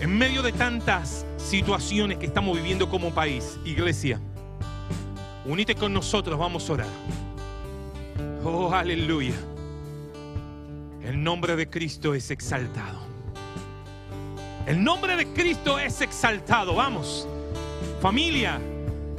En 0.00 0.16
medio 0.16 0.42
de 0.42 0.52
tantas 0.52 1.24
situaciones 1.36 2.18
que 2.18 2.26
estamos 2.26 2.56
viviendo 2.56 2.88
como 2.88 3.14
país, 3.14 3.58
iglesia, 3.64 4.20
unite 5.44 5.74
con 5.74 5.92
nosotros, 5.92 6.38
vamos 6.38 6.68
a 6.68 6.72
orar. 6.72 6.88
Oh, 8.44 8.70
aleluya. 8.72 9.34
El 11.02 11.22
nombre 11.22 11.56
de 11.56 11.68
Cristo 11.68 12.14
es 12.14 12.30
exaltado. 12.30 12.98
El 14.66 14.82
nombre 14.82 15.16
de 15.16 15.26
Cristo 15.32 15.78
es 15.78 16.00
exaltado. 16.00 16.74
Vamos. 16.74 17.28
Familia, 18.00 18.58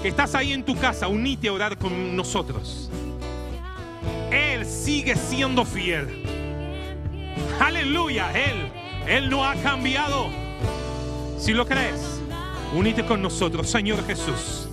que 0.06 0.10
estás 0.10 0.36
ahí 0.36 0.54
en 0.54 0.64
tu 0.64 0.76
casa, 0.76 1.08
unite 1.08 1.48
a 1.48 1.54
orar 1.54 1.80
con 1.80 2.16
nosotros. 2.16 2.92
Él 4.30 4.64
sigue 4.64 5.16
siendo 5.16 5.66
fiel. 5.66 6.22
Aleluya, 7.60 8.30
Él, 8.32 8.72
Él 9.08 9.32
no 9.32 9.44
ha 9.44 9.56
cambiado. 9.56 10.30
Si 11.40 11.54
lo 11.54 11.66
crees, 11.66 12.22
unite 12.76 13.04
con 13.04 13.20
nosotros, 13.20 13.68
Señor 13.68 14.06
Jesús. 14.06 14.68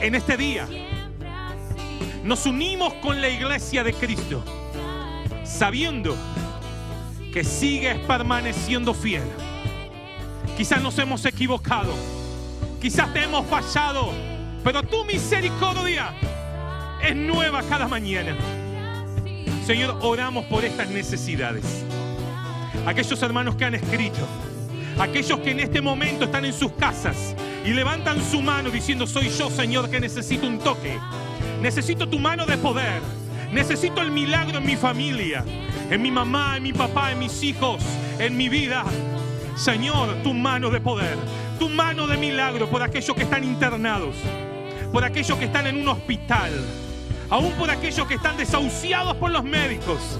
En 0.00 0.16
este 0.16 0.36
día 0.36 0.66
nos 2.24 2.46
unimos 2.46 2.94
con 2.94 3.20
la 3.20 3.28
iglesia 3.28 3.84
de 3.84 3.92
Cristo, 3.92 4.42
sabiendo 5.44 6.16
que 7.32 7.44
sigues 7.44 7.96
permaneciendo 8.00 8.92
fiel. 8.92 9.22
Quizás 10.56 10.82
nos 10.82 10.98
hemos 10.98 11.24
equivocado, 11.26 11.94
quizás 12.80 13.12
te 13.12 13.24
hemos 13.24 13.46
fallado, 13.46 14.12
pero 14.64 14.82
tu 14.82 15.04
misericordia 15.04 16.12
es 17.02 17.14
nueva 17.14 17.62
cada 17.62 17.88
mañana. 17.88 18.36
Señor, 19.64 19.98
oramos 20.00 20.44
por 20.46 20.64
estas 20.64 20.88
necesidades. 20.88 21.84
Aquellos 22.86 23.22
hermanos 23.22 23.56
que 23.56 23.64
han 23.64 23.74
escrito, 23.74 24.26
aquellos 24.98 25.38
que 25.40 25.50
en 25.50 25.60
este 25.60 25.80
momento 25.80 26.24
están 26.24 26.44
en 26.44 26.52
sus 26.52 26.72
casas 26.72 27.34
y 27.64 27.70
levantan 27.70 28.22
su 28.22 28.40
mano 28.40 28.70
diciendo, 28.70 29.06
soy 29.06 29.28
yo, 29.28 29.50
Señor, 29.50 29.90
que 29.90 30.00
necesito 30.00 30.46
un 30.46 30.58
toque. 30.58 30.98
Necesito 31.60 32.08
tu 32.08 32.18
mano 32.18 32.46
de 32.46 32.56
poder. 32.56 33.02
Necesito 33.52 34.02
el 34.02 34.10
milagro 34.10 34.58
en 34.58 34.66
mi 34.66 34.76
familia, 34.76 35.42
en 35.90 36.02
mi 36.02 36.10
mamá, 36.10 36.58
en 36.58 36.62
mi 36.62 36.72
papá, 36.72 37.12
en 37.12 37.18
mis 37.18 37.42
hijos, 37.42 37.82
en 38.18 38.36
mi 38.36 38.48
vida. 38.48 38.84
Señor, 39.56 40.22
tu 40.22 40.34
mano 40.34 40.70
de 40.70 40.80
poder, 40.80 41.16
tu 41.58 41.68
mano 41.68 42.06
de 42.06 42.16
milagro 42.16 42.68
por 42.68 42.82
aquellos 42.82 43.14
que 43.16 43.24
están 43.24 43.44
internados, 43.44 44.14
por 44.92 45.04
aquellos 45.04 45.36
que 45.38 45.46
están 45.46 45.66
en 45.66 45.76
un 45.76 45.88
hospital, 45.88 46.52
aún 47.30 47.52
por 47.52 47.70
aquellos 47.70 48.06
que 48.06 48.14
están 48.14 48.36
desahuciados 48.36 49.16
por 49.16 49.30
los 49.30 49.44
médicos. 49.44 50.18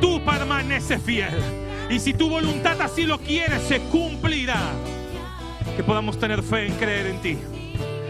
Tú 0.00 0.24
permaneces 0.24 1.02
fiel. 1.02 1.38
Y 1.90 1.98
si 1.98 2.14
tu 2.14 2.28
voluntad 2.28 2.80
así 2.80 3.04
lo 3.04 3.18
quiere, 3.18 3.58
se 3.60 3.80
cumplirá. 3.80 4.60
Que 5.76 5.82
podamos 5.82 6.18
tener 6.18 6.42
fe 6.42 6.66
en 6.66 6.74
creer 6.74 7.06
en 7.06 7.20
ti. 7.20 7.38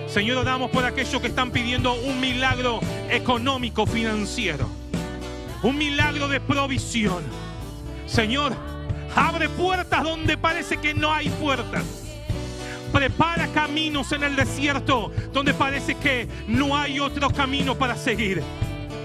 Señor, 0.06 0.38
oramos 0.38 0.70
por 0.70 0.84
aquellos 0.84 1.20
que 1.20 1.28
están 1.28 1.50
pidiendo 1.50 1.94
un 1.94 2.20
milagro 2.20 2.80
económico, 3.10 3.86
financiero. 3.86 4.68
Un 5.62 5.78
milagro 5.78 6.28
de 6.28 6.40
provisión. 6.40 7.22
Señor, 8.06 8.52
abre 9.16 9.48
puertas 9.48 10.02
donde 10.02 10.36
parece 10.36 10.76
que 10.76 10.92
no 10.92 11.12
hay 11.12 11.28
puertas. 11.28 12.01
Prepara 12.92 13.48
caminos 13.48 14.12
en 14.12 14.22
el 14.22 14.36
desierto 14.36 15.10
donde 15.32 15.54
parece 15.54 15.94
que 15.94 16.28
no 16.46 16.76
hay 16.76 17.00
otro 17.00 17.30
camino 17.30 17.74
para 17.76 17.96
seguir. 17.96 18.42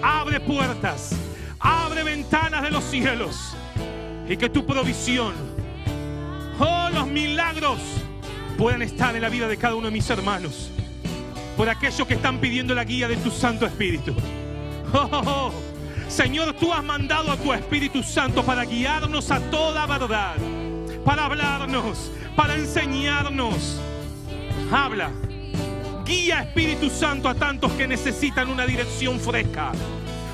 Abre 0.04 0.40
puertas, 0.40 1.16
abre 1.60 2.04
ventanas 2.04 2.64
de 2.64 2.72
los 2.72 2.84
cielos 2.84 3.56
y 4.30 4.36
que 4.36 4.50
tu 4.50 4.66
provisión, 4.66 5.34
oh, 6.60 6.90
los 6.94 7.08
milagros 7.08 7.80
puedan 8.58 8.82
estar 8.82 9.16
en 9.16 9.22
la 9.22 9.30
vida 9.30 9.48
de 9.48 9.58
cada 9.58 9.76
uno 9.76 9.88
de 9.88 9.94
mis 9.94 10.10
hermanos. 10.10 10.70
Por 11.56 11.70
aquellos 11.70 12.06
que 12.06 12.16
están 12.16 12.40
pidiendo 12.40 12.76
la 12.76 12.84
guía 12.84 13.08
de 13.08 13.16
tu 13.18 13.32
Santo 13.32 13.66
Espíritu. 13.66 14.16
Oh, 14.94 15.10
oh, 15.12 15.24
oh. 15.26 15.52
Señor, 16.08 16.54
tú 16.54 16.74
has 16.74 16.84
mandado 16.84 17.32
a 17.32 17.38
tu 17.38 17.52
Espíritu 17.52 18.02
Santo 18.02 18.44
para 18.44 18.64
guiarnos 18.64 19.30
a 19.32 19.40
toda 19.50 19.86
verdad, 19.86 20.36
para 21.04 21.26
hablarnos, 21.26 22.12
para 22.38 22.56
enseñarnos. 22.56 23.82
Habla. 24.72 25.10
Guía 26.06 26.44
Espíritu 26.44 26.90
Santo 26.90 27.28
a 27.28 27.36
tantos 27.36 27.72
que 27.74 27.88
necesitan 27.88 28.50
una 28.50 28.66
dirección 28.66 29.20
fresca, 29.20 29.74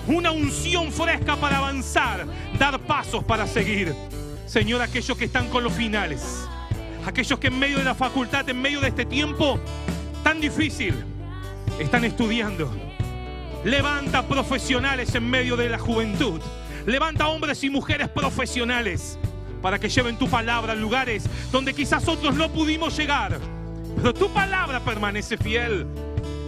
una 0.06 0.32
unción 0.32 0.92
fresca 0.92 1.36
para 1.38 1.58
avanzar, 1.58 2.28
dar 2.60 2.80
pasos 2.82 3.24
para 3.24 3.48
seguir. 3.48 3.96
Señor, 4.46 4.82
aquellos 4.82 5.18
que 5.18 5.26
están 5.26 5.48
con 5.50 5.64
los 5.64 5.74
finales, 5.74 6.46
aquellos 7.08 7.40
que 7.40 7.48
en 7.48 7.58
medio 7.58 7.80
de 7.80 7.86
la 7.86 7.96
facultad, 7.96 8.48
en 8.50 8.62
medio 8.62 8.82
de 8.82 8.90
este 8.90 9.06
tiempo 9.06 9.58
tan 10.24 10.42
difícil, 10.42 10.94
están 11.80 12.04
estudiando. 12.04 12.70
Levanta 13.64 14.28
profesionales 14.28 15.16
en 15.16 15.28
medio 15.28 15.56
de 15.56 15.70
la 15.70 15.80
juventud. 15.80 16.42
Levanta 16.86 17.30
hombres 17.30 17.64
y 17.64 17.70
mujeres 17.70 18.10
profesionales 18.10 19.18
para 19.64 19.80
que 19.80 19.88
lleven 19.88 20.18
tu 20.18 20.30
palabra 20.30 20.74
a 20.74 20.76
lugares 20.76 21.24
donde 21.50 21.74
quizás 21.74 22.06
otros 22.10 22.36
no 22.36 22.52
pudimos 22.52 22.98
llegar. 22.98 23.40
Pero 23.96 24.14
tu 24.14 24.30
palabra 24.32 24.82
permanece 24.82 25.38
fiel 25.38 25.88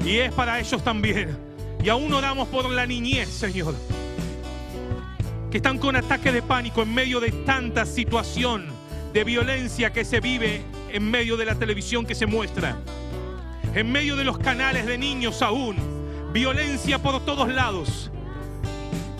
y 0.03 0.17
es 0.17 0.33
para 0.33 0.59
ellos 0.59 0.83
también. 0.83 1.35
Y 1.81 1.87
aún 1.87 2.13
oramos 2.13 2.49
por 2.49 2.69
la 2.69 2.85
niñez, 2.85 3.29
Señor. 3.29 3.73
Que 5.49 5.57
están 5.57 5.77
con 5.77 5.95
ataque 5.95 6.33
de 6.33 6.41
pánico 6.41 6.81
en 6.81 6.93
medio 6.93 7.21
de 7.21 7.31
tanta 7.31 7.85
situación 7.85 8.65
de 9.13 9.23
violencia 9.23 9.93
que 9.93 10.03
se 10.03 10.19
vive 10.19 10.61
en 10.91 11.09
medio 11.09 11.37
de 11.37 11.45
la 11.45 11.55
televisión 11.55 12.05
que 12.05 12.15
se 12.15 12.25
muestra. 12.25 12.77
En 13.73 13.93
medio 13.93 14.17
de 14.17 14.25
los 14.25 14.37
canales 14.37 14.85
de 14.85 14.97
niños 14.97 15.41
aún. 15.41 15.77
Violencia 16.33 17.01
por 17.01 17.23
todos 17.23 17.47
lados. 17.47 18.11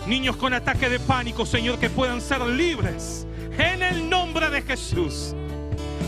Niños 0.06 0.36
con 0.36 0.52
ataque 0.52 0.90
de 0.90 1.00
pánico, 1.00 1.46
Señor, 1.46 1.78
que 1.78 1.88
puedan 1.88 2.20
ser 2.20 2.42
libres. 2.42 3.25
En 3.58 3.82
el 3.82 4.08
nombre 4.08 4.50
de 4.50 4.62
Jesús. 4.62 5.34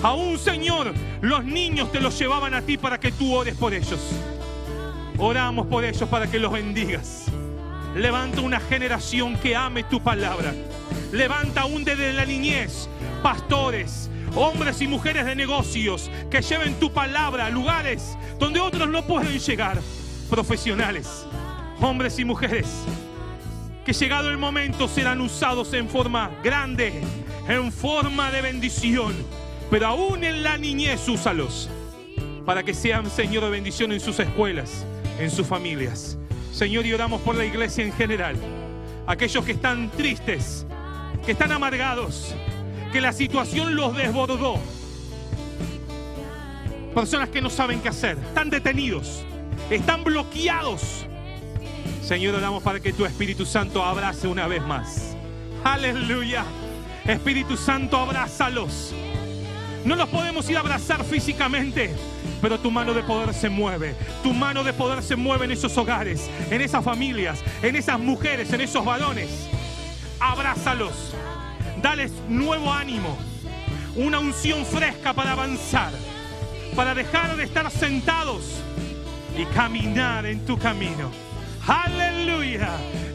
Aún, 0.03 0.39
Señor, 0.39 0.95
los 1.21 1.45
niños 1.45 1.91
te 1.91 2.01
los 2.01 2.19
llevaban 2.19 2.55
a 2.55 2.63
ti 2.63 2.77
para 2.77 2.99
que 3.01 3.11
tú 3.11 3.35
ores 3.35 3.55
por 3.57 3.75
ellos. 3.75 4.01
Oramos 5.19 5.67
por 5.67 5.85
ellos 5.85 6.09
para 6.09 6.31
que 6.31 6.39
los 6.39 6.53
bendigas. 6.53 7.25
Levanta 7.97 8.41
una 8.41 8.61
generación 8.61 9.37
que 9.39 9.57
ame 9.57 9.85
tu 9.85 10.01
palabra. 10.01 10.55
Levanta 11.13 11.63
aún 11.63 11.85
desde 11.85 12.13
la 12.13 12.25
niñez 12.25 12.89
pastores, 13.23 14.09
hombres 14.37 14.81
y 14.81 14.87
mujeres 14.87 15.25
de 15.25 15.35
negocios 15.35 16.11
que 16.31 16.43
lleven 16.43 16.79
tu 16.79 16.93
palabra 16.93 17.47
a 17.47 17.51
lugares 17.51 18.17
donde 18.39 18.61
otros 18.61 18.89
no 18.89 19.07
pueden 19.07 19.39
llegar. 19.39 19.79
Profesionales, 20.31 21.27
hombres 21.81 22.19
y 22.19 22.25
mujeres 22.25 22.67
que 23.89 23.95
llegado 23.95 24.29
el 24.29 24.37
momento 24.37 24.87
serán 24.87 25.23
usados 25.23 25.73
en 25.73 25.89
forma 25.89 26.31
grande, 26.45 26.93
en 27.49 27.73
forma 27.73 28.31
de 28.31 28.43
bendición. 28.43 29.15
Pero 29.71 29.87
aún 29.87 30.25
en 30.25 30.43
la 30.43 30.57
niñez 30.57 31.09
úsalos 31.09 31.69
para 32.45 32.63
que 32.63 32.73
sean, 32.73 33.11
Señor, 33.11 33.45
de 33.45 33.51
bendición 33.51 33.93
en 33.93 34.01
sus 34.01 34.19
escuelas, 34.21 34.87
en 35.19 35.31
sus 35.31 35.47
familias. 35.47 36.17
Señor, 36.53 36.87
y 36.87 36.95
oramos 36.95 37.21
por 37.21 37.35
la 37.35 37.45
iglesia 37.45 37.85
en 37.85 37.93
general. 37.93 38.37
Aquellos 39.07 39.45
que 39.45 39.53
están 39.53 39.91
tristes, 39.91 40.67
que 41.27 41.33
están 41.33 41.53
amargados, 41.53 42.35
que 42.91 43.01
la 43.01 43.13
situación 43.13 43.77
los 43.77 43.95
desbordó. 43.95 44.59
Personas 46.95 47.29
que 47.29 47.43
no 47.43 47.51
saben 47.51 47.81
qué 47.81 47.91
hacer, 47.91 48.17
están 48.19 48.49
detenidos, 48.49 49.23
están 49.69 50.03
bloqueados. 50.03 51.07
Señor, 52.03 52.35
oramos 52.35 52.63
para 52.63 52.81
que 52.81 52.95
tu 52.95 53.05
Espíritu 53.05 53.45
Santo 53.45 53.85
abrace 53.85 54.27
una 54.27 54.47
vez 54.47 54.63
más. 54.63 55.15
Aleluya. 55.65 56.45
Espíritu 57.09 57.57
Santo, 57.57 57.97
abrázalos. 57.97 58.93
No 59.85 59.97
los 59.97 60.11
podemos 60.11 60.49
ir 60.51 60.59
a 60.59 60.61
abrazar 60.61 61.03
físicamente, 61.05 61.91
pero 62.43 62.61
tu 62.61 62.71
mano 62.71 62.93
de 62.93 63.03
poder 63.03 63.33
se 63.33 63.49
mueve. 63.49 63.95
Tu 64.23 64.35
mano 64.35 64.63
de 64.63 64.75
poder 64.75 65.03
se 65.03 65.17
mueve 65.17 65.47
en 65.47 65.53
esos 65.53 65.77
hogares, 65.79 66.29
en 66.51 66.61
esas 66.61 66.85
familias, 66.85 67.43
en 67.63 67.77
esas 67.77 67.99
mujeres, 67.99 68.53
en 68.53 68.61
esos 68.61 68.85
varones. 68.85 69.31
Abrázalos. 70.21 71.15
Dales 71.81 72.13
nuevo 72.29 72.71
ánimo, 72.73 73.17
una 73.97 74.19
unción 74.19 74.67
fresca 74.67 75.15
para 75.15 75.33
avanzar, 75.33 75.93
para 76.77 76.95
dejar 76.95 77.37
de 77.37 77.45
estar 77.45 77.71
sentados 77.71 78.43
y 79.35 79.47
caminar 79.47 80.27
en 80.27 80.45
tu 80.45 80.59
camino. 80.59 81.11
Aleluya. 81.67 82.69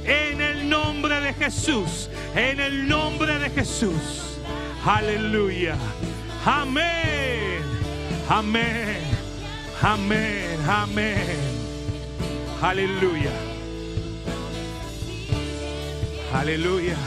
En 0.05 0.41
el 0.41 0.69
nombre 0.69 1.19
de 1.21 1.33
Jesús. 1.33 2.09
En 2.35 2.59
el 2.59 2.87
nombre 2.87 3.39
de 3.39 3.49
Jesús. 3.49 4.37
Aleluya. 4.85 5.75
Amén. 6.45 7.61
Amén. 8.29 9.01
Amén. 9.81 10.59
Amén. 10.67 11.37
Aleluya. 12.61 13.31
Aleluya. 16.33 16.97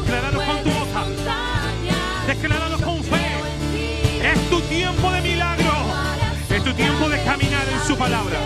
Tú, 0.00 0.04
declaralo 0.04 0.38
con 0.44 0.62
tu 0.62 0.70
boca, 0.70 1.04
declaralo 2.26 2.78
con 2.80 3.02
fe. 3.04 3.16
Es 4.22 4.50
tu 4.50 4.60
tiempo 4.62 5.10
de 5.12 5.20
milagro. 5.20 5.72
Es 6.50 6.64
tu 6.64 6.72
tiempo 6.74 7.08
de 7.08 7.22
caminar 7.24 7.66
en 7.68 7.86
su 7.86 7.96
palabra. 7.96 8.38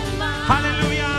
Aleluya. 0.47 1.10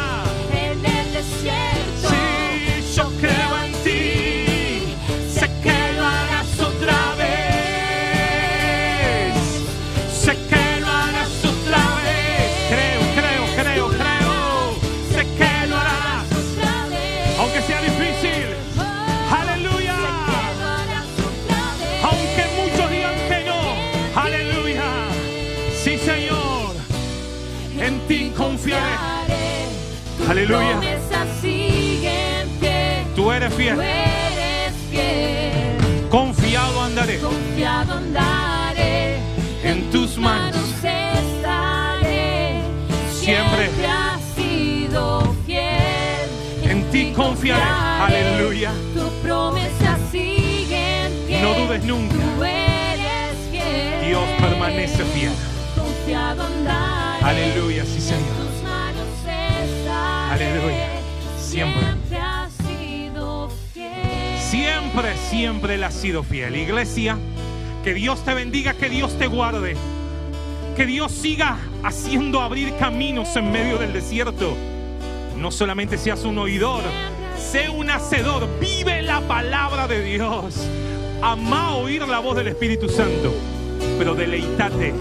Aleluya. 30.32 30.80
Tú 33.14 33.30
eres 33.30 33.52
fiel. 33.52 33.78
Confiado 36.08 36.82
andaré. 36.82 37.18
Confiado 37.18 37.92
andaré. 37.92 39.18
En 39.62 39.90
tus 39.90 40.16
manos. 40.16 40.56
estaré. 40.82 42.62
Siempre. 43.12 43.68
has 43.86 44.22
sido 44.34 45.34
fiel. 45.44 46.30
En 46.62 47.12
Confiaré. 47.12 47.62
Aleluya. 48.00 48.72
Tu 48.94 49.06
promesa 49.22 49.98
sigue 50.10 51.04
en 51.04 51.26
pie. 51.26 51.42
No 51.42 51.52
dudes 51.52 51.84
nunca. 51.84 52.14
Tú 52.14 52.42
eres 52.42 53.36
fiel. 53.50 54.08
Dios 54.08 54.24
permanece 54.40 55.04
fiel. 55.04 55.32
Confiado 55.76 56.42
andaré. 56.42 57.22
Aleluya, 57.22 57.84
sí 57.84 58.00
Señor. 58.00 58.51
Aleluya. 60.42 60.88
Siempre. 61.38 61.82
Siempre 61.82 62.18
has 62.18 62.52
sido 62.52 63.50
fiel. 63.72 64.38
Siempre, 64.38 65.16
siempre 65.16 65.74
Él 65.74 65.84
ha 65.84 65.90
sido 65.90 66.22
fiel. 66.22 66.56
Iglesia, 66.56 67.16
que 67.84 67.94
Dios 67.94 68.24
te 68.24 68.34
bendiga, 68.34 68.74
que 68.74 68.88
Dios 68.88 69.16
te 69.18 69.26
guarde. 69.26 69.76
Que 70.76 70.86
Dios 70.86 71.12
siga 71.12 71.58
haciendo 71.84 72.40
abrir 72.40 72.74
caminos 72.76 73.36
en 73.36 73.52
medio 73.52 73.78
del 73.78 73.92
desierto. 73.92 74.56
No 75.36 75.50
solamente 75.50 75.98
seas 75.98 76.24
un 76.24 76.38
oidor, 76.38 76.82
sé 77.36 77.68
un 77.68 77.90
hacedor. 77.90 78.48
Vive 78.58 79.02
la 79.02 79.20
palabra 79.22 79.86
de 79.86 80.02
Dios. 80.02 80.66
Ama 81.22 81.76
oír 81.76 82.06
la 82.08 82.18
voz 82.18 82.36
del 82.36 82.48
Espíritu 82.48 82.88
Santo, 82.88 83.32
pero 83.98 84.14
deleitate 84.14 84.94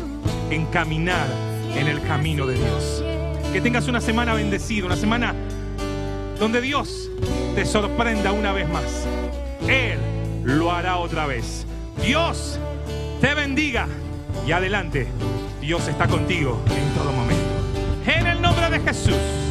en 0.49 0.65
caminar 0.67 1.27
en 1.75 1.87
el 1.87 2.01
camino 2.01 2.45
de 2.45 2.55
Dios. 2.55 3.10
Que 3.51 3.59
tengas 3.59 3.87
una 3.87 3.99
semana 3.99 4.33
bendecida, 4.33 4.85
una 4.85 4.95
semana 4.95 5.35
donde 6.39 6.61
Dios 6.61 7.09
te 7.53 7.65
sorprenda 7.65 8.31
una 8.31 8.53
vez 8.53 8.69
más. 8.69 9.05
Él 9.67 9.99
lo 10.43 10.71
hará 10.71 10.97
otra 10.97 11.25
vez. 11.25 11.65
Dios 12.01 12.57
te 13.19 13.33
bendiga 13.33 13.87
y 14.47 14.53
adelante. 14.53 15.07
Dios 15.59 15.87
está 15.87 16.07
contigo 16.07 16.61
en 16.67 16.93
todo 16.93 17.11
momento. 17.11 17.43
En 18.05 18.25
el 18.25 18.41
nombre 18.41 18.69
de 18.69 18.79
Jesús. 18.79 19.50